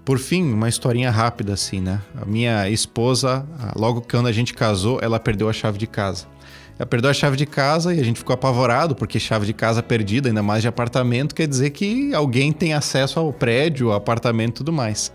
Por 0.05 0.18
fim, 0.18 0.53
uma 0.53 0.68
historinha 0.68 1.11
rápida 1.11 1.53
assim, 1.53 1.81
né? 1.81 2.01
A 2.20 2.24
minha 2.24 2.68
esposa, 2.70 3.47
ah, 3.59 3.72
logo 3.76 4.01
quando 4.01 4.28
a 4.28 4.33
gente 4.33 4.55
casou, 4.55 4.99
ela 5.03 5.20
perdeu 5.20 5.49
a 5.49 5.53
chave 5.53 5.78
de 5.78 5.87
casa. 5.87 6.26
Ela 6.78 6.87
perdeu 6.87 7.11
a 7.11 7.14
chave 7.14 7.37
de 7.37 7.45
casa 7.45 7.95
e 7.95 8.01
a 8.01 8.03
gente 8.03 8.18
ficou 8.18 8.33
apavorado, 8.33 8.95
porque 8.95 9.20
chave 9.20 9.45
de 9.45 9.53
casa 9.53 9.83
perdida, 9.83 10.28
ainda 10.28 10.43
mais 10.43 10.62
de 10.62 10.68
apartamento, 10.68 11.35
quer 11.35 11.47
dizer 11.47 11.70
que 11.70 12.14
alguém 12.14 12.53
tem 12.53 12.72
acesso 12.72 13.20
ao 13.20 13.33
prédio, 13.33 13.91
ao 13.91 13.97
apartamento 13.97 14.53
e 14.53 14.59
tudo 14.59 14.72
mais. 14.72 15.12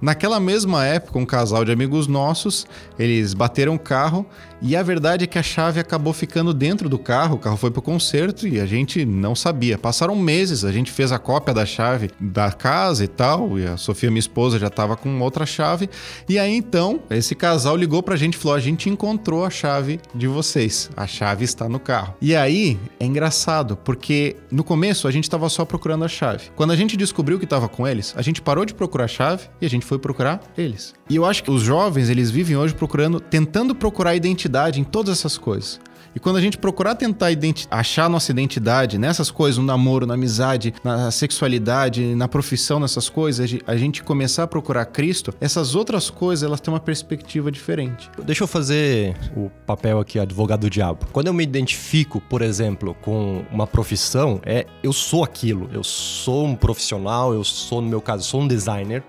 Naquela 0.00 0.38
mesma 0.38 0.84
época, 0.84 1.18
um 1.18 1.26
casal 1.26 1.64
de 1.64 1.72
amigos 1.72 2.06
nossos, 2.06 2.66
eles 2.98 3.34
bateram 3.34 3.74
o 3.74 3.78
carro 3.78 4.26
e 4.60 4.74
a 4.74 4.82
verdade 4.82 5.24
é 5.24 5.26
que 5.26 5.38
a 5.38 5.42
chave 5.42 5.78
acabou 5.78 6.12
ficando 6.12 6.54
dentro 6.54 6.88
do 6.88 6.98
carro, 6.98 7.36
o 7.36 7.38
carro 7.38 7.56
foi 7.56 7.70
pro 7.70 7.82
conserto 7.82 8.48
e 8.48 8.58
a 8.58 8.64
gente 8.64 9.04
não 9.04 9.34
sabia. 9.34 9.76
Passaram 9.76 10.16
meses, 10.16 10.64
a 10.64 10.72
gente 10.72 10.90
fez 10.90 11.12
a 11.12 11.18
cópia 11.18 11.52
da 11.52 11.66
chave 11.66 12.10
da 12.18 12.50
casa 12.50 13.04
e 13.04 13.08
tal, 13.08 13.58
e 13.58 13.66
a 13.66 13.76
Sofia, 13.76 14.10
minha 14.10 14.18
esposa, 14.18 14.58
já 14.58 14.70
tava 14.70 14.96
com 14.96 15.20
outra 15.20 15.44
chave. 15.44 15.90
E 16.28 16.38
aí 16.38 16.54
então, 16.56 17.00
esse 17.10 17.34
casal 17.34 17.76
ligou 17.76 18.02
pra 18.02 18.16
gente 18.16 18.34
e 18.34 18.38
falou: 18.38 18.56
"A 18.56 18.60
gente 18.60 18.88
encontrou 18.88 19.44
a 19.44 19.50
chave 19.50 20.00
de 20.14 20.26
vocês. 20.26 20.90
A 20.96 21.06
chave 21.06 21.44
está 21.44 21.68
no 21.68 21.78
carro". 21.78 22.14
E 22.20 22.34
aí 22.34 22.78
é 22.98 23.04
engraçado, 23.04 23.76
porque 23.76 24.36
no 24.50 24.64
começo 24.64 25.06
a 25.06 25.10
gente 25.10 25.28
tava 25.28 25.48
só 25.50 25.64
procurando 25.64 26.04
a 26.04 26.08
chave. 26.08 26.50
Quando 26.56 26.70
a 26.70 26.76
gente 26.76 26.96
descobriu 26.96 27.38
que 27.38 27.46
tava 27.46 27.68
com 27.68 27.86
eles, 27.86 28.14
a 28.16 28.22
gente 28.22 28.40
parou 28.40 28.64
de 28.64 28.72
procurar 28.72 29.04
a 29.04 29.08
chave 29.08 29.44
e 29.60 29.66
a 29.66 29.70
gente 29.70 29.84
foi 29.86 29.98
procurar 29.98 30.40
eles. 30.56 30.94
E 31.08 31.16
eu 31.16 31.24
acho 31.24 31.42
que 31.42 31.50
os 31.50 31.62
jovens, 31.62 32.10
eles 32.10 32.30
vivem 32.30 32.56
hoje 32.56 32.74
procurando, 32.74 33.20
tentando 33.20 33.74
procurar 33.74 34.14
identidade 34.14 34.80
em 34.80 34.84
todas 34.84 35.18
essas 35.18 35.38
coisas. 35.38 35.80
E 36.16 36.18
quando 36.18 36.36
a 36.36 36.40
gente 36.40 36.56
procurar 36.56 36.94
tentar 36.94 37.26
achar 37.70 38.08
nossa 38.08 38.32
identidade 38.32 38.96
nessas 38.96 39.30
coisas, 39.30 39.58
no 39.58 39.64
namoro, 39.64 40.06
na 40.06 40.14
amizade, 40.14 40.72
na 40.82 41.10
sexualidade, 41.10 42.14
na 42.14 42.26
profissão, 42.26 42.80
nessas 42.80 43.10
coisas, 43.10 43.54
a 43.66 43.76
gente 43.76 44.02
começar 44.02 44.44
a 44.44 44.46
procurar 44.46 44.86
Cristo, 44.86 45.34
essas 45.38 45.74
outras 45.74 46.08
coisas 46.08 46.42
elas 46.42 46.58
têm 46.58 46.72
uma 46.72 46.80
perspectiva 46.80 47.52
diferente. 47.52 48.10
Deixa 48.24 48.44
eu 48.44 48.48
fazer 48.48 49.14
o 49.36 49.50
papel 49.66 50.00
aqui, 50.00 50.18
advogado 50.18 50.60
do 50.60 50.70
diabo. 50.70 51.06
Quando 51.12 51.26
eu 51.26 51.34
me 51.34 51.44
identifico, 51.44 52.18
por 52.18 52.40
exemplo, 52.40 52.96
com 53.02 53.44
uma 53.52 53.66
profissão, 53.66 54.40
é 54.42 54.64
eu 54.82 54.94
sou 54.94 55.22
aquilo, 55.22 55.68
eu 55.70 55.84
sou 55.84 56.46
um 56.46 56.56
profissional, 56.56 57.34
eu 57.34 57.44
sou, 57.44 57.82
no 57.82 57.90
meu 57.90 58.00
caso, 58.00 58.24
sou 58.24 58.40
um 58.40 58.48
designer. 58.48 59.04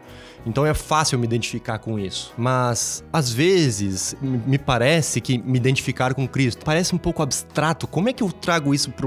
Então 0.48 0.66
é 0.66 0.74
fácil 0.74 1.20
me 1.20 1.26
identificar 1.26 1.78
com 1.80 2.00
isso. 2.00 2.34
Mas 2.38 3.04
às 3.12 3.32
vezes 3.32 4.16
me 4.22 4.58
parece 4.58 5.20
que 5.20 5.38
me 5.38 5.58
identificar 5.58 6.14
com 6.14 6.28
Cristo 6.28 6.64
parece 6.64 6.95
um 6.95 6.98
pouco 6.98 7.22
abstrato. 7.22 7.86
Como 7.86 8.10
é 8.10 8.14
que 8.14 8.24
eu 8.24 8.32
trago 8.32 8.74
isso 8.74 8.91
para 8.91 9.06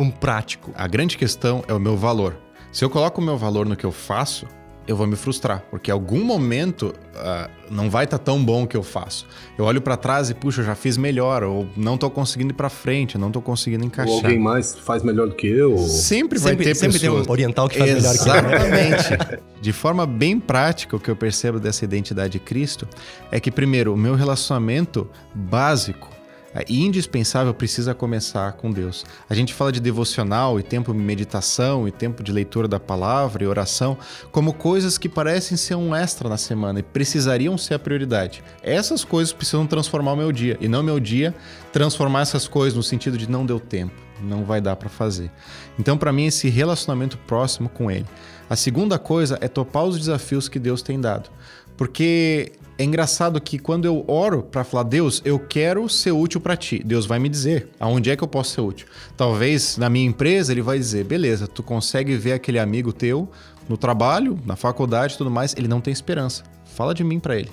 um 0.00 0.10
prático? 0.10 0.72
A 0.74 0.88
grande 0.88 1.18
questão 1.18 1.62
é 1.68 1.74
o 1.74 1.78
meu 1.78 1.96
valor. 1.96 2.38
Se 2.72 2.84
eu 2.84 2.88
coloco 2.88 3.20
o 3.20 3.24
meu 3.24 3.36
valor 3.36 3.66
no 3.66 3.76
que 3.76 3.84
eu 3.84 3.92
faço, 3.92 4.46
eu 4.86 4.96
vou 4.96 5.06
me 5.06 5.16
frustrar, 5.16 5.62
porque 5.70 5.90
em 5.90 5.94
algum 5.94 6.24
momento 6.24 6.94
uh, 7.14 7.50
não 7.70 7.88
vai 7.88 8.04
estar 8.04 8.18
tá 8.18 8.24
tão 8.24 8.42
bom 8.42 8.64
o 8.64 8.66
que 8.66 8.76
eu 8.76 8.82
faço. 8.82 9.26
Eu 9.56 9.64
olho 9.64 9.80
para 9.80 9.96
trás 9.96 10.28
e, 10.30 10.34
puxa, 10.34 10.60
eu 10.60 10.64
já 10.64 10.74
fiz 10.74 10.96
melhor, 10.96 11.42
ou 11.44 11.66
não 11.76 11.96
tô 11.96 12.10
conseguindo 12.10 12.52
ir 12.52 12.56
para 12.56 12.68
frente, 12.68 13.16
não 13.16 13.30
tô 13.30 13.40
conseguindo 13.40 13.84
encaixar. 13.84 14.12
Ou 14.12 14.20
alguém 14.20 14.38
mais 14.38 14.76
faz 14.76 15.02
melhor 15.02 15.28
do 15.28 15.34
que 15.34 15.46
eu. 15.46 15.78
Sempre 15.78 16.38
vai 16.38 16.52
sempre, 16.52 16.64
ter 16.64 16.74
sempre 16.74 16.98
pessoas. 16.98 17.22
tem 17.22 17.28
um 17.28 17.32
oriental 17.32 17.68
que 17.68 17.78
faz 17.78 17.90
Exatamente. 17.90 18.54
melhor 18.54 18.68
que 18.68 18.86
eu. 18.86 19.16
Exatamente. 19.16 19.42
De 19.60 19.72
forma 19.72 20.06
bem 20.06 20.40
prática, 20.40 20.96
o 20.96 21.00
que 21.00 21.10
eu 21.10 21.16
percebo 21.16 21.60
dessa 21.60 21.84
identidade 21.84 22.32
de 22.32 22.38
Cristo 22.40 22.88
é 23.30 23.38
que, 23.38 23.50
primeiro, 23.50 23.94
o 23.94 23.96
meu 23.96 24.14
relacionamento 24.14 25.08
básico 25.34 26.10
é 26.54 26.64
indispensável 26.68 27.52
precisa 27.54 27.94
começar 27.94 28.52
com 28.52 28.70
Deus. 28.70 29.04
A 29.28 29.34
gente 29.34 29.54
fala 29.54 29.72
de 29.72 29.80
devocional 29.80 30.58
e 30.60 30.62
tempo 30.62 30.92
de 30.92 30.98
meditação 30.98 31.88
e 31.88 31.90
tempo 31.90 32.22
de 32.22 32.32
leitura 32.32 32.68
da 32.68 32.78
palavra 32.78 33.44
e 33.44 33.46
oração 33.46 33.96
como 34.30 34.52
coisas 34.52 34.98
que 34.98 35.08
parecem 35.08 35.56
ser 35.56 35.74
um 35.74 35.94
extra 35.94 36.28
na 36.28 36.36
semana 36.36 36.80
e 36.80 36.82
precisariam 36.82 37.56
ser 37.56 37.74
a 37.74 37.78
prioridade. 37.78 38.42
Essas 38.62 39.04
coisas 39.04 39.32
precisam 39.32 39.66
transformar 39.66 40.12
o 40.12 40.16
meu 40.16 40.32
dia 40.32 40.56
e 40.60 40.68
não 40.68 40.82
meu 40.82 41.00
dia 41.00 41.34
transformar 41.72 42.20
essas 42.22 42.46
coisas 42.46 42.76
no 42.76 42.82
sentido 42.82 43.16
de 43.16 43.28
não 43.28 43.46
deu 43.46 43.58
tempo, 43.58 43.94
não 44.20 44.44
vai 44.44 44.60
dar 44.60 44.76
para 44.76 44.88
fazer. 44.88 45.30
Então, 45.78 45.96
para 45.96 46.12
mim, 46.12 46.26
esse 46.26 46.48
relacionamento 46.48 47.16
próximo 47.18 47.68
com 47.68 47.90
Ele. 47.90 48.06
A 48.48 48.56
segunda 48.56 48.98
coisa 48.98 49.38
é 49.40 49.48
topar 49.48 49.84
os 49.84 49.98
desafios 49.98 50.48
que 50.48 50.58
Deus 50.58 50.82
tem 50.82 51.00
dado. 51.00 51.30
Porque 51.76 52.52
é 52.78 52.84
engraçado 52.84 53.40
que 53.40 53.58
quando 53.58 53.84
eu 53.84 54.04
oro 54.08 54.42
para 54.42 54.64
falar, 54.64 54.84
Deus, 54.84 55.20
eu 55.24 55.38
quero 55.38 55.88
ser 55.88 56.12
útil 56.12 56.40
para 56.40 56.56
ti, 56.56 56.82
Deus 56.84 57.06
vai 57.06 57.18
me 57.18 57.28
dizer 57.28 57.68
aonde 57.78 58.10
é 58.10 58.16
que 58.16 58.24
eu 58.24 58.28
posso 58.28 58.54
ser 58.54 58.60
útil. 58.60 58.86
Talvez 59.16 59.76
na 59.76 59.88
minha 59.88 60.06
empresa 60.06 60.52
ele 60.52 60.62
vai 60.62 60.78
dizer, 60.78 61.04
beleza, 61.04 61.46
tu 61.46 61.62
consegue 61.62 62.16
ver 62.16 62.32
aquele 62.32 62.58
amigo 62.58 62.92
teu 62.92 63.28
no 63.68 63.76
trabalho, 63.76 64.38
na 64.44 64.56
faculdade 64.56 65.16
tudo 65.16 65.30
mais, 65.30 65.54
ele 65.56 65.68
não 65.68 65.80
tem 65.80 65.92
esperança. 65.92 66.42
Fala 66.64 66.94
de 66.94 67.04
mim 67.04 67.20
para 67.20 67.36
ele. 67.36 67.50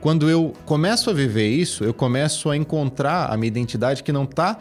Quando 0.00 0.30
eu 0.30 0.52
começo 0.64 1.10
a 1.10 1.12
viver 1.12 1.48
isso, 1.48 1.84
eu 1.84 1.92
começo 1.92 2.48
a 2.50 2.56
encontrar 2.56 3.32
a 3.32 3.36
minha 3.36 3.48
identidade 3.48 4.02
que 4.02 4.12
não 4.12 4.24
está 4.24 4.58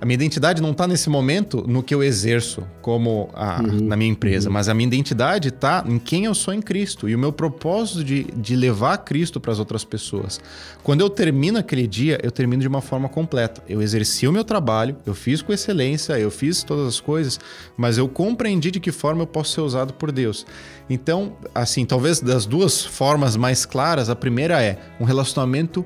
a 0.00 0.06
minha 0.06 0.14
identidade 0.14 0.62
não 0.62 0.70
está 0.70 0.88
nesse 0.88 1.10
momento 1.10 1.62
no 1.68 1.82
que 1.82 1.94
eu 1.94 2.02
exerço 2.02 2.66
como 2.80 3.28
a, 3.34 3.60
uhum, 3.60 3.80
na 3.82 3.96
minha 3.96 4.10
empresa, 4.10 4.48
uhum. 4.48 4.54
mas 4.54 4.68
a 4.68 4.72
minha 4.72 4.86
identidade 4.86 5.48
está 5.48 5.84
em 5.86 5.98
quem 5.98 6.24
eu 6.24 6.34
sou 6.34 6.54
em 6.54 6.62
Cristo 6.62 7.06
e 7.06 7.14
o 7.14 7.18
meu 7.18 7.30
propósito 7.30 8.02
de, 8.02 8.24
de 8.24 8.56
levar 8.56 8.96
Cristo 8.98 9.38
para 9.38 9.52
as 9.52 9.58
outras 9.58 9.84
pessoas. 9.84 10.40
Quando 10.82 11.02
eu 11.02 11.10
termino 11.10 11.58
aquele 11.58 11.86
dia, 11.86 12.18
eu 12.22 12.30
termino 12.30 12.62
de 12.62 12.68
uma 12.68 12.80
forma 12.80 13.10
completa. 13.10 13.62
Eu 13.68 13.82
exerci 13.82 14.26
o 14.26 14.32
meu 14.32 14.42
trabalho, 14.42 14.96
eu 15.04 15.14
fiz 15.14 15.42
com 15.42 15.52
excelência, 15.52 16.18
eu 16.18 16.30
fiz 16.30 16.62
todas 16.62 16.86
as 16.86 16.98
coisas, 16.98 17.38
mas 17.76 17.98
eu 17.98 18.08
compreendi 18.08 18.70
de 18.70 18.80
que 18.80 18.90
forma 18.90 19.22
eu 19.22 19.26
posso 19.26 19.52
ser 19.52 19.60
usado 19.60 19.92
por 19.92 20.10
Deus. 20.10 20.46
Então, 20.88 21.36
assim, 21.54 21.84
talvez 21.84 22.20
das 22.20 22.46
duas 22.46 22.82
formas 22.82 23.36
mais 23.36 23.66
claras, 23.66 24.08
a 24.08 24.16
primeira 24.16 24.62
é 24.62 24.78
um 24.98 25.04
relacionamento 25.04 25.84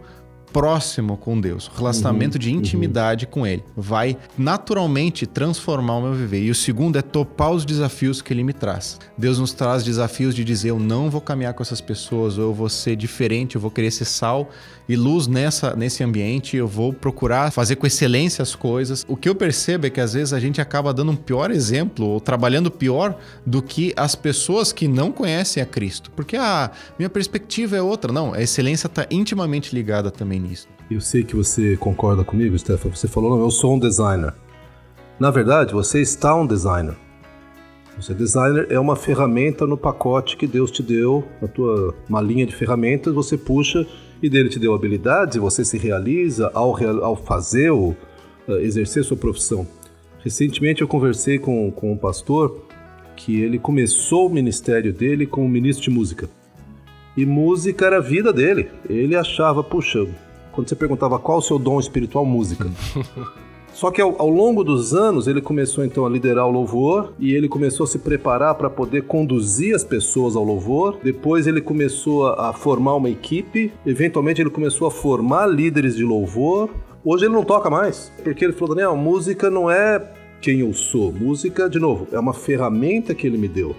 próximo 0.54 1.16
com 1.16 1.40
Deus, 1.40 1.68
relacionamento 1.74 2.36
uhum, 2.36 2.40
de 2.40 2.52
intimidade 2.52 3.24
uhum. 3.24 3.30
com 3.32 3.46
Ele. 3.46 3.64
Vai 3.76 4.16
naturalmente 4.38 5.26
transformar 5.26 5.96
o 5.96 6.02
meu 6.02 6.14
viver. 6.14 6.44
E 6.44 6.50
o 6.50 6.54
segundo 6.54 6.96
é 6.96 7.02
topar 7.02 7.50
os 7.50 7.64
desafios 7.64 8.22
que 8.22 8.32
Ele 8.32 8.44
me 8.44 8.52
traz. 8.52 9.00
Deus 9.18 9.40
nos 9.40 9.52
traz 9.52 9.82
desafios 9.82 10.32
de 10.32 10.44
dizer: 10.44 10.70
eu 10.70 10.78
não 10.78 11.10
vou 11.10 11.20
caminhar 11.20 11.54
com 11.54 11.62
essas 11.64 11.80
pessoas, 11.80 12.38
ou 12.38 12.44
eu 12.44 12.54
vou 12.54 12.68
ser 12.68 12.94
diferente, 12.94 13.56
eu 13.56 13.60
vou 13.60 13.70
querer 13.70 13.90
ser 13.90 14.04
sal 14.04 14.48
e 14.88 14.96
luz 14.96 15.26
nessa, 15.26 15.74
nesse 15.74 16.04
ambiente, 16.04 16.56
eu 16.56 16.68
vou 16.68 16.92
procurar 16.92 17.50
fazer 17.50 17.76
com 17.76 17.86
excelência 17.86 18.42
as 18.42 18.54
coisas. 18.54 19.04
O 19.08 19.16
que 19.16 19.28
eu 19.28 19.34
percebo 19.34 19.86
é 19.86 19.90
que 19.90 20.00
às 20.00 20.12
vezes 20.12 20.32
a 20.32 20.40
gente 20.40 20.60
acaba 20.60 20.92
dando 20.92 21.12
um 21.12 21.16
pior 21.16 21.50
exemplo 21.50 22.06
ou 22.06 22.20
trabalhando 22.20 22.70
pior 22.70 23.18
do 23.46 23.62
que 23.62 23.92
as 23.96 24.14
pessoas 24.14 24.72
que 24.72 24.86
não 24.86 25.10
conhecem 25.10 25.62
a 25.62 25.66
Cristo. 25.66 26.10
Porque 26.10 26.36
a 26.36 26.70
minha 26.98 27.08
perspectiva 27.08 27.76
é 27.76 27.82
outra. 27.82 28.12
Não, 28.12 28.34
a 28.34 28.42
excelência 28.42 28.86
está 28.86 29.06
intimamente 29.10 29.74
ligada 29.74 30.10
também 30.10 30.43
nisso. 30.44 30.68
Eu 30.90 31.00
sei 31.00 31.24
que 31.24 31.34
você 31.34 31.76
concorda 31.76 32.22
comigo, 32.22 32.58
Stefan. 32.58 32.90
Você 32.90 33.08
falou, 33.08 33.36
não, 33.36 33.40
eu 33.40 33.50
sou 33.50 33.74
um 33.74 33.78
designer. 33.78 34.32
Na 35.18 35.30
verdade, 35.30 35.72
você 35.72 36.00
está 36.00 36.34
um 36.34 36.46
designer. 36.46 36.94
Você 37.96 38.12
designer 38.12 38.66
é 38.70 38.78
uma 38.78 38.96
ferramenta 38.96 39.66
no 39.66 39.76
pacote 39.76 40.36
que 40.36 40.46
Deus 40.46 40.70
te 40.70 40.82
deu, 40.82 41.24
na 41.40 41.46
tua 41.46 41.94
malinha 42.08 42.44
de 42.44 42.54
ferramentas, 42.54 43.14
você 43.14 43.38
puxa 43.38 43.86
e 44.22 44.28
dele 44.28 44.48
te 44.48 44.58
deu 44.58 44.74
habilidades 44.74 45.36
você 45.36 45.64
se 45.64 45.76
realiza 45.76 46.50
ao, 46.54 46.76
ao 47.02 47.14
fazer 47.14 47.70
ou 47.70 47.96
uh, 48.48 48.52
exercer 48.58 49.04
sua 49.04 49.16
profissão. 49.16 49.66
Recentemente 50.24 50.82
eu 50.82 50.88
conversei 50.88 51.38
com, 51.38 51.70
com 51.70 51.92
um 51.92 51.96
pastor 51.96 52.64
que 53.14 53.40
ele 53.40 53.58
começou 53.58 54.26
o 54.26 54.30
ministério 54.30 54.92
dele 54.92 55.26
como 55.26 55.48
ministro 55.48 55.84
de 55.84 55.90
música. 55.90 56.28
E 57.16 57.24
música 57.24 57.86
era 57.86 57.98
a 57.98 58.00
vida 58.00 58.32
dele. 58.32 58.70
Ele 58.88 59.14
achava, 59.14 59.62
puxa, 59.62 60.04
quando 60.54 60.68
você 60.68 60.76
perguntava 60.76 61.18
qual 61.18 61.38
o 61.38 61.42
seu 61.42 61.58
dom 61.58 61.78
espiritual, 61.80 62.24
música. 62.24 62.70
Só 63.74 63.90
que 63.90 64.00
ao, 64.00 64.14
ao, 64.20 64.28
longo 64.28 64.62
dos 64.62 64.94
anos 64.94 65.26
ele 65.26 65.40
começou 65.40 65.84
então 65.84 66.06
a 66.06 66.08
liderar 66.08 66.46
o 66.46 66.50
louvor 66.50 67.12
e 67.18 67.34
ele 67.34 67.48
começou 67.48 67.82
a 67.82 67.86
se 67.88 67.98
preparar 67.98 68.54
para 68.54 68.70
poder 68.70 69.02
conduzir 69.02 69.74
as 69.74 69.82
pessoas 69.82 70.36
ao 70.36 70.44
louvor. 70.44 70.98
Depois 71.02 71.48
ele 71.48 71.60
começou 71.60 72.28
a, 72.28 72.50
a 72.50 72.52
formar 72.52 72.94
uma 72.94 73.10
equipe. 73.10 73.72
Eventualmente 73.84 74.40
ele 74.40 74.50
começou 74.50 74.86
a 74.86 74.92
formar 74.92 75.46
líderes 75.46 75.96
de 75.96 76.04
louvor. 76.04 76.70
Hoje 77.04 77.24
ele 77.24 77.34
não 77.34 77.42
toca 77.42 77.68
mais, 77.68 78.12
porque 78.22 78.44
ele 78.44 78.52
falou: 78.52 78.76
Daniel, 78.76 78.96
música 78.96 79.50
não 79.50 79.68
é 79.68 80.00
quem 80.40 80.60
eu 80.60 80.72
sou. 80.72 81.10
Música, 81.10 81.68
de 81.68 81.80
novo, 81.80 82.06
é 82.12 82.18
uma 82.18 82.32
ferramenta 82.32 83.12
que 83.12 83.26
ele 83.26 83.36
me 83.36 83.48
deu. 83.48 83.74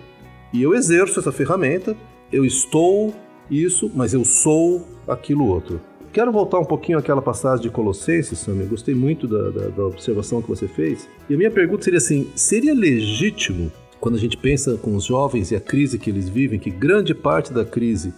E 0.51 0.61
eu 0.61 0.76
exerço 0.76 1.21
essa 1.21 1.32
ferramenta, 1.32 1.95
eu 2.34 2.43
estou 2.43 3.13
isso, 3.49 3.89
mas 3.95 4.13
eu 4.13 4.26
sou 4.26 4.86
aquilo 5.07 5.47
outro. 5.47 5.80
Quero 6.16 6.32
voltar 6.32 6.59
um 6.59 6.63
pouquinho 6.63 6.97
àquela 6.97 7.22
passagem 7.22 7.63
de 7.63 7.70
Colossenses, 7.70 8.39
Sam. 8.39 8.66
Gostei 8.70 8.95
muito 8.95 9.28
da, 9.28 9.49
da, 9.49 9.68
da 9.68 9.86
observação 9.86 10.41
que 10.41 10.47
você 10.47 10.66
fez. 10.66 11.09
E 11.30 11.34
a 11.34 11.38
minha 11.38 11.51
pergunta 11.51 11.84
seria 11.84 11.97
assim: 11.97 12.30
seria 12.34 12.74
legítimo, 12.74 13.70
quando 13.99 14.16
a 14.16 14.18
gente 14.18 14.38
pensa 14.38 14.78
com 14.78 14.95
os 14.95 15.03
jovens 15.03 15.51
e 15.51 15.57
a 15.57 15.59
crise 15.59 15.99
que 15.99 16.09
eles 16.09 16.30
vivem, 16.30 16.57
que 16.57 16.70
grande 16.72 17.13
parte 17.13 17.51
da 17.51 17.66
crise 17.66 18.13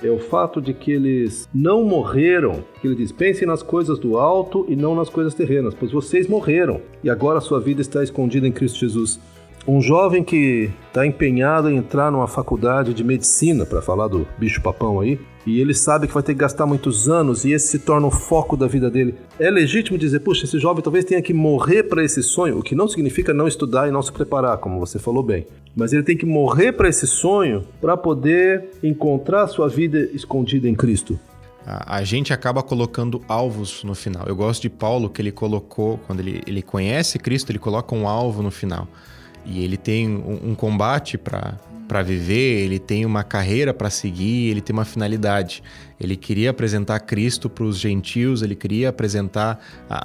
é 0.00 0.08
o 0.08 0.20
fato 0.20 0.62
de 0.62 0.72
que 0.72 0.92
eles 0.92 1.48
não 1.52 1.82
morreram. 1.82 2.62
Que 2.80 2.86
ele 2.86 2.94
diz: 2.94 3.10
pensem 3.10 3.48
nas 3.48 3.64
coisas 3.64 3.98
do 3.98 4.16
alto 4.16 4.64
e 4.68 4.76
não 4.76 4.94
nas 4.94 5.08
coisas 5.08 5.34
terrenas, 5.34 5.74
pois 5.74 5.90
vocês 5.90 6.28
morreram 6.28 6.80
e 7.02 7.10
agora 7.10 7.38
a 7.38 7.42
sua 7.42 7.58
vida 7.58 7.80
está 7.80 8.00
escondida 8.00 8.46
em 8.46 8.52
Cristo 8.52 8.78
Jesus. 8.78 9.18
Um 9.66 9.80
jovem 9.80 10.24
que 10.24 10.70
está 10.88 11.06
empenhado 11.06 11.70
em 11.70 11.76
entrar 11.76 12.10
numa 12.10 12.26
faculdade 12.26 12.94
de 12.94 13.04
medicina, 13.04 13.66
para 13.66 13.82
falar 13.82 14.08
do 14.08 14.26
bicho 14.38 14.62
papão 14.62 15.00
aí, 15.00 15.18
e 15.46 15.60
ele 15.60 15.74
sabe 15.74 16.06
que 16.06 16.14
vai 16.14 16.22
ter 16.22 16.34
que 16.34 16.40
gastar 16.40 16.66
muitos 16.66 17.08
anos 17.08 17.44
e 17.44 17.52
esse 17.52 17.68
se 17.68 17.78
torna 17.78 18.06
o 18.06 18.10
foco 18.10 18.56
da 18.56 18.66
vida 18.66 18.90
dele. 18.90 19.14
É 19.38 19.50
legítimo 19.50 19.96
dizer, 19.96 20.20
puxa, 20.20 20.44
esse 20.44 20.58
jovem 20.58 20.82
talvez 20.82 21.04
tenha 21.04 21.22
que 21.22 21.32
morrer 21.32 21.84
para 21.84 22.04
esse 22.04 22.22
sonho, 22.22 22.58
o 22.58 22.62
que 22.62 22.74
não 22.74 22.88
significa 22.88 23.32
não 23.32 23.48
estudar 23.48 23.88
e 23.88 23.90
não 23.90 24.02
se 24.02 24.12
preparar, 24.12 24.58
como 24.58 24.78
você 24.78 24.98
falou 24.98 25.22
bem. 25.22 25.46
Mas 25.74 25.92
ele 25.92 26.02
tem 26.02 26.16
que 26.16 26.26
morrer 26.26 26.72
para 26.72 26.88
esse 26.88 27.06
sonho 27.06 27.64
para 27.80 27.96
poder 27.96 28.70
encontrar 28.82 29.46
sua 29.46 29.68
vida 29.68 30.08
escondida 30.12 30.68
em 30.68 30.74
Cristo. 30.74 31.18
A, 31.64 32.02
gente 32.02 32.32
acaba 32.32 32.62
colocando 32.62 33.22
alvos 33.28 33.84
no 33.84 33.94
final. 33.94 34.24
Eu 34.26 34.34
gosto 34.34 34.62
de 34.62 34.70
Paulo 34.70 35.08
que 35.08 35.20
ele 35.20 35.30
colocou, 35.30 36.00
quando 36.06 36.20
ele, 36.20 36.42
ele 36.46 36.62
conhece 36.62 37.18
Cristo, 37.18 37.52
ele 37.52 37.58
coloca 37.58 37.94
um 37.94 38.08
alvo 38.08 38.42
no 38.42 38.50
final. 38.50 38.88
E 39.44 39.64
ele 39.64 39.76
tem 39.76 40.08
um, 40.08 40.50
um 40.50 40.54
combate 40.54 41.16
para 41.18 41.58
para 41.90 42.02
viver, 42.02 42.60
ele 42.60 42.78
tem 42.78 43.04
uma 43.04 43.24
carreira 43.24 43.74
para 43.74 43.90
seguir, 43.90 44.48
ele 44.48 44.60
tem 44.60 44.72
uma 44.72 44.84
finalidade. 44.84 45.60
Ele 45.98 46.14
queria 46.14 46.50
apresentar 46.50 47.00
Cristo 47.00 47.50
para 47.50 47.64
os 47.64 47.76
gentios, 47.76 48.42
ele 48.42 48.54
queria 48.54 48.90
apresentar, 48.90 49.58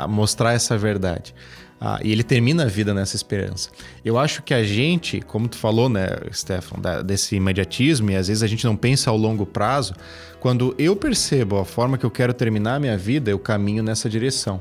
mostrar 0.10 0.54
essa 0.54 0.76
verdade. 0.76 1.36
Ah, 1.80 2.00
e 2.04 2.12
ele 2.12 2.24
termina 2.24 2.64
a 2.64 2.68
vida 2.68 2.92
nessa 2.92 3.16
esperança. 3.16 3.70
Eu 4.04 4.18
acho 4.18 4.42
que 4.42 4.52
a 4.52 4.64
gente, 4.64 5.22
como 5.22 5.48
tu 5.48 5.58
falou, 5.58 5.88
né, 5.88 6.08
Stefan, 6.34 6.80
da, 6.80 7.04
desse 7.04 7.36
imediatismo, 7.36 8.10
e 8.10 8.16
às 8.16 8.30
vezes 8.30 8.42
a 8.42 8.48
gente 8.48 8.66
não 8.66 8.76
pensa 8.76 9.12
ao 9.12 9.18
longo 9.18 9.46
prazo, 9.46 9.94
quando 10.40 10.74
eu 10.80 10.96
percebo 10.96 11.60
a 11.60 11.66
forma 11.66 12.00
que 12.00 12.06
eu 12.06 12.10
quero 12.10 12.34
terminar 12.34 12.78
a 12.78 12.80
minha 12.80 12.98
vida, 12.98 13.30
eu 13.30 13.38
caminho 13.38 13.84
nessa 13.84 14.10
direção. 14.10 14.60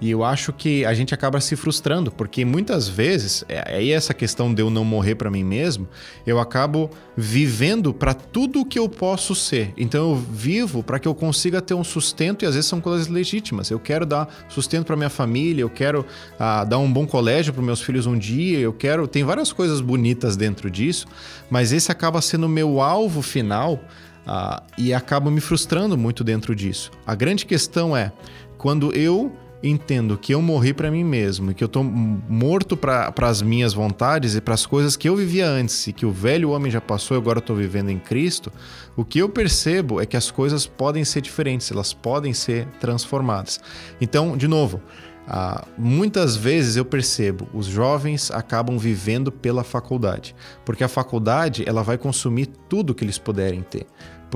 E 0.00 0.10
eu 0.10 0.22
acho 0.22 0.52
que 0.52 0.84
a 0.84 0.92
gente 0.92 1.14
acaba 1.14 1.40
se 1.40 1.56
frustrando, 1.56 2.10
porque 2.10 2.44
muitas 2.44 2.88
vezes, 2.88 3.44
é, 3.48 3.74
aí 3.76 3.92
é 3.92 3.94
essa 3.94 4.12
questão 4.12 4.52
de 4.52 4.62
eu 4.62 4.68
não 4.68 4.84
morrer 4.84 5.14
para 5.14 5.30
mim 5.30 5.42
mesmo, 5.42 5.88
eu 6.26 6.38
acabo 6.38 6.90
vivendo 7.16 7.94
para 7.94 8.12
tudo 8.12 8.60
o 8.60 8.64
que 8.64 8.78
eu 8.78 8.88
posso 8.88 9.34
ser. 9.34 9.72
Então 9.76 10.10
eu 10.10 10.16
vivo 10.16 10.82
para 10.82 10.98
que 10.98 11.08
eu 11.08 11.14
consiga 11.14 11.62
ter 11.62 11.74
um 11.74 11.84
sustento 11.84 12.44
e 12.44 12.46
às 12.46 12.54
vezes 12.54 12.68
são 12.68 12.80
coisas 12.80 13.08
legítimas. 13.08 13.70
Eu 13.70 13.78
quero 13.78 14.04
dar 14.04 14.28
sustento 14.48 14.86
para 14.86 14.96
minha 14.96 15.10
família, 15.10 15.62
eu 15.62 15.70
quero 15.70 16.04
ah, 16.38 16.64
dar 16.64 16.78
um 16.78 16.92
bom 16.92 17.06
colégio 17.06 17.52
para 17.52 17.62
meus 17.62 17.80
filhos 17.80 18.06
um 18.06 18.18
dia, 18.18 18.58
eu 18.58 18.72
quero. 18.72 19.08
Tem 19.08 19.24
várias 19.24 19.52
coisas 19.52 19.80
bonitas 19.80 20.36
dentro 20.36 20.70
disso, 20.70 21.06
mas 21.48 21.72
esse 21.72 21.90
acaba 21.90 22.20
sendo 22.20 22.44
o 22.46 22.48
meu 22.48 22.80
alvo 22.80 23.22
final. 23.22 23.80
Ah, 24.28 24.64
e 24.76 24.92
acaba 24.92 25.30
me 25.30 25.40
frustrando 25.40 25.96
muito 25.96 26.24
dentro 26.24 26.52
disso. 26.52 26.90
A 27.06 27.14
grande 27.14 27.46
questão 27.46 27.96
é 27.96 28.10
quando 28.58 28.92
eu 28.92 29.32
entendo 29.62 30.18
que 30.18 30.34
eu 30.34 30.42
morri 30.42 30.72
para 30.72 30.90
mim 30.90 31.04
mesmo 31.04 31.50
e 31.50 31.54
que 31.54 31.64
eu 31.64 31.68
tô 31.68 31.82
morto 31.82 32.76
para 32.76 33.12
as 33.22 33.42
minhas 33.42 33.72
vontades 33.72 34.36
e 34.36 34.40
para 34.40 34.54
as 34.54 34.66
coisas 34.66 34.96
que 34.96 35.08
eu 35.08 35.16
vivia 35.16 35.48
antes 35.48 35.86
e 35.86 35.92
que 35.92 36.06
o 36.06 36.12
velho 36.12 36.50
homem 36.50 36.70
já 36.70 36.80
passou 36.80 37.16
e 37.16 37.18
agora 37.18 37.38
eu 37.38 37.42
tô 37.42 37.54
vivendo 37.54 37.90
em 37.90 37.98
Cristo, 37.98 38.52
o 38.96 39.04
que 39.04 39.18
eu 39.18 39.28
percebo 39.28 40.00
é 40.00 40.06
que 40.06 40.16
as 40.16 40.30
coisas 40.30 40.66
podem 40.66 41.04
ser 41.04 41.20
diferentes, 41.20 41.70
elas 41.70 41.92
podem 41.92 42.32
ser 42.32 42.66
transformadas. 42.80 43.60
Então, 44.00 44.36
de 44.36 44.46
novo, 44.46 44.80
ah, 45.28 45.66
muitas 45.76 46.36
vezes 46.36 46.76
eu 46.76 46.84
percebo 46.84 47.48
os 47.52 47.66
jovens 47.66 48.30
acabam 48.30 48.78
vivendo 48.78 49.32
pela 49.32 49.64
faculdade, 49.64 50.36
porque 50.64 50.84
a 50.84 50.88
faculdade 50.88 51.64
ela 51.66 51.82
vai 51.82 51.98
consumir 51.98 52.46
tudo 52.68 52.94
que 52.94 53.04
eles 53.04 53.18
puderem 53.18 53.62
ter. 53.62 53.86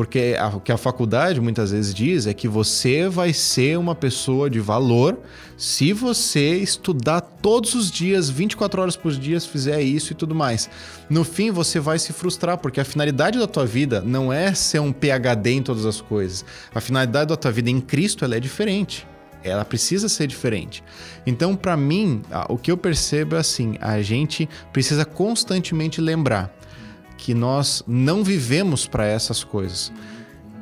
Porque 0.01 0.34
a, 0.38 0.48
o 0.48 0.61
que 0.61 0.72
a 0.72 0.78
faculdade 0.78 1.42
muitas 1.42 1.72
vezes 1.72 1.92
diz 1.92 2.26
é 2.26 2.32
que 2.32 2.48
você 2.48 3.07
vai 3.07 3.34
ser 3.34 3.78
uma 3.78 3.94
pessoa 3.94 4.48
de 4.48 4.59
valor 4.59 5.18
se 5.59 5.92
você 5.92 6.57
estudar 6.57 7.20
todos 7.20 7.74
os 7.74 7.90
dias, 7.90 8.30
24 8.30 8.80
horas 8.80 8.96
por 8.96 9.12
dia, 9.12 9.38
fizer 9.42 9.82
isso 9.82 10.12
e 10.12 10.16
tudo 10.16 10.34
mais. 10.34 10.70
No 11.11 11.22
fim, 11.22 11.51
você 11.51 11.78
vai 11.78 11.98
se 11.98 12.14
frustrar, 12.14 12.57
porque 12.57 12.80
a 12.80 12.84
finalidade 12.86 13.38
da 13.38 13.46
tua 13.46 13.66
vida 13.66 14.01
não 14.01 14.32
é 14.32 14.55
ser 14.55 14.78
um 14.78 14.90
PhD 14.90 15.51
em 15.51 15.62
todas 15.62 15.84
as 15.84 16.01
coisas. 16.01 16.46
A 16.74 16.80
finalidade 16.80 17.28
da 17.28 17.36
tua 17.36 17.53
vida 17.53 17.68
em 17.68 17.78
Cristo 17.78 18.24
ela 18.24 18.36
é 18.36 18.40
diferente. 18.40 19.07
Ela 19.44 19.66
precisa 19.66 20.09
ser 20.09 20.26
diferente. 20.26 20.82
Então, 21.26 21.55
para 21.55 21.76
mim, 21.76 22.22
o 22.48 22.57
que 22.57 22.72
eu 22.72 22.76
percebo 22.78 23.36
é 23.36 23.40
assim: 23.40 23.76
a 23.82 24.01
gente 24.01 24.48
precisa 24.72 25.05
constantemente 25.05 26.01
lembrar 26.01 26.51
que 27.21 27.35
nós 27.35 27.85
não 27.87 28.25
vivemos 28.25 28.87
para 28.87 29.05
essas 29.05 29.45
coisas. 29.45 29.93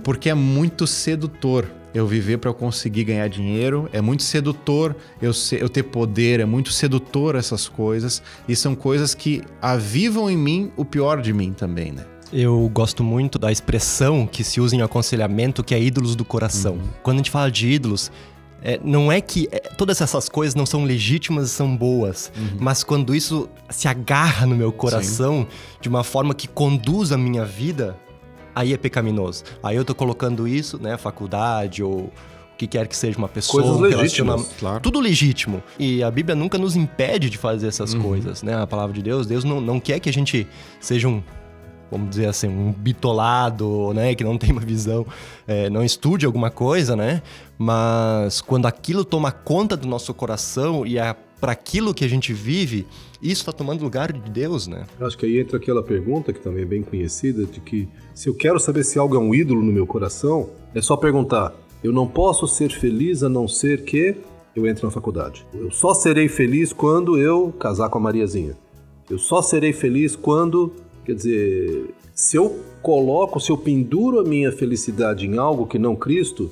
Porque 0.03 0.29
é 0.29 0.35
muito 0.35 0.87
sedutor 0.89 1.71
eu 1.95 2.07
viver 2.07 2.39
para 2.39 2.51
eu 2.51 2.55
conseguir 2.55 3.05
ganhar 3.05 3.29
dinheiro, 3.29 3.89
é 3.93 4.01
muito 4.01 4.25
sedutor 4.25 4.95
eu, 5.23 5.33
ser, 5.33 5.63
eu 5.63 5.69
ter 5.69 5.85
poder, 5.85 6.41
é 6.41 6.45
muito 6.45 6.73
sedutor 6.73 7.37
essas 7.37 7.69
coisas, 7.69 8.21
e 8.49 8.55
são 8.57 8.75
coisas 8.75 9.15
que 9.15 9.43
avivam 9.63 10.29
em 10.29 10.37
mim 10.37 10.73
o 10.77 10.85
pior 10.85 11.23
de 11.23 11.33
mim 11.33 11.53
também, 11.53 11.93
né? 11.93 12.05
Eu 12.33 12.69
gosto 12.75 13.03
muito 13.03 13.39
da 13.39 13.51
expressão 13.51 14.27
que 14.27 14.45
se 14.45 14.61
usa 14.61 14.77
em 14.77 14.83
aconselhamento, 14.83 15.65
que 15.65 15.75
é 15.75 15.81
ídolos 15.81 16.15
do 16.15 16.25
coração. 16.25 16.75
Uhum. 16.75 16.89
Quando 17.03 17.17
a 17.17 17.19
gente 17.19 17.31
fala 17.31 17.51
de 17.51 17.69
ídolos, 17.69 18.11
é, 18.63 18.81
não 18.83 19.11
é 19.11 19.21
que 19.21 19.49
é, 19.53 19.59
todas 19.59 20.01
essas 20.01 20.29
coisas 20.29 20.55
não 20.55 20.67
são 20.67 20.85
legítimas 20.85 21.49
e 21.49 21.51
são 21.51 21.77
boas, 21.77 22.33
uhum. 22.37 22.59
mas 22.61 22.83
quando 22.83 23.15
isso 23.15 23.49
se 23.71 23.87
agarra 23.87 24.47
no 24.47 24.57
meu 24.57 24.73
coração 24.73 25.47
Sim. 25.49 25.79
de 25.81 25.89
uma 25.89 26.03
forma 26.03 26.35
que 26.35 26.49
conduz 26.49 27.13
a 27.13 27.19
minha 27.19 27.45
vida, 27.45 27.97
aí 28.55 28.73
é 28.73 28.77
pecaminoso. 28.77 29.45
Aí 29.63 29.77
eu 29.77 29.85
tô 29.85 29.95
colocando 29.95 30.49
isso, 30.49 30.81
né, 30.83 30.97
faculdade 30.97 31.83
ou 31.83 31.93
o 31.93 32.13
que 32.57 32.67
quer 32.67 32.89
que 32.89 32.97
seja 32.97 33.17
uma 33.17 33.29
pessoa. 33.29 33.63
Coisas 33.63 33.81
legítimas, 33.81 34.51
claro. 34.59 34.81
Tudo 34.81 34.99
legítimo. 34.99 35.63
E 35.79 36.03
a 36.03 36.11
Bíblia 36.11 36.35
nunca 36.35 36.59
nos 36.59 36.75
impede 36.75 37.31
de 37.31 37.39
fazer 37.39 37.69
essas 37.69 37.95
uhum. 37.95 38.03
coisas, 38.03 38.43
né? 38.43 38.61
A 38.61 38.67
palavra 38.67 38.93
de 38.93 39.01
Deus, 39.01 39.29
Deus 39.29 39.45
não, 39.45 39.61
não 39.61 39.79
quer 39.79 40.01
que 40.01 40.09
a 40.09 40.13
gente 40.13 40.45
seja 40.81 41.07
um 41.07 41.23
vamos 41.91 42.11
dizer 42.11 42.27
assim, 42.27 42.49
um 42.49 42.73
bitolado, 42.73 43.93
né, 43.95 44.15
que 44.15 44.25
não 44.25 44.37
tem 44.39 44.53
uma 44.53 44.61
visão, 44.61 45.07
é, 45.47 45.69
não 45.71 45.85
estude 45.85 46.27
alguma 46.27 46.51
coisa, 46.51 46.95
né? 46.97 47.23
Mas 47.59 48.41
quando 48.41 48.67
aquilo 48.67 49.05
toma 49.05 49.33
conta 49.33 49.77
do 49.77 49.89
nosso 49.89 50.13
coração 50.15 50.87
e 50.87 50.99
é 50.99 51.15
para 51.41 51.53
aquilo 51.53 51.95
que 51.95 52.05
a 52.05 52.09
gente 52.09 52.33
vive, 52.33 52.87
isso 53.23 53.43
está 53.43 53.53
tomando 53.53 53.83
lugar 53.83 54.13
de 54.13 54.31
Deus, 54.31 54.67
né? 54.67 54.85
Acho 55.01 55.17
que 55.17 55.27
aí 55.27 55.39
entra 55.39 55.57
aquela 55.57 55.83
pergunta 55.83 56.33
que 56.33 56.41
também 56.41 56.63
é 56.63 56.67
bem 56.67 56.83
conhecida 56.83 57.45
de 57.45 57.61
que 57.61 57.89
se 58.15 58.29
eu 58.29 58.35
quero 58.35 58.59
saber 58.59 58.85
se 58.85 58.99
algo 58.99 59.15
é 59.15 59.19
um 59.19 59.35
ídolo 59.35 59.63
no 59.63 59.73
meu 59.73 59.87
coração, 59.87 60.51
é 60.75 60.81
só 60.81 60.97
perguntar: 60.97 61.53
eu 61.83 61.93
não 61.93 62.07
posso 62.07 62.47
ser 62.47 62.71
feliz 62.71 63.23
a 63.23 63.29
não 63.29 63.47
ser 63.47 63.85
que 63.85 64.17
eu 64.55 64.67
entre 64.67 64.85
na 64.85 64.91
faculdade. 64.91 65.47
Eu 65.55 65.71
só 65.71 65.95
serei 65.95 66.29
feliz 66.29 66.73
quando 66.73 67.17
eu 67.17 67.53
casar 67.59 67.89
com 67.89 67.99
a 67.99 68.01
Mariazinha. 68.01 68.57
Eu 69.09 69.19
só 69.19 69.41
serei 69.41 69.73
feliz 69.73 70.15
quando, 70.15 70.73
quer 71.09 71.15
dizer, 71.15 71.95
se 72.15 72.37
eu 72.37 72.63
coloco, 72.83 73.41
se 73.41 73.51
eu 73.51 73.57
penduro 73.57 74.21
a 74.21 74.25
minha 74.25 74.53
felicidade 74.53 75.27
em 75.27 75.39
algo 75.39 75.67
que 75.67 75.79
não 75.79 75.97
Cristo, 75.97 76.51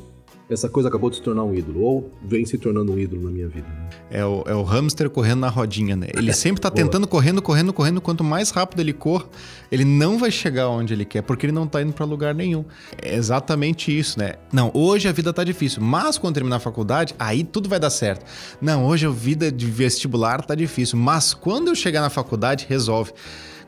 essa 0.49 0.67
coisa 0.67 0.89
acabou 0.89 1.11
de 1.11 1.17
se 1.17 1.23
tornar 1.23 1.45
um 1.45 1.55
ídolo, 1.55 1.83
ou 1.83 2.11
vem 2.25 2.47
se 2.47 2.57
tornando 2.57 2.91
um 2.91 2.99
ídolo 2.99 3.25
na 3.25 3.31
minha 3.31 3.49
vida. 3.49 3.67
Né? 3.69 3.89
É, 4.11 4.25
o, 4.25 4.45
é 4.47 4.55
o 4.55 4.63
hamster 4.63 5.11
correndo 5.11 5.41
na 5.41 5.51
rodinha, 5.51 5.95
né? 5.95 6.07
Ele 6.15 6.33
sempre 6.33 6.63
tá 6.63 6.71
tentando, 6.71 7.07
correndo, 7.07 7.43
correndo, 7.43 7.71
correndo. 7.71 8.01
Quanto 8.01 8.25
mais 8.25 8.49
rápido 8.49 8.81
ele 8.81 8.95
corre, 8.95 9.27
ele 9.71 9.85
não 9.85 10.19
vai 10.19 10.31
chegar 10.31 10.71
onde 10.71 10.95
ele 10.95 11.05
quer, 11.05 11.21
porque 11.21 11.45
ele 11.45 11.53
não 11.53 11.67
tá 11.67 11.83
indo 11.83 11.93
para 11.93 12.07
lugar 12.07 12.35
nenhum. 12.35 12.65
É 12.97 13.15
exatamente 13.15 13.97
isso, 13.97 14.19
né? 14.19 14.37
Não, 14.51 14.71
hoje 14.73 15.07
a 15.07 15.13
vida 15.13 15.35
tá 15.35 15.45
difícil, 15.45 15.83
mas 15.83 16.17
quando 16.17 16.35
terminar 16.35 16.57
a 16.57 16.61
faculdade, 16.61 17.15
aí 17.19 17.45
tudo 17.45 17.69
vai 17.69 17.79
dar 17.79 17.91
certo. 17.91 18.25
Não, 18.59 18.87
hoje 18.87 19.05
a 19.05 19.11
vida 19.11 19.53
de 19.53 19.67
vestibular 19.67 20.43
tá 20.47 20.55
difícil, 20.55 20.99
mas 20.99 21.35
quando 21.35 21.69
eu 21.69 21.75
chegar 21.75 22.01
na 22.01 22.09
faculdade, 22.09 22.65
resolve. 22.67 23.13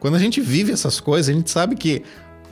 Quando 0.01 0.14
a 0.14 0.18
gente 0.18 0.40
vive 0.40 0.72
essas 0.72 1.01
coisas, 1.01 1.28
a 1.28 1.36
gente 1.36 1.51
sabe 1.51 1.76
que 1.76 2.03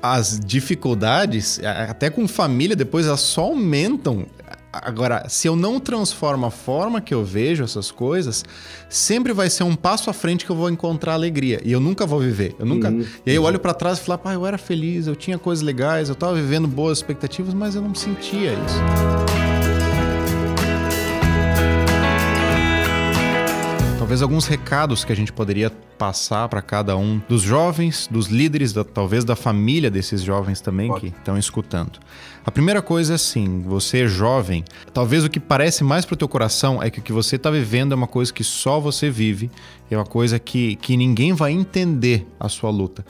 as 0.02 0.38
dificuldades, 0.38 1.60
até 1.88 2.10
com 2.10 2.28
família, 2.28 2.76
depois 2.76 3.06
elas 3.06 3.20
só 3.20 3.42
aumentam. 3.42 4.26
Agora, 4.72 5.26
se 5.28 5.48
eu 5.48 5.56
não 5.56 5.80
transformo 5.80 6.46
a 6.46 6.50
forma 6.50 7.00
que 7.00 7.14
eu 7.14 7.24
vejo 7.24 7.64
essas 7.64 7.90
coisas, 7.90 8.44
sempre 8.90 9.32
vai 9.32 9.48
ser 9.48 9.64
um 9.64 9.74
passo 9.74 10.10
à 10.10 10.12
frente 10.12 10.44
que 10.44 10.50
eu 10.50 10.56
vou 10.56 10.68
encontrar 10.68 11.14
alegria. 11.14 11.60
E 11.64 11.72
eu 11.72 11.80
nunca 11.80 12.04
vou 12.04 12.20
viver. 12.20 12.54
Eu 12.58 12.66
nunca. 12.66 12.90
Uhum. 12.90 13.04
E 13.24 13.30
aí 13.30 13.36
eu 13.36 13.42
olho 13.42 13.58
para 13.58 13.72
trás 13.72 13.98
e 13.98 14.02
falo, 14.02 14.18
pai, 14.18 14.34
eu 14.34 14.46
era 14.46 14.58
feliz, 14.58 15.06
eu 15.06 15.16
tinha 15.16 15.38
coisas 15.38 15.64
legais, 15.64 16.08
eu 16.08 16.14
tava 16.14 16.34
vivendo 16.34 16.68
boas 16.68 16.98
expectativas, 16.98 17.54
mas 17.54 17.74
eu 17.74 17.80
não 17.80 17.94
sentia 17.94 18.52
isso. 18.52 19.35
Talvez 24.16 24.22
alguns 24.22 24.46
recados 24.46 25.04
que 25.04 25.12
a 25.12 25.16
gente 25.16 25.30
poderia 25.30 25.70
passar 25.98 26.48
para 26.48 26.62
cada 26.62 26.96
um 26.96 27.20
dos 27.28 27.42
jovens, 27.42 28.08
dos 28.10 28.28
líderes, 28.28 28.72
da, 28.72 28.82
talvez 28.82 29.24
da 29.24 29.36
família 29.36 29.90
desses 29.90 30.22
jovens 30.22 30.60
também 30.60 30.92
que 30.94 31.08
estão 31.08 31.36
escutando. 31.36 31.98
A 32.44 32.50
primeira 32.50 32.80
coisa 32.80 33.12
é 33.12 33.16
assim, 33.16 33.62
você 33.62 34.04
é 34.04 34.06
jovem, 34.06 34.64
talvez 34.94 35.24
o 35.24 35.28
que 35.28 35.40
parece 35.40 35.84
mais 35.84 36.06
pro 36.06 36.16
teu 36.16 36.28
coração 36.28 36.82
é 36.82 36.88
que 36.88 36.98
o 36.98 37.02
que 37.02 37.12
você 37.12 37.36
está 37.36 37.50
vivendo 37.50 37.92
é 37.92 37.94
uma 37.94 38.06
coisa 38.06 38.32
que 38.32 38.44
só 38.44 38.80
você 38.80 39.10
vive, 39.10 39.50
é 39.90 39.96
uma 39.96 40.06
coisa 40.06 40.38
que, 40.38 40.76
que 40.76 40.96
ninguém 40.96 41.34
vai 41.34 41.52
entender 41.52 42.26
a 42.40 42.48
sua 42.48 42.70
luta. 42.70 43.04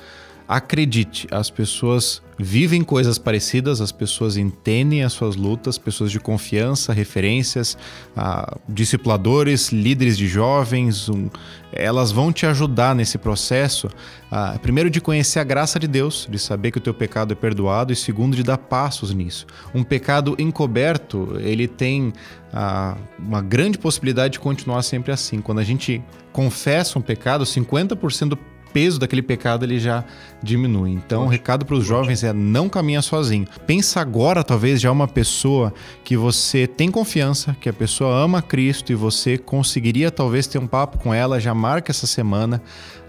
Acredite, 0.48 1.26
as 1.32 1.50
pessoas 1.50 2.22
vivem 2.38 2.84
coisas 2.84 3.18
parecidas, 3.18 3.80
as 3.80 3.90
pessoas 3.90 4.36
entendem 4.36 5.02
as 5.02 5.12
suas 5.12 5.34
lutas, 5.34 5.76
pessoas 5.76 6.12
de 6.12 6.20
confiança, 6.20 6.92
referências, 6.92 7.76
ah, 8.16 8.56
discipuladores, 8.68 9.70
líderes 9.72 10.16
de 10.16 10.28
jovens, 10.28 11.08
um, 11.08 11.28
elas 11.72 12.12
vão 12.12 12.32
te 12.32 12.46
ajudar 12.46 12.94
nesse 12.94 13.18
processo, 13.18 13.88
ah, 14.30 14.56
primeiro 14.62 14.88
de 14.88 15.00
conhecer 15.00 15.40
a 15.40 15.44
graça 15.44 15.80
de 15.80 15.88
Deus, 15.88 16.28
de 16.30 16.38
saber 16.38 16.70
que 16.70 16.78
o 16.78 16.80
teu 16.80 16.94
pecado 16.94 17.32
é 17.32 17.34
perdoado 17.34 17.92
e 17.92 17.96
segundo 17.96 18.36
de 18.36 18.44
dar 18.44 18.58
passos 18.58 19.12
nisso. 19.12 19.46
Um 19.74 19.82
pecado 19.82 20.36
encoberto, 20.38 21.36
ele 21.40 21.66
tem 21.66 22.12
ah, 22.52 22.96
uma 23.18 23.42
grande 23.42 23.78
possibilidade 23.78 24.34
de 24.34 24.40
continuar 24.40 24.82
sempre 24.82 25.10
assim. 25.10 25.40
Quando 25.40 25.58
a 25.58 25.64
gente 25.64 26.00
confessa 26.32 26.98
um 26.98 27.02
pecado, 27.02 27.44
50% 27.44 28.28
do 28.28 28.38
peso 28.76 28.98
daquele 28.98 29.22
pecado 29.22 29.64
ele 29.64 29.80
já 29.80 30.04
diminui. 30.42 30.90
Então, 30.90 31.24
o 31.24 31.28
recado 31.28 31.64
para 31.64 31.76
os 31.76 31.86
jovens 31.86 32.22
é 32.22 32.30
não 32.30 32.68
caminha 32.68 33.00
sozinho. 33.00 33.46
Pensa 33.66 34.02
agora, 34.02 34.44
talvez, 34.44 34.82
já 34.82 34.92
uma 34.92 35.08
pessoa 35.08 35.72
que 36.04 36.14
você 36.14 36.66
tem 36.66 36.90
confiança, 36.90 37.56
que 37.58 37.70
a 37.70 37.72
pessoa 37.72 38.14
ama 38.14 38.42
Cristo 38.42 38.92
e 38.92 38.94
você 38.94 39.38
conseguiria 39.38 40.10
talvez 40.10 40.46
ter 40.46 40.58
um 40.58 40.66
papo 40.66 40.98
com 40.98 41.14
ela, 41.14 41.40
já 41.40 41.54
marca 41.54 41.90
essa 41.90 42.06
semana 42.06 42.60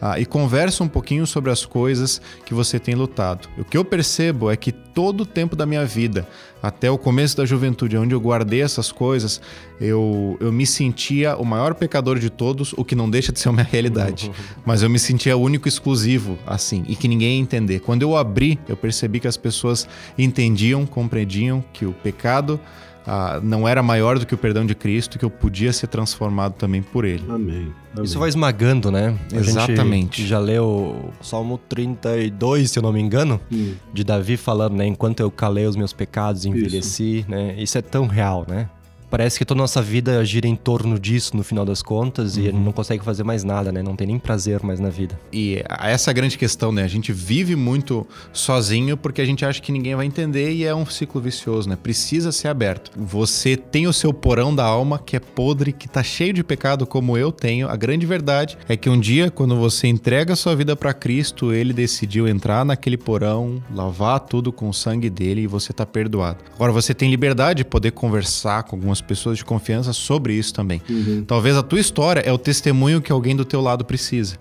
ah, 0.01 0.19
e 0.19 0.25
conversa 0.25 0.83
um 0.83 0.87
pouquinho 0.87 1.25
sobre 1.25 1.51
as 1.51 1.65
coisas 1.65 2.21
que 2.45 2.53
você 2.53 2.79
tem 2.79 2.95
lutado. 2.95 3.49
O 3.57 3.63
que 3.63 3.77
eu 3.77 3.83
percebo 3.83 4.51
é 4.51 4.55
que 4.55 4.71
todo 4.71 5.21
o 5.21 5.25
tempo 5.25 5.55
da 5.55 5.65
minha 5.65 5.85
vida, 5.85 6.27
até 6.61 6.89
o 6.89 6.97
começo 6.97 7.37
da 7.37 7.45
juventude, 7.45 7.97
onde 7.97 8.13
eu 8.13 8.19
guardei 8.19 8.61
essas 8.61 8.91
coisas, 8.91 9.41
eu, 9.79 10.37
eu 10.39 10.51
me 10.51 10.65
sentia 10.65 11.35
o 11.37 11.45
maior 11.45 11.73
pecador 11.73 12.19
de 12.19 12.29
todos, 12.29 12.73
o 12.73 12.83
que 12.83 12.95
não 12.95 13.09
deixa 13.09 13.31
de 13.31 13.39
ser 13.39 13.49
uma 13.49 13.61
realidade. 13.63 14.31
Mas 14.65 14.83
eu 14.83 14.89
me 14.89 14.99
sentia 14.99 15.37
único 15.37 15.67
e 15.67 15.69
exclusivo, 15.69 16.37
assim, 16.45 16.83
e 16.87 16.95
que 16.95 17.07
ninguém 17.07 17.35
ia 17.35 17.41
entender. 17.41 17.79
Quando 17.79 18.01
eu 18.01 18.15
abri, 18.15 18.59
eu 18.67 18.77
percebi 18.77 19.19
que 19.19 19.27
as 19.27 19.37
pessoas 19.37 19.87
entendiam, 20.17 20.85
compreendiam 20.85 21.63
que 21.73 21.85
o 21.85 21.93
pecado 21.93 22.59
ah, 23.07 23.39
não 23.41 23.65
era 23.65 23.81
maior 23.81 24.19
do 24.19 24.25
que 24.25 24.35
o 24.35 24.37
perdão 24.37 24.65
de 24.65 24.75
Cristo, 24.75 25.17
que 25.17 25.23
eu 25.23 25.29
podia 25.29 25.71
ser 25.71 25.87
transformado 25.87 26.53
também 26.53 26.81
por 26.81 27.05
ele. 27.05 27.23
Amém. 27.29 27.71
Amém. 27.93 28.03
Isso 28.03 28.19
vai 28.19 28.27
esmagando, 28.27 28.91
né? 28.91 29.17
A 29.31 29.37
Exatamente. 29.37 30.27
já 30.27 30.37
leu 30.37 30.65
o 30.67 31.13
Salmo 31.23 31.57
32, 31.69 32.69
se 32.69 32.77
eu 32.77 32.83
não 32.83 32.91
me 32.91 32.99
engano, 32.99 33.39
hum. 33.51 33.73
de 33.93 34.03
Davi 34.03 34.35
falando, 34.35 34.75
né? 34.75 34.85
Enquanto 34.85 35.21
eu 35.21 35.31
calei 35.31 35.65
os 35.65 35.77
meus 35.77 35.93
pecados, 35.93 36.45
envelheci, 36.45 37.19
Isso. 37.19 37.31
né? 37.31 37.55
Isso 37.57 37.77
é 37.77 37.81
tão 37.81 38.07
real, 38.07 38.45
né? 38.47 38.69
Parece 39.09 39.37
que 39.37 39.45
toda 39.45 39.59
a 39.59 39.63
nossa 39.63 39.81
vida 39.81 40.23
gira 40.25 40.47
em 40.47 40.55
torno 40.55 40.99
disso 40.99 41.35
no 41.35 41.43
final 41.43 41.65
das 41.65 41.81
contas 41.81 42.35
uhum. 42.35 42.43
e 42.43 42.47
a 42.47 42.51
gente 42.51 42.63
não 42.63 42.71
consegue 42.71 43.03
fazer 43.03 43.23
mais 43.23 43.43
nada, 43.43 43.71
né? 43.71 43.81
Não 43.81 43.95
tem 43.95 44.07
nem 44.07 44.19
prazer 44.19 44.61
mais 44.63 44.79
na 44.79 44.89
vida. 44.89 45.19
E 45.31 45.63
essa 45.79 46.09
é 46.09 46.11
a 46.11 46.13
grande 46.13 46.37
questão, 46.37 46.71
né? 46.71 46.83
A 46.83 46.87
gente 46.87 47.11
vive 47.11 47.55
muito 47.55 48.05
sozinho 48.33 48.97
porque 48.97 49.21
a 49.21 49.25
gente 49.25 49.45
acha 49.45 49.61
que 49.61 49.71
ninguém 49.71 49.95
vai 49.95 50.05
entender 50.05 50.51
e 50.51 50.65
é 50.65 50.73
um 50.73 50.85
ciclo 50.85 51.21
vicioso, 51.21 51.69
né? 51.69 51.77
Precisa 51.81 52.31
ser 52.31 52.47
aberto. 52.47 52.91
Você 52.95 53.55
tem 53.55 53.87
o 53.87 53.93
seu 53.93 54.13
porão 54.13 54.53
da 54.53 54.65
alma 54.65 54.99
que 54.99 55.15
é 55.15 55.19
podre, 55.19 55.71
que 55.71 55.87
tá 55.87 56.03
cheio 56.03 56.33
de 56.33 56.43
pecado 56.43 56.85
como 56.85 57.17
eu 57.17 57.31
tenho. 57.31 57.69
A 57.69 57.75
grande 57.75 58.05
verdade 58.05 58.57
é 58.67 58.75
que 58.75 58.89
um 58.89 58.99
dia 58.99 59.31
quando 59.31 59.55
você 59.55 59.87
entrega 59.87 60.33
a 60.33 60.35
sua 60.35 60.55
vida 60.55 60.75
para 60.75 60.93
Cristo, 60.93 61.53
ele 61.53 61.73
decidiu 61.73 62.27
entrar 62.27 62.65
naquele 62.65 62.97
porão, 62.97 63.61
lavar 63.73 64.19
tudo 64.19 64.51
com 64.51 64.69
o 64.69 64.73
sangue 64.73 65.09
dele 65.09 65.41
e 65.41 65.47
você 65.47 65.73
tá 65.73 65.85
perdoado. 65.85 66.39
Agora 66.55 66.71
você 66.71 66.93
tem 66.93 67.09
liberdade 67.09 67.57
de 67.57 67.65
poder 67.65 67.91
conversar 67.91 68.63
com 68.63 68.75
algumas 68.75 68.96
algumas 68.97 69.01
pessoas 69.01 69.37
de 69.37 69.45
confiança 69.45 69.93
sobre 69.93 70.33
isso 70.33 70.53
também. 70.53 70.81
Uhum. 70.89 71.23
Talvez 71.25 71.55
a 71.55 71.63
tua 71.63 71.79
história 71.79 72.21
é 72.21 72.31
o 72.31 72.37
testemunho 72.37 73.01
que 73.01 73.11
alguém 73.11 73.35
do 73.35 73.45
teu 73.45 73.61
lado 73.61 73.85
precisa. 73.85 74.37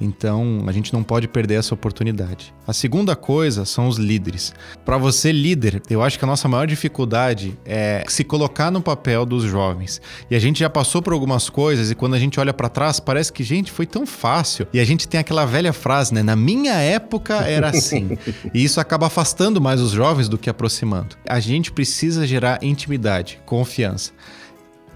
Então, 0.00 0.64
a 0.66 0.72
gente 0.72 0.92
não 0.92 1.02
pode 1.02 1.26
perder 1.26 1.54
essa 1.54 1.74
oportunidade. 1.74 2.54
A 2.66 2.72
segunda 2.72 3.16
coisa 3.16 3.64
são 3.64 3.88
os 3.88 3.96
líderes. 3.96 4.54
Para 4.84 4.96
você 4.96 5.32
líder, 5.32 5.82
eu 5.90 6.02
acho 6.02 6.18
que 6.18 6.24
a 6.24 6.28
nossa 6.28 6.48
maior 6.48 6.66
dificuldade 6.66 7.58
é 7.64 8.04
se 8.08 8.22
colocar 8.22 8.70
no 8.70 8.80
papel 8.80 9.26
dos 9.26 9.44
jovens. 9.44 10.00
E 10.30 10.36
a 10.36 10.38
gente 10.38 10.60
já 10.60 10.70
passou 10.70 11.02
por 11.02 11.12
algumas 11.12 11.50
coisas 11.50 11.90
e 11.90 11.94
quando 11.94 12.14
a 12.14 12.18
gente 12.18 12.38
olha 12.38 12.54
para 12.54 12.68
trás, 12.68 13.00
parece 13.00 13.32
que 13.32 13.42
gente 13.42 13.72
foi 13.72 13.86
tão 13.86 14.06
fácil. 14.06 14.66
E 14.72 14.78
a 14.78 14.84
gente 14.84 15.08
tem 15.08 15.18
aquela 15.18 15.44
velha 15.44 15.72
frase, 15.72 16.14
né? 16.14 16.22
Na 16.22 16.36
minha 16.36 16.74
época 16.74 17.34
era 17.38 17.70
assim. 17.70 18.16
e 18.54 18.62
isso 18.62 18.80
acaba 18.80 19.06
afastando 19.06 19.60
mais 19.60 19.80
os 19.80 19.90
jovens 19.90 20.28
do 20.28 20.38
que 20.38 20.48
aproximando. 20.48 21.16
A 21.28 21.40
gente 21.40 21.72
precisa 21.72 22.26
gerar 22.26 22.62
intimidade, 22.62 23.40
confiança 23.44 24.12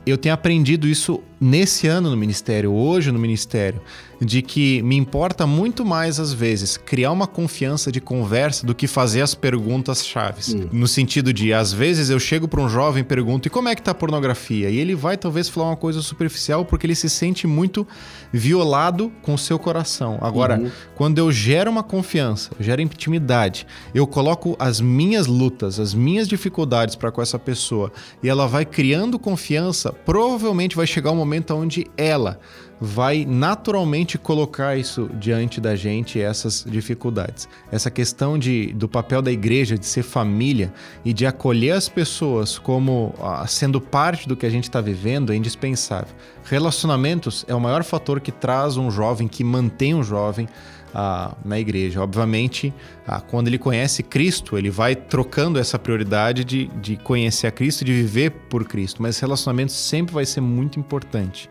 eu 0.05 0.19
tenho 0.19 0.35
aprendido 0.35 0.87
isso 0.89 1.23
nesse 1.43 1.89
ano 1.89 2.09
no 2.09 2.17
ministério, 2.17 2.73
hoje 2.73 3.11
no 3.11 3.19
ministério, 3.19 3.83
de 4.21 4.41
que 4.41 4.81
me 4.83 4.97
importa 4.97 5.45
muito 5.47 5.85
mais 5.85 6.21
às 6.21 6.33
vezes 6.33 6.77
criar 6.77 7.11
uma 7.11 7.27
confiança 7.27 7.91
de 7.91 8.01
conversa 8.01 8.65
do 8.65 8.73
que 8.73 8.87
fazer 8.87 9.21
as 9.21 9.35
perguntas 9.35 10.07
chaves. 10.07 10.55
Hum. 10.55 10.69
No 10.71 10.87
sentido 10.87 11.33
de 11.33 11.53
às 11.53 11.73
vezes 11.73 12.09
eu 12.09 12.21
chego 12.21 12.47
para 12.47 12.61
um 12.61 12.69
jovem 12.69 13.01
e 13.01 13.05
pergunto: 13.05 13.49
"E 13.49 13.51
como 13.51 13.69
é 13.69 13.75
que 13.75 13.83
tá 13.83 13.91
a 13.91 13.95
pornografia?" 13.95 14.71
E 14.71 14.79
ele 14.79 14.95
vai 14.95 15.17
talvez 15.17 15.49
falar 15.49 15.71
uma 15.71 15.77
coisa 15.77 16.01
superficial 16.01 16.65
porque 16.65 16.87
ele 16.87 16.95
se 16.95 17.11
sente 17.11 17.47
muito 17.47 17.87
violado 18.33 19.13
com 19.23 19.35
o 19.35 19.39
seu 19.39 19.59
coração. 19.59 20.19
Agora, 20.21 20.59
uhum. 20.59 20.71
quando 20.95 21.19
eu 21.19 21.33
gero 21.33 21.71
uma 21.71 21.83
confiança, 21.83 22.53
gero 22.61 22.81
intimidade, 22.81 23.67
eu 23.93 24.07
coloco 24.07 24.55
as 24.59 24.81
minhas 24.81 25.27
lutas, 25.27 25.81
as 25.81 25.93
minhas 25.93 26.29
dificuldades 26.29 26.95
para 26.95 27.11
com 27.11 27.21
essa 27.21 27.39
pessoa 27.39 27.91
e 28.23 28.29
ela 28.29 28.47
vai 28.47 28.65
criando 28.65 29.19
confiança, 29.19 29.93
provavelmente 29.93 30.77
vai 30.77 30.87
chegar 30.87 31.11
um 31.11 31.17
momento 31.17 31.32
momento 31.33 31.55
onde 31.55 31.87
ela 31.97 32.39
vai 32.79 33.25
naturalmente 33.25 34.19
colocar 34.19 34.77
isso 34.77 35.09
diante 35.15 35.61
da 35.61 35.77
gente, 35.77 36.21
essas 36.21 36.65
dificuldades. 36.69 37.49
Essa 37.71 37.91
questão 37.91 38.37
de, 38.37 38.73
do 38.73 38.89
papel 38.89 39.23
da 39.23 39.31
igreja 39.31 39.79
de 39.79 39.87
ser 39.87 40.03
família 40.03 40.73
e 41.05 41.13
de 41.13 41.25
acolher 41.25 41.73
as 41.73 41.89
pessoas 41.89 42.59
como 42.59 43.15
ah, 43.23 43.47
sendo 43.47 43.81
parte 43.81 44.29
do 44.29 44.37
que 44.37 44.45
a 44.45 44.51
gente 44.51 44.65
está 44.65 44.81
vivendo 44.81 45.33
é 45.33 45.37
indispensável. 45.37 46.13
Relacionamentos 46.45 47.45
é 47.47 47.55
o 47.55 47.61
maior 47.61 47.85
fator 47.85 48.21
que 48.21 48.33
traz 48.33 48.77
um 48.77 48.91
jovem, 48.91 49.29
que 49.29 49.45
mantém 49.45 49.95
um 49.95 50.03
jovem 50.03 50.49
ah, 50.95 51.35
na 51.45 51.59
igreja. 51.59 52.03
Obviamente, 52.03 52.73
ah, 53.07 53.21
quando 53.21 53.49
ele 53.49 53.59
conhece 53.59 54.03
Cristo, 54.03 54.57
ele 54.59 54.71
vai 54.71 54.95
trocando 54.95 55.59
essa 55.59 55.79
prioridade 55.79 56.45
de, 56.45 56.67
de 56.81 56.97
conhecer 56.97 57.47
a 57.47 57.51
Cristo, 57.51 57.85
de 57.85 57.93
viver 57.93 58.31
por 58.31 58.65
Cristo. 58.65 59.03
Mas 59.03 59.17
esse 59.17 59.23
relacionamento 59.23 59.73
sempre 59.73 60.15
vai 60.15 60.27
ser 60.27 60.41
muito 60.41 60.79
importante. 60.79 61.49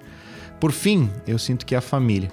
Por 0.59 0.71
fim, 0.71 1.09
eu 1.25 1.39
sinto 1.39 1.65
que 1.65 1.75
é 1.75 1.77
a 1.77 1.81
família. 1.81 2.31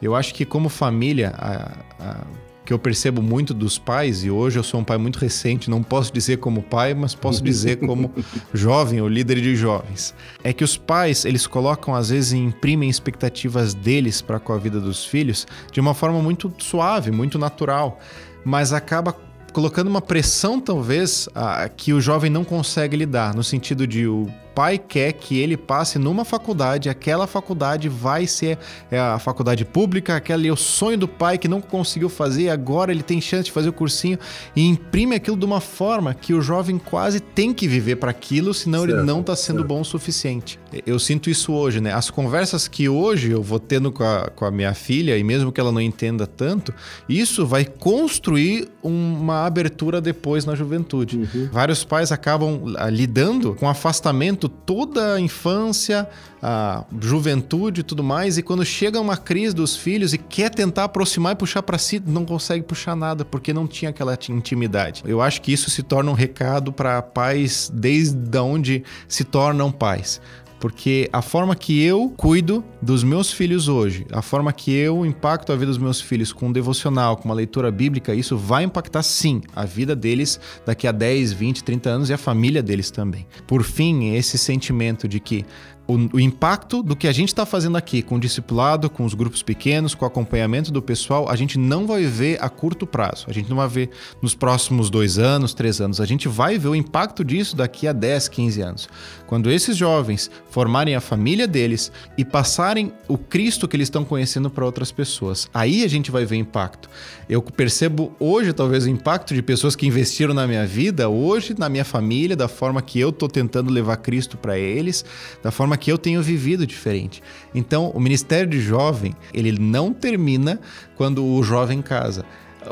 Eu 0.00 0.14
acho 0.14 0.34
que 0.34 0.44
como 0.44 0.68
família, 0.68 1.32
a, 1.36 2.24
que 2.64 2.72
eu 2.72 2.78
percebo 2.78 3.20
muito 3.20 3.52
dos 3.52 3.78
pais, 3.78 4.24
e 4.24 4.30
hoje 4.30 4.58
eu 4.58 4.62
sou 4.62 4.80
um 4.80 4.84
pai 4.84 4.96
muito 4.96 5.18
recente, 5.18 5.68
não 5.68 5.82
posso 5.82 6.12
dizer 6.12 6.38
como 6.38 6.62
pai, 6.62 6.94
mas 6.94 7.14
posso 7.14 7.42
dizer 7.42 7.76
como 7.76 8.10
jovem 8.54 9.00
ou 9.00 9.08
líder 9.08 9.40
de 9.40 9.54
jovens, 9.54 10.14
é 10.42 10.52
que 10.52 10.64
os 10.64 10.76
pais, 10.76 11.24
eles 11.24 11.46
colocam, 11.46 11.94
às 11.94 12.08
vezes, 12.08 12.32
imprimem 12.32 12.88
expectativas 12.88 13.74
deles 13.74 14.22
para 14.22 14.40
com 14.40 14.52
a 14.52 14.58
vida 14.58 14.80
dos 14.80 15.04
filhos 15.04 15.46
de 15.70 15.80
uma 15.80 15.94
forma 15.94 16.20
muito 16.20 16.52
suave, 16.58 17.10
muito 17.10 17.38
natural, 17.38 18.00
mas 18.44 18.72
acaba 18.72 19.14
colocando 19.52 19.88
uma 19.88 20.00
pressão, 20.02 20.60
talvez, 20.60 21.28
a, 21.34 21.68
que 21.68 21.92
o 21.92 22.00
jovem 22.00 22.30
não 22.30 22.44
consegue 22.44 22.96
lidar, 22.96 23.34
no 23.34 23.44
sentido 23.44 23.86
de 23.86 24.06
o 24.06 24.26
pai 24.54 24.78
quer 24.78 25.12
que 25.12 25.38
ele 25.38 25.56
passe 25.56 25.98
numa 25.98 26.24
faculdade, 26.24 26.88
aquela 26.88 27.26
faculdade 27.26 27.88
vai 27.88 28.26
ser 28.26 28.58
é, 28.90 28.98
a 28.98 29.18
faculdade 29.18 29.64
pública, 29.64 30.16
aquele 30.16 30.48
é 30.48 30.52
o 30.52 30.56
sonho 30.56 30.96
do 30.96 31.08
pai 31.08 31.38
que 31.38 31.48
não 31.48 31.60
conseguiu 31.60 32.08
fazer, 32.08 32.48
agora 32.48 32.92
ele 32.92 33.02
tem 33.02 33.20
chance 33.20 33.44
de 33.44 33.52
fazer 33.52 33.68
o 33.68 33.72
cursinho 33.72 34.18
e 34.54 34.62
imprime 34.62 35.16
aquilo 35.16 35.36
de 35.36 35.44
uma 35.44 35.60
forma 35.60 36.14
que 36.14 36.32
o 36.32 36.40
jovem 36.40 36.78
quase 36.78 37.20
tem 37.20 37.52
que 37.52 37.66
viver 37.66 37.96
para 37.96 38.10
aquilo, 38.10 38.54
senão 38.54 38.80
certo, 38.80 38.94
ele 38.94 39.02
não 39.02 39.20
está 39.20 39.34
sendo 39.34 39.58
certo. 39.58 39.68
bom 39.68 39.80
o 39.80 39.84
suficiente. 39.84 40.58
Eu 40.86 40.98
sinto 40.98 41.30
isso 41.30 41.52
hoje, 41.52 41.80
né? 41.80 41.92
As 41.92 42.10
conversas 42.10 42.68
que 42.68 42.88
hoje 42.88 43.30
eu 43.30 43.42
vou 43.42 43.58
tendo 43.58 43.90
com 43.92 44.04
a, 44.04 44.30
com 44.34 44.44
a 44.44 44.50
minha 44.50 44.74
filha, 44.74 45.16
e 45.16 45.24
mesmo 45.24 45.50
que 45.52 45.60
ela 45.60 45.72
não 45.72 45.80
entenda 45.80 46.26
tanto, 46.26 46.72
isso 47.08 47.46
vai 47.46 47.64
construir 47.64 48.68
uma 48.82 49.46
abertura 49.46 50.00
depois 50.00 50.44
na 50.44 50.54
juventude. 50.54 51.16
Uhum. 51.16 51.48
Vários 51.52 51.84
pais 51.84 52.12
acabam 52.12 52.74
ah, 52.76 52.90
lidando 52.90 53.54
com 53.54 53.68
afastamento 53.68 54.43
toda 54.48 55.14
a 55.14 55.20
infância, 55.20 56.08
a 56.42 56.84
juventude 57.00 57.80
e 57.80 57.84
tudo 57.84 58.02
mais, 58.02 58.38
e 58.38 58.42
quando 58.42 58.64
chega 58.64 59.00
uma 59.00 59.16
crise 59.16 59.54
dos 59.54 59.76
filhos 59.76 60.12
e 60.12 60.18
quer 60.18 60.50
tentar 60.50 60.84
aproximar 60.84 61.32
e 61.32 61.36
puxar 61.36 61.62
para 61.62 61.78
si, 61.78 62.02
não 62.04 62.24
consegue 62.24 62.62
puxar 62.62 62.94
nada, 62.94 63.24
porque 63.24 63.52
não 63.52 63.66
tinha 63.66 63.90
aquela 63.90 64.18
intimidade. 64.28 65.02
Eu 65.06 65.20
acho 65.20 65.40
que 65.40 65.52
isso 65.52 65.70
se 65.70 65.82
torna 65.82 66.10
um 66.10 66.14
recado 66.14 66.72
para 66.72 67.00
pais 67.02 67.70
desde 67.72 68.38
onde 68.38 68.84
se 69.08 69.24
tornam 69.24 69.70
pais 69.72 70.20
porque 70.58 71.08
a 71.12 71.20
forma 71.20 71.54
que 71.54 71.82
eu 71.82 72.12
cuido 72.16 72.64
dos 72.80 73.04
meus 73.04 73.32
filhos 73.32 73.68
hoje, 73.68 74.06
a 74.12 74.22
forma 74.22 74.52
que 74.52 74.72
eu 74.72 75.04
impacto 75.04 75.52
a 75.52 75.56
vida 75.56 75.66
dos 75.66 75.78
meus 75.78 76.00
filhos 76.00 76.32
com 76.32 76.48
um 76.48 76.52
devocional, 76.52 77.16
com 77.16 77.26
uma 77.26 77.34
leitura 77.34 77.70
bíblica, 77.70 78.14
isso 78.14 78.36
vai 78.36 78.64
impactar 78.64 79.02
sim 79.02 79.42
a 79.54 79.64
vida 79.64 79.94
deles 79.94 80.40
daqui 80.64 80.86
a 80.86 80.92
10, 80.92 81.32
20, 81.32 81.64
30 81.64 81.90
anos 81.90 82.10
e 82.10 82.12
a 82.12 82.18
família 82.18 82.62
deles 82.62 82.90
também. 82.90 83.26
Por 83.46 83.62
fim, 83.62 84.14
esse 84.14 84.38
sentimento 84.38 85.06
de 85.06 85.20
que 85.20 85.44
o, 85.86 86.16
o, 86.16 86.20
impacto 86.20 86.82
do 86.82 86.96
que 86.96 87.06
a 87.06 87.12
gente 87.12 87.28
está 87.28 87.44
fazendo 87.44 87.76
aqui 87.76 88.02
com 88.02 88.16
o 88.16 88.20
discipulado, 88.20 88.88
com 88.88 89.04
os 89.04 89.14
grupos 89.14 89.42
pequenos, 89.42 89.94
com 89.94 90.04
o 90.04 90.08
acompanhamento 90.08 90.72
do 90.72 90.80
pessoal, 90.80 91.28
a 91.28 91.36
gente 91.36 91.58
não 91.58 91.86
vai 91.86 92.04
ver 92.04 92.38
a 92.40 92.48
curto 92.48 92.86
prazo. 92.86 93.26
A 93.28 93.32
gente 93.32 93.48
não 93.50 93.56
vai 93.56 93.68
ver 93.68 93.90
nos 94.22 94.34
próximos 94.34 94.88
dois 94.88 95.18
anos, 95.18 95.52
três 95.52 95.80
anos. 95.80 96.00
A 96.00 96.06
gente 96.06 96.28
vai 96.28 96.58
ver 96.58 96.68
o 96.68 96.74
impacto 96.74 97.24
disso 97.24 97.54
daqui 97.56 97.86
a 97.86 97.92
10, 97.92 98.28
15 98.28 98.60
anos. 98.62 98.88
Quando 99.26 99.50
esses 99.50 99.76
jovens 99.76 100.30
formarem 100.50 100.94
a 100.94 101.00
família 101.00 101.46
deles 101.46 101.92
e 102.16 102.24
passarem 102.24 102.92
o 103.08 103.18
Cristo 103.18 103.68
que 103.68 103.76
eles 103.76 103.86
estão 103.86 104.04
conhecendo 104.04 104.48
para 104.48 104.64
outras 104.64 104.90
pessoas, 104.90 105.48
aí 105.52 105.84
a 105.84 105.88
gente 105.88 106.10
vai 106.10 106.24
ver 106.24 106.36
impacto. 106.36 106.88
Eu 107.28 107.42
percebo 107.42 108.14
hoje, 108.18 108.52
talvez, 108.52 108.84
o 108.84 108.88
impacto 108.88 109.34
de 109.34 109.42
pessoas 109.42 109.74
que 109.74 109.86
investiram 109.86 110.34
na 110.34 110.46
minha 110.46 110.66
vida, 110.66 111.08
hoje, 111.08 111.54
na 111.58 111.68
minha 111.68 111.84
família, 111.84 112.36
da 112.36 112.48
forma 112.48 112.82
que 112.82 113.00
eu 113.00 113.10
estou 113.10 113.28
tentando 113.28 113.70
levar 113.70 113.96
Cristo 113.98 114.36
para 114.36 114.58
eles, 114.58 115.04
da 115.42 115.50
forma 115.50 115.73
forma 115.74 115.76
que 115.76 115.90
eu 115.90 115.98
tenho 115.98 116.22
vivido 116.22 116.66
diferente. 116.66 117.22
Então, 117.54 117.90
o 117.90 118.00
ministério 118.00 118.48
de 118.48 118.60
jovem, 118.60 119.14
ele 119.32 119.52
não 119.58 119.92
termina 119.92 120.60
quando 120.96 121.24
o 121.24 121.42
jovem 121.42 121.82
casa 121.82 122.24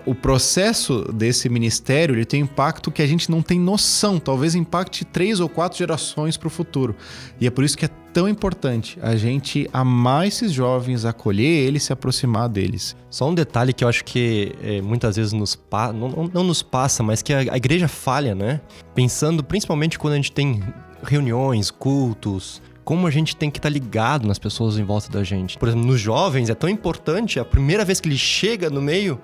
o 0.07 0.15
processo 0.15 1.05
desse 1.13 1.49
ministério 1.49 2.15
ele 2.15 2.25
tem 2.25 2.41
impacto 2.41 2.91
que 2.91 3.03
a 3.03 3.07
gente 3.07 3.31
não 3.31 3.43
tem 3.43 3.61
noção, 3.61 4.19
talvez 4.19 4.55
impacte 4.55 5.05
três 5.05 5.41
ou 5.41 5.49
quatro 5.49 5.77
gerações 5.77 6.37
para 6.37 6.47
o 6.47 6.51
futuro. 6.51 6.97
E 7.41 7.47
é 7.47 7.51
por 7.51 7.63
isso 7.63 7.77
que 7.77 7.85
é 7.85 7.91
tão 8.13 8.29
importante 8.29 8.99
a 9.03 9.17
gente 9.17 9.69
amar 9.73 10.27
esses 10.27 10.53
jovens, 10.53 11.05
acolher 11.05 11.67
eles, 11.67 11.83
se 11.83 11.93
aproximar 11.93 12.49
deles. 12.49 12.97
Só 13.11 13.29
um 13.29 13.35
detalhe 13.35 13.73
que 13.73 13.85
eu 13.85 13.89
acho 13.89 14.05
que 14.05 14.55
é, 14.63 14.81
muitas 14.81 15.17
vezes 15.17 15.33
nos 15.33 15.55
pa 15.55 15.93
não, 15.93 16.09
não, 16.09 16.31
não, 16.33 16.45
nos 16.45 16.63
passa, 16.63 17.03
mas 17.03 17.23
que 17.23 17.33
a, 17.33 17.41
a 17.41 17.57
igreja 17.57 17.89
falha, 17.89 18.35
né? 18.35 18.61
Pensando 18.95 19.45
principalmente 19.45 19.99
quando 19.99 20.15
a 20.15 20.17
gente 20.17 20.33
tem 20.33 20.63
reuniões, 21.03 21.71
cultos, 21.71 22.63
como 22.85 23.07
a 23.07 23.11
gente 23.11 23.37
tem 23.37 23.51
que 23.51 23.59
estar 23.59 23.69
tá 23.69 23.73
ligado 23.73 24.27
nas 24.27 24.39
pessoas 24.39 24.79
em 24.79 24.85
volta 24.85 25.11
da 25.11 25.23
gente. 25.23 25.59
Por 25.59 25.69
exemplo, 25.69 25.87
nos 25.87 26.01
jovens 26.01 26.51
é 26.51 26.55
tão 26.55 26.69
importante 26.69 27.39
a 27.39 27.45
primeira 27.45 27.85
vez 27.85 28.01
que 28.01 28.09
ele 28.09 28.19
chega 28.19 28.69
no 28.69 28.83
meio 28.83 29.21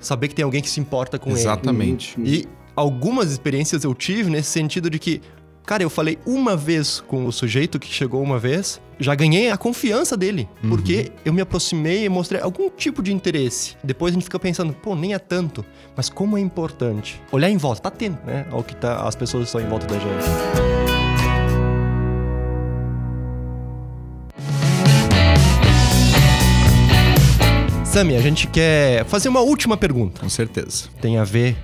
saber 0.00 0.28
que 0.28 0.34
tem 0.34 0.44
alguém 0.44 0.60
que 0.60 0.70
se 0.70 0.80
importa 0.80 1.18
com 1.18 1.30
Exatamente. 1.30 2.14
ele. 2.18 2.28
Exatamente. 2.28 2.48
E 2.48 2.72
algumas 2.76 3.30
experiências 3.30 3.84
eu 3.84 3.94
tive 3.94 4.30
nesse 4.30 4.50
sentido 4.50 4.90
de 4.90 4.98
que 4.98 5.20
Cara, 5.66 5.82
eu 5.82 5.88
falei 5.88 6.18
uma 6.26 6.56
vez 6.56 7.00
com 7.00 7.24
o 7.24 7.32
sujeito 7.32 7.78
que 7.78 7.88
chegou 7.88 8.22
uma 8.22 8.38
vez, 8.38 8.80
já 8.98 9.14
ganhei 9.14 9.50
a 9.50 9.56
confiança 9.56 10.14
dele, 10.14 10.46
uhum. 10.62 10.68
porque 10.68 11.10
eu 11.24 11.32
me 11.32 11.40
aproximei 11.40 12.04
e 12.04 12.08
mostrei 12.08 12.40
algum 12.40 12.68
tipo 12.68 13.02
de 13.02 13.14
interesse. 13.14 13.74
Depois 13.82 14.12
a 14.12 14.14
gente 14.14 14.24
fica 14.24 14.38
pensando, 14.38 14.74
pô, 14.74 14.94
nem 14.94 15.14
é 15.14 15.18
tanto, 15.18 15.64
mas 15.96 16.10
como 16.10 16.36
é 16.36 16.40
importante. 16.40 17.20
Olhar 17.32 17.48
em 17.48 17.56
volta, 17.56 17.80
tá 17.80 17.90
tendo, 17.90 18.18
né? 18.26 18.46
Ao 18.50 18.62
que 18.62 18.76
tá, 18.76 19.08
as 19.08 19.16
pessoas 19.16 19.46
estão 19.46 19.60
em 19.60 19.66
volta 19.66 19.86
da 19.86 19.98
gente. 19.98 20.83
Sami, 27.94 28.16
a 28.16 28.20
gente 28.20 28.48
quer 28.48 29.04
fazer 29.04 29.28
uma 29.28 29.38
última 29.38 29.76
pergunta. 29.76 30.20
Com 30.20 30.28
certeza. 30.28 30.88
Tem 31.00 31.16
a 31.16 31.22
ver 31.22 31.56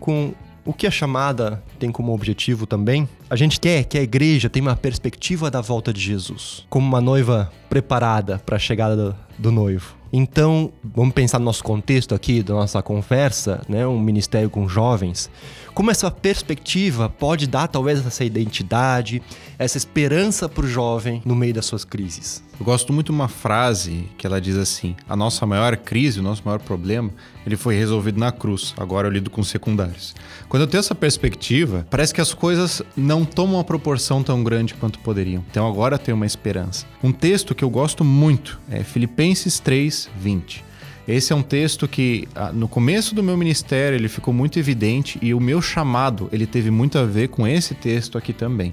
com 0.00 0.32
o 0.64 0.72
que 0.72 0.86
a 0.86 0.90
chamada 0.90 1.62
tem 1.78 1.92
como 1.92 2.14
objetivo 2.14 2.66
também. 2.66 3.06
A 3.28 3.36
gente 3.36 3.60
quer 3.60 3.84
que 3.84 3.98
a 3.98 4.02
igreja 4.02 4.48
tenha 4.48 4.64
uma 4.64 4.76
perspectiva 4.76 5.50
da 5.50 5.60
volta 5.60 5.92
de 5.92 6.00
Jesus, 6.00 6.64
como 6.70 6.86
uma 6.86 7.02
noiva 7.02 7.52
preparada 7.68 8.38
para 8.38 8.56
a 8.56 8.58
chegada 8.58 8.96
do, 8.96 9.16
do 9.36 9.52
noivo. 9.52 9.94
Então, 10.10 10.72
vamos 10.82 11.12
pensar 11.12 11.38
no 11.38 11.44
nosso 11.44 11.62
contexto 11.62 12.14
aqui, 12.14 12.42
da 12.42 12.54
nossa 12.54 12.82
conversa, 12.82 13.60
né? 13.68 13.86
Um 13.86 14.00
ministério 14.00 14.48
com 14.48 14.66
jovens. 14.66 15.28
Como 15.74 15.90
essa 15.90 16.10
perspectiva 16.10 17.10
pode 17.10 17.46
dar 17.46 17.68
talvez 17.68 18.06
essa 18.06 18.24
identidade, 18.24 19.20
essa 19.58 19.76
esperança 19.76 20.48
para 20.48 20.64
o 20.64 20.68
jovem 20.68 21.20
no 21.26 21.34
meio 21.34 21.52
das 21.52 21.66
suas 21.66 21.84
crises? 21.84 22.42
Eu 22.58 22.64
gosto 22.64 22.92
muito 22.92 23.06
de 23.06 23.12
uma 23.12 23.26
frase 23.26 24.08
que 24.16 24.26
ela 24.26 24.40
diz 24.40 24.56
assim: 24.56 24.94
a 25.08 25.16
nossa 25.16 25.44
maior 25.44 25.76
crise, 25.76 26.20
o 26.20 26.22
nosso 26.22 26.42
maior 26.44 26.60
problema, 26.60 27.10
ele 27.44 27.56
foi 27.56 27.74
resolvido 27.74 28.18
na 28.18 28.30
cruz. 28.30 28.72
Agora 28.76 29.08
eu 29.08 29.12
lido 29.12 29.28
com 29.28 29.42
secundários. 29.42 30.14
Quando 30.48 30.62
eu 30.62 30.66
tenho 30.68 30.78
essa 30.78 30.94
perspectiva, 30.94 31.84
parece 31.90 32.14
que 32.14 32.20
as 32.20 32.32
coisas 32.32 32.80
não 32.96 33.24
tomam 33.24 33.56
uma 33.56 33.64
proporção 33.64 34.22
tão 34.22 34.44
grande 34.44 34.74
quanto 34.74 35.00
poderiam. 35.00 35.44
Então 35.50 35.66
agora 35.66 35.96
eu 35.96 35.98
tenho 35.98 36.16
uma 36.16 36.26
esperança. 36.26 36.86
Um 37.02 37.10
texto 37.10 37.54
que 37.54 37.64
eu 37.64 37.70
gosto 37.70 38.04
muito 38.04 38.60
é 38.70 38.84
Filipenses 38.84 39.58
3, 39.58 40.10
20. 40.16 40.64
Esse 41.06 41.34
é 41.34 41.36
um 41.36 41.42
texto 41.42 41.86
que 41.86 42.26
ah, 42.34 42.50
no 42.50 42.66
começo 42.66 43.14
do 43.14 43.22
meu 43.22 43.36
ministério 43.36 43.96
ele 43.96 44.08
ficou 44.08 44.32
muito 44.32 44.58
evidente 44.58 45.18
e 45.20 45.34
o 45.34 45.40
meu 45.40 45.60
chamado 45.60 46.30
ele 46.32 46.46
teve 46.46 46.70
muito 46.70 46.98
a 46.98 47.04
ver 47.04 47.28
com 47.28 47.46
esse 47.46 47.74
texto 47.74 48.16
aqui 48.16 48.32
também. 48.32 48.72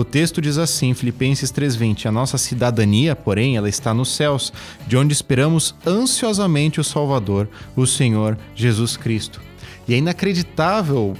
O 0.00 0.04
texto 0.04 0.40
diz 0.40 0.56
assim, 0.56 0.94
Filipenses 0.94 1.52
3:20: 1.52 2.06
A 2.06 2.10
nossa 2.10 2.38
cidadania, 2.38 3.14
porém, 3.14 3.58
ela 3.58 3.68
está 3.68 3.92
nos 3.92 4.08
céus, 4.16 4.50
de 4.86 4.96
onde 4.96 5.12
esperamos 5.12 5.74
ansiosamente 5.86 6.80
o 6.80 6.84
Salvador, 6.84 7.46
o 7.76 7.86
Senhor 7.86 8.38
Jesus 8.54 8.96
Cristo. 8.96 9.42
E 9.86 9.92
é 9.92 9.98
inacreditável 9.98 11.14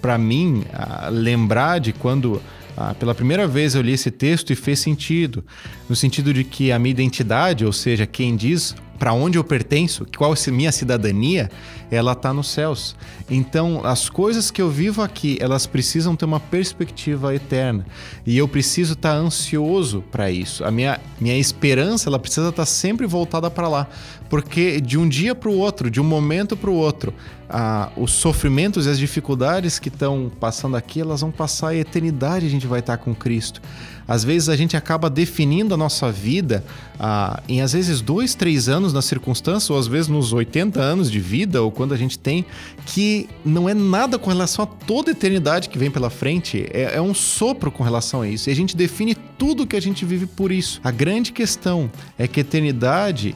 para 0.00 0.16
mim 0.16 0.62
ah, 0.72 1.08
lembrar 1.10 1.80
de 1.80 1.92
quando 1.92 2.40
ah, 2.76 2.94
pela 2.94 3.16
primeira 3.16 3.48
vez 3.48 3.74
eu 3.74 3.82
li 3.82 3.90
esse 3.90 4.12
texto 4.12 4.52
e 4.52 4.54
fez 4.54 4.78
sentido, 4.78 5.44
no 5.88 5.96
sentido 5.96 6.32
de 6.32 6.44
que 6.44 6.70
a 6.70 6.78
minha 6.78 6.92
identidade, 6.92 7.66
ou 7.66 7.72
seja, 7.72 8.06
quem 8.06 8.36
diz 8.36 8.76
para 8.96 9.12
onde 9.12 9.36
eu 9.36 9.42
pertenço, 9.42 10.06
qual 10.16 10.32
é 10.32 10.36
a 10.36 10.52
minha 10.52 10.70
cidadania, 10.70 11.50
ela 11.94 12.12
está 12.12 12.32
nos 12.32 12.48
céus. 12.48 12.94
Então, 13.30 13.84
as 13.84 14.08
coisas 14.08 14.50
que 14.50 14.60
eu 14.60 14.68
vivo 14.68 15.02
aqui, 15.02 15.38
elas 15.40 15.66
precisam 15.66 16.14
ter 16.16 16.24
uma 16.24 16.40
perspectiva 16.40 17.34
eterna. 17.34 17.86
E 18.26 18.36
eu 18.36 18.48
preciso 18.48 18.94
estar 18.94 19.14
tá 19.14 19.16
ansioso 19.16 20.02
para 20.10 20.30
isso. 20.30 20.64
A 20.64 20.70
minha, 20.70 21.00
minha 21.20 21.36
esperança, 21.36 22.08
ela 22.08 22.18
precisa 22.18 22.48
estar 22.48 22.62
tá 22.62 22.66
sempre 22.66 23.06
voltada 23.06 23.50
para 23.50 23.68
lá. 23.68 23.88
Porque 24.28 24.80
de 24.80 24.98
um 24.98 25.08
dia 25.08 25.34
para 25.34 25.48
o 25.48 25.56
outro, 25.56 25.90
de 25.90 26.00
um 26.00 26.04
momento 26.04 26.56
para 26.56 26.70
o 26.70 26.74
outro, 26.74 27.14
ah, 27.48 27.90
os 27.96 28.10
sofrimentos 28.10 28.86
e 28.86 28.90
as 28.90 28.98
dificuldades 28.98 29.78
que 29.78 29.88
estão 29.88 30.30
passando 30.40 30.76
aqui, 30.76 31.00
elas 31.00 31.20
vão 31.20 31.30
passar 31.30 31.68
a 31.68 31.76
eternidade, 31.76 32.46
a 32.46 32.50
gente 32.50 32.66
vai 32.66 32.80
estar 32.80 32.96
tá 32.96 33.04
com 33.04 33.14
Cristo. 33.14 33.60
Às 34.06 34.24
vezes 34.24 34.48
a 34.48 34.56
gente 34.56 34.76
acaba 34.76 35.08
definindo 35.08 35.72
a 35.72 35.76
nossa 35.76 36.10
vida 36.10 36.64
ah, 36.98 37.42
em 37.48 37.62
às 37.62 37.72
vezes 37.72 38.00
dois, 38.00 38.34
três 38.34 38.68
anos 38.68 38.92
nas 38.92 39.04
circunstâncias, 39.04 39.70
ou 39.70 39.78
às 39.78 39.86
vezes 39.86 40.08
nos 40.08 40.32
80 40.32 40.80
anos 40.80 41.10
de 41.10 41.20
vida, 41.20 41.62
ou 41.62 41.70
quando 41.70 41.83
a 41.92 41.96
gente 41.96 42.18
tem, 42.18 42.44
que 42.86 43.28
não 43.44 43.68
é 43.68 43.74
nada 43.74 44.18
com 44.18 44.30
relação 44.30 44.64
a 44.64 44.66
toda 44.66 45.10
a 45.10 45.12
eternidade 45.12 45.68
que 45.68 45.78
vem 45.78 45.90
pela 45.90 46.08
frente. 46.08 46.66
É, 46.72 46.96
é 46.96 47.00
um 47.00 47.12
sopro 47.12 47.70
com 47.70 47.82
relação 47.82 48.22
a 48.22 48.28
isso. 48.28 48.48
E 48.48 48.52
a 48.52 48.56
gente 48.56 48.76
define 48.76 49.14
tudo 49.14 49.66
que 49.66 49.76
a 49.76 49.82
gente 49.82 50.04
vive 50.04 50.26
por 50.26 50.50
isso. 50.50 50.80
A 50.82 50.90
grande 50.90 51.32
questão 51.32 51.90
é 52.18 52.26
que 52.26 52.40
a 52.40 52.42
eternidade 52.42 53.34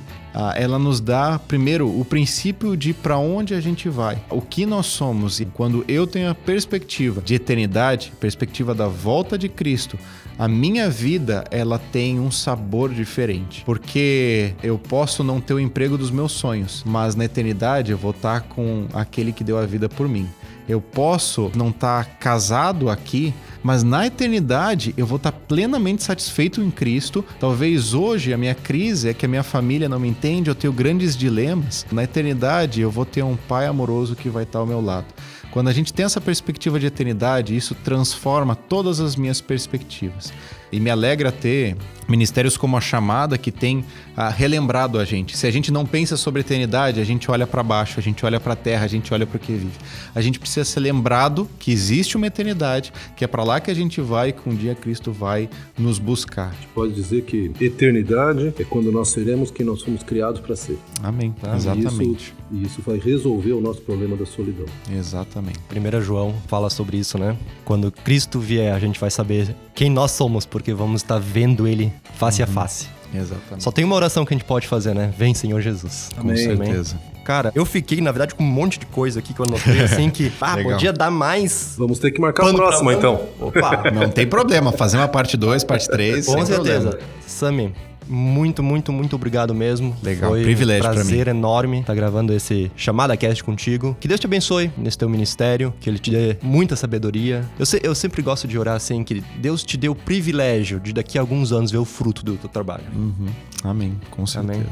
ela 0.54 0.78
nos 0.78 1.00
dá, 1.00 1.38
primeiro, 1.38 1.88
o 1.88 2.04
princípio 2.04 2.76
de 2.76 2.92
para 2.92 3.18
onde 3.18 3.54
a 3.54 3.60
gente 3.60 3.88
vai, 3.88 4.22
o 4.30 4.40
que 4.40 4.64
nós 4.64 4.86
somos. 4.86 5.40
E 5.40 5.44
quando 5.44 5.84
eu 5.88 6.06
tenho 6.06 6.30
a 6.30 6.34
perspectiva 6.34 7.20
de 7.20 7.34
eternidade, 7.34 8.12
perspectiva 8.20 8.74
da 8.74 8.86
volta 8.86 9.36
de 9.36 9.48
Cristo, 9.48 9.98
a 10.38 10.46
minha 10.46 10.88
vida 10.88 11.44
ela 11.50 11.78
tem 11.78 12.20
um 12.20 12.30
sabor 12.30 12.94
diferente. 12.94 13.64
Porque 13.64 14.54
eu 14.62 14.78
posso 14.78 15.24
não 15.24 15.40
ter 15.40 15.54
o 15.54 15.60
emprego 15.60 15.98
dos 15.98 16.10
meus 16.10 16.32
sonhos, 16.32 16.84
mas 16.86 17.16
na 17.16 17.24
eternidade 17.24 17.90
eu 17.90 17.98
vou 17.98 18.12
estar 18.12 18.42
com 18.42 18.86
aquele 18.92 19.32
que 19.32 19.42
deu 19.42 19.58
a 19.58 19.66
vida 19.66 19.88
por 19.88 20.08
mim. 20.08 20.28
Eu 20.68 20.82
posso 20.82 21.50
não 21.56 21.70
estar 21.70 22.04
casado 22.18 22.90
aqui, 22.90 23.32
mas 23.62 23.82
na 23.82 24.06
eternidade 24.06 24.94
eu 24.98 25.06
vou 25.06 25.16
estar 25.16 25.32
plenamente 25.32 26.04
satisfeito 26.04 26.60
em 26.60 26.70
Cristo. 26.70 27.24
Talvez 27.40 27.94
hoje 27.94 28.34
a 28.34 28.38
minha 28.38 28.54
crise 28.54 29.08
é 29.08 29.14
que 29.14 29.24
a 29.24 29.28
minha 29.28 29.42
família 29.42 29.88
não 29.88 29.98
me 29.98 30.08
entende, 30.08 30.50
eu 30.50 30.54
tenho 30.54 30.72
grandes 30.72 31.16
dilemas. 31.16 31.86
Na 31.90 32.04
eternidade 32.04 32.82
eu 32.82 32.90
vou 32.90 33.06
ter 33.06 33.22
um 33.22 33.34
pai 33.34 33.66
amoroso 33.66 34.14
que 34.14 34.28
vai 34.28 34.42
estar 34.42 34.58
ao 34.58 34.66
meu 34.66 34.80
lado. 34.80 35.06
Quando 35.50 35.68
a 35.68 35.72
gente 35.72 35.92
tem 35.92 36.04
essa 36.04 36.20
perspectiva 36.20 36.78
de 36.78 36.86
eternidade, 36.86 37.56
isso 37.56 37.74
transforma 37.74 38.54
todas 38.54 39.00
as 39.00 39.16
minhas 39.16 39.40
perspectivas. 39.40 40.32
E 40.70 40.78
me 40.80 40.90
alegra 40.90 41.32
ter 41.32 41.76
ministérios 42.08 42.56
como 42.56 42.76
a 42.76 42.80
Chamada 42.80 43.36
que 43.36 43.52
tem 43.52 43.84
ah, 44.16 44.30
relembrado 44.30 44.98
a 44.98 45.04
gente. 45.04 45.36
Se 45.36 45.46
a 45.46 45.50
gente 45.50 45.70
não 45.70 45.84
pensa 45.84 46.16
sobre 46.16 46.40
eternidade, 46.40 47.00
a 47.00 47.04
gente 47.04 47.30
olha 47.30 47.46
para 47.46 47.62
baixo, 47.62 48.00
a 48.00 48.02
gente 48.02 48.24
olha 48.24 48.40
para 48.40 48.54
a 48.54 48.56
terra, 48.56 48.84
a 48.84 48.88
gente 48.88 49.12
olha 49.12 49.26
para 49.26 49.36
o 49.36 49.40
que 49.40 49.52
vive. 49.52 49.76
A 50.14 50.20
gente 50.20 50.40
precisa 50.40 50.64
ser 50.64 50.80
lembrado 50.80 51.48
que 51.58 51.70
existe 51.70 52.16
uma 52.16 52.26
eternidade, 52.26 52.92
que 53.14 53.24
é 53.24 53.28
para 53.28 53.44
lá 53.44 53.60
que 53.60 53.70
a 53.70 53.74
gente 53.74 54.00
vai 54.00 54.30
e 54.30 54.32
que 54.32 54.48
um 54.48 54.54
dia 54.54 54.74
Cristo 54.74 55.12
vai 55.12 55.48
nos 55.76 55.98
buscar. 55.98 56.48
A 56.48 56.54
gente 56.54 56.68
pode 56.74 56.94
dizer 56.94 57.22
que 57.22 57.52
eternidade 57.60 58.54
é 58.58 58.64
quando 58.64 58.90
nós 58.90 59.08
seremos 59.08 59.50
quem 59.50 59.66
nós 59.66 59.82
fomos 59.82 60.02
criados 60.02 60.40
para 60.40 60.56
ser. 60.56 60.78
Amém. 61.02 61.34
Ah, 61.42 61.56
Exatamente. 61.56 62.34
E 62.50 62.62
isso, 62.62 62.62
e 62.62 62.62
isso 62.66 62.82
vai 62.82 62.98
resolver 62.98 63.52
o 63.52 63.60
nosso 63.60 63.82
problema 63.82 64.16
da 64.16 64.24
solidão. 64.24 64.66
Exatamente. 64.90 65.58
1 65.70 66.00
João 66.00 66.34
fala 66.46 66.70
sobre 66.70 66.96
isso, 66.96 67.18
né? 67.18 67.36
Quando 67.64 67.92
Cristo 67.92 68.40
vier, 68.40 68.72
a 68.72 68.78
gente 68.78 68.98
vai 68.98 69.10
saber 69.10 69.54
quem 69.74 69.90
nós 69.90 70.10
somos, 70.12 70.44
porque 70.58 70.74
vamos 70.74 71.02
estar 71.02 71.18
vendo 71.18 71.66
Ele 71.66 71.92
face 72.14 72.42
uhum. 72.42 72.48
a 72.48 72.52
face. 72.52 72.86
Exatamente. 73.14 73.62
Só 73.62 73.70
tem 73.70 73.84
uma 73.84 73.94
oração 73.94 74.24
que 74.24 74.34
a 74.34 74.36
gente 74.36 74.46
pode 74.46 74.66
fazer, 74.66 74.94
né? 74.94 75.12
Vem, 75.16 75.32
Senhor 75.32 75.60
Jesus. 75.60 76.10
Com 76.16 76.36
certeza. 76.36 76.96
Cara, 77.24 77.52
eu 77.54 77.64
fiquei, 77.64 78.00
na 78.00 78.10
verdade, 78.10 78.34
com 78.34 78.42
um 78.42 78.46
monte 78.46 78.78
de 78.78 78.86
coisa 78.86 79.18
aqui 79.18 79.32
que 79.34 79.40
eu 79.40 79.46
anotei, 79.46 79.80
assim, 79.80 80.10
que 80.10 80.32
ah, 80.40 80.56
podia 80.62 80.92
dar 80.92 81.10
mais. 81.10 81.74
Vamos 81.76 81.98
ter 81.98 82.10
que 82.10 82.20
marcar 82.20 82.46
o 82.46 82.54
próximo, 82.54 82.90
então. 82.90 83.20
Opa! 83.40 83.90
Não 83.90 84.08
tem 84.10 84.26
problema, 84.26 84.72
fazer 84.72 84.96
uma 84.96 85.08
parte 85.08 85.36
2, 85.36 85.64
parte 85.64 85.88
3. 85.88 86.26
Com 86.26 86.44
certeza. 86.44 86.90
Problema. 86.90 87.08
Sami, 87.26 87.74
muito, 88.08 88.62
muito, 88.62 88.92
muito 88.92 89.16
obrigado 89.16 89.54
mesmo. 89.54 89.96
Legal, 90.02 90.30
Foi 90.30 90.42
privilégio 90.42 90.88
um 90.88 90.92
prazer 90.92 91.24
pra 91.24 91.34
mim. 91.34 91.38
enorme 91.38 91.80
estar 91.80 91.92
tá 91.92 91.94
gravando 91.94 92.32
esse 92.32 92.70
Chamada 92.76 93.16
Cast 93.16 93.44
contigo. 93.44 93.96
Que 94.00 94.08
Deus 94.08 94.18
te 94.20 94.26
abençoe 94.26 94.70
nesse 94.76 94.96
teu 94.96 95.08
ministério, 95.08 95.72
que 95.80 95.88
Ele 95.88 95.98
te 95.98 96.10
dê 96.10 96.36
muita 96.42 96.76
sabedoria. 96.76 97.44
Eu, 97.58 97.66
se, 97.66 97.80
eu 97.82 97.94
sempre 97.94 98.22
gosto 98.22 98.48
de 98.48 98.58
orar 98.58 98.76
assim, 98.76 99.04
que 99.04 99.22
Deus 99.38 99.62
te 99.62 99.76
dê 99.76 99.88
o 99.88 99.94
privilégio 99.94 100.80
de 100.80 100.92
daqui 100.92 101.18
a 101.18 101.20
alguns 101.20 101.52
anos 101.52 101.70
ver 101.70 101.78
o 101.78 101.84
fruto 101.84 102.24
do 102.24 102.36
teu 102.36 102.48
trabalho. 102.48 102.84
Uhum. 102.94 103.28
Amém, 103.62 103.98
com 104.10 104.26
certeza. 104.26 104.58
Amém. 104.58 104.66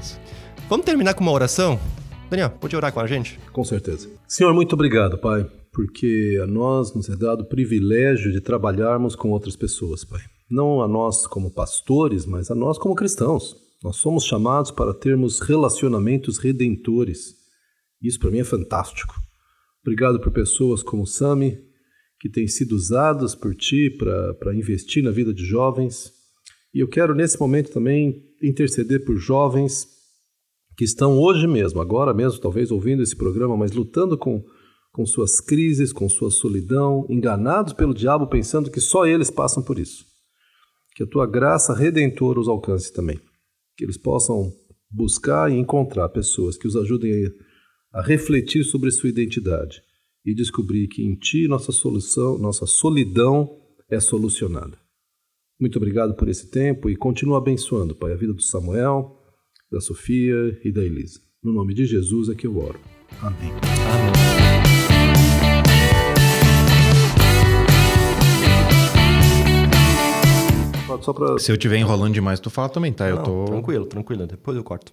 Vamos 0.68 0.87
terminar 0.87 1.14
com 1.14 1.22
uma 1.22 1.32
oração? 1.32 1.78
Daniel, 2.30 2.51
pode 2.51 2.74
orar 2.74 2.93
com 2.93 3.01
a 3.01 3.07
gente? 3.07 3.39
Com 3.53 3.64
certeza. 3.64 4.09
Senhor, 4.26 4.53
muito 4.53 4.72
obrigado, 4.72 5.16
Pai, 5.18 5.47
porque 5.72 6.41
a 6.43 6.47
nós 6.47 6.95
nos 6.95 7.09
é 7.09 7.16
dado 7.16 7.43
o 7.43 7.45
privilégio 7.45 8.32
de 8.32 8.41
trabalharmos 8.41 9.14
com 9.14 9.30
outras 9.30 9.55
pessoas, 9.55 10.05
Pai 10.05 10.20
não 10.51 10.80
a 10.80 10.88
nós 10.88 11.26
como 11.26 11.53
pastores, 11.53 12.24
mas 12.24 12.51
a 12.51 12.55
nós 12.55 12.78
como 12.78 12.94
cristãos. 12.94 13.57
Nós 13.82 13.97
somos 13.97 14.24
chamados 14.24 14.70
para 14.70 14.94
termos 14.94 15.40
relacionamentos 15.40 16.38
redentores. 16.38 17.34
Isso 18.01 18.18
para 18.18 18.30
mim 18.30 18.38
é 18.38 18.44
fantástico. 18.44 19.14
Obrigado 19.82 20.20
por 20.20 20.32
pessoas 20.32 20.82
como 20.82 21.07
Sami, 21.07 21.59
que 22.18 22.28
têm 22.28 22.49
sido 22.49 22.72
usadas 22.72 23.34
por 23.34 23.55
ti 23.55 23.90
para 23.90 24.55
investir 24.55 25.03
na 25.03 25.11
vida 25.11 25.32
de 25.32 25.44
jovens. 25.44 26.12
E 26.72 26.80
eu 26.80 26.88
quero 26.88 27.14
nesse 27.14 27.38
momento 27.38 27.70
também 27.70 28.24
interceder 28.42 29.05
por 29.05 29.16
jovens 29.16 29.86
que 30.76 30.84
estão 30.84 31.18
hoje 31.18 31.47
mesmo, 31.47 31.80
agora 31.80 32.12
mesmo, 32.12 32.40
talvez 32.40 32.70
ouvindo 32.70 33.03
esse 33.03 33.16
programa, 33.16 33.57
mas 33.57 33.72
lutando 33.72 34.18
com, 34.18 34.44
com 34.92 35.07
suas 35.07 35.40
crises, 35.40 35.92
com 35.92 36.09
sua 36.09 36.30
solidão, 36.30 37.07
enganados 37.09 37.72
pelo 37.72 37.94
diabo, 37.94 38.26
pensando 38.26 38.70
que 38.70 38.80
só 38.80 39.07
eles 39.07 39.30
passam 39.30 39.62
por 39.62 39.78
isso 39.78 40.16
que 40.97 41.03
a 41.03 41.07
tua 41.07 41.26
graça 41.26 41.74
redentora 41.74 42.40
os 42.40 42.49
alcance 42.49 42.90
também. 42.90 43.20
Que 43.76 43.84
eles 43.84 43.99
possam 43.99 44.51
buscar 44.90 45.53
e 45.53 45.55
encontrar 45.55 46.09
pessoas 46.09 46.57
que 46.57 46.66
os 46.66 46.74
ajudem 46.74 47.30
a 47.92 48.01
refletir 48.01 48.64
sobre 48.64 48.90
sua 48.90 49.11
identidade 49.11 49.82
e 50.24 50.34
descobrir 50.34 50.88
que 50.88 51.05
em 51.05 51.14
ti 51.14 51.47
nossa 51.47 51.70
solução, 51.70 52.38
nossa 52.38 52.64
solidão 52.64 53.61
é 53.90 54.01
solucionada. 54.01 54.78
Muito 55.61 55.76
obrigado 55.76 56.14
por 56.14 56.28
esse 56.28 56.51
tempo 56.51 56.88
e 56.88 56.97
continua 56.97 57.38
abençoando, 57.38 57.94
Pai, 57.94 58.12
a 58.12 58.16
vida 58.16 58.32
do 58.32 58.42
Samuel, 58.42 59.22
da 59.70 59.80
Sofia 59.80 60.59
e 60.64 60.72
da 60.72 60.82
Elisa. 60.82 61.20
No 61.42 61.53
nome 61.53 61.74
de 61.74 61.84
Jesus 61.84 62.30
é 62.30 62.34
que 62.34 62.47
eu 62.47 62.57
oro. 62.57 62.80
Amém. 63.20 63.51
Amém. 63.51 64.45
Só 71.03 71.12
pra... 71.12 71.38
Se 71.38 71.51
eu 71.53 71.57
tiver 71.57 71.76
enrolando 71.78 72.12
demais, 72.14 72.38
tu 72.40 72.51
fala 72.51 72.68
também, 72.68 72.92
tá? 72.92 73.07
Eu 73.09 73.16
Não, 73.16 73.22
tô. 73.22 73.44
Tranquilo, 73.47 73.86
tranquilo. 73.86 74.26
Depois 74.26 74.57
eu 74.57 74.64
corto. 74.64 74.92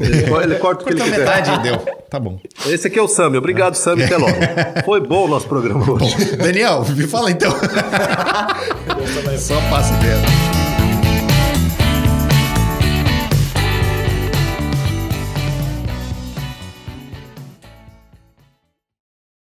Ele, 0.00 0.42
ele 0.42 0.54
corta 0.56 0.82
o 0.82 0.86
que 0.86 0.92
ele 0.92 1.00
quiser. 1.04 1.18
metade, 1.20 1.62
deu. 1.62 1.78
Tá 2.10 2.18
bom. 2.18 2.38
Esse 2.66 2.88
aqui 2.88 2.98
é 2.98 3.02
o 3.02 3.06
Sami. 3.08 3.36
Obrigado, 3.38 3.74
Sami. 3.74 4.02
Até 4.04 4.16
logo. 4.16 4.34
Foi 4.84 5.00
bom 5.00 5.26
o 5.26 5.28
nosso 5.28 5.46
programa 5.46 5.88
hoje. 5.92 6.36
Daniel, 6.36 6.84
me 6.96 7.06
fala 7.06 7.30
então. 7.30 7.52
Só 9.38 9.54
passa 9.70 9.94
dentro. 9.94 10.51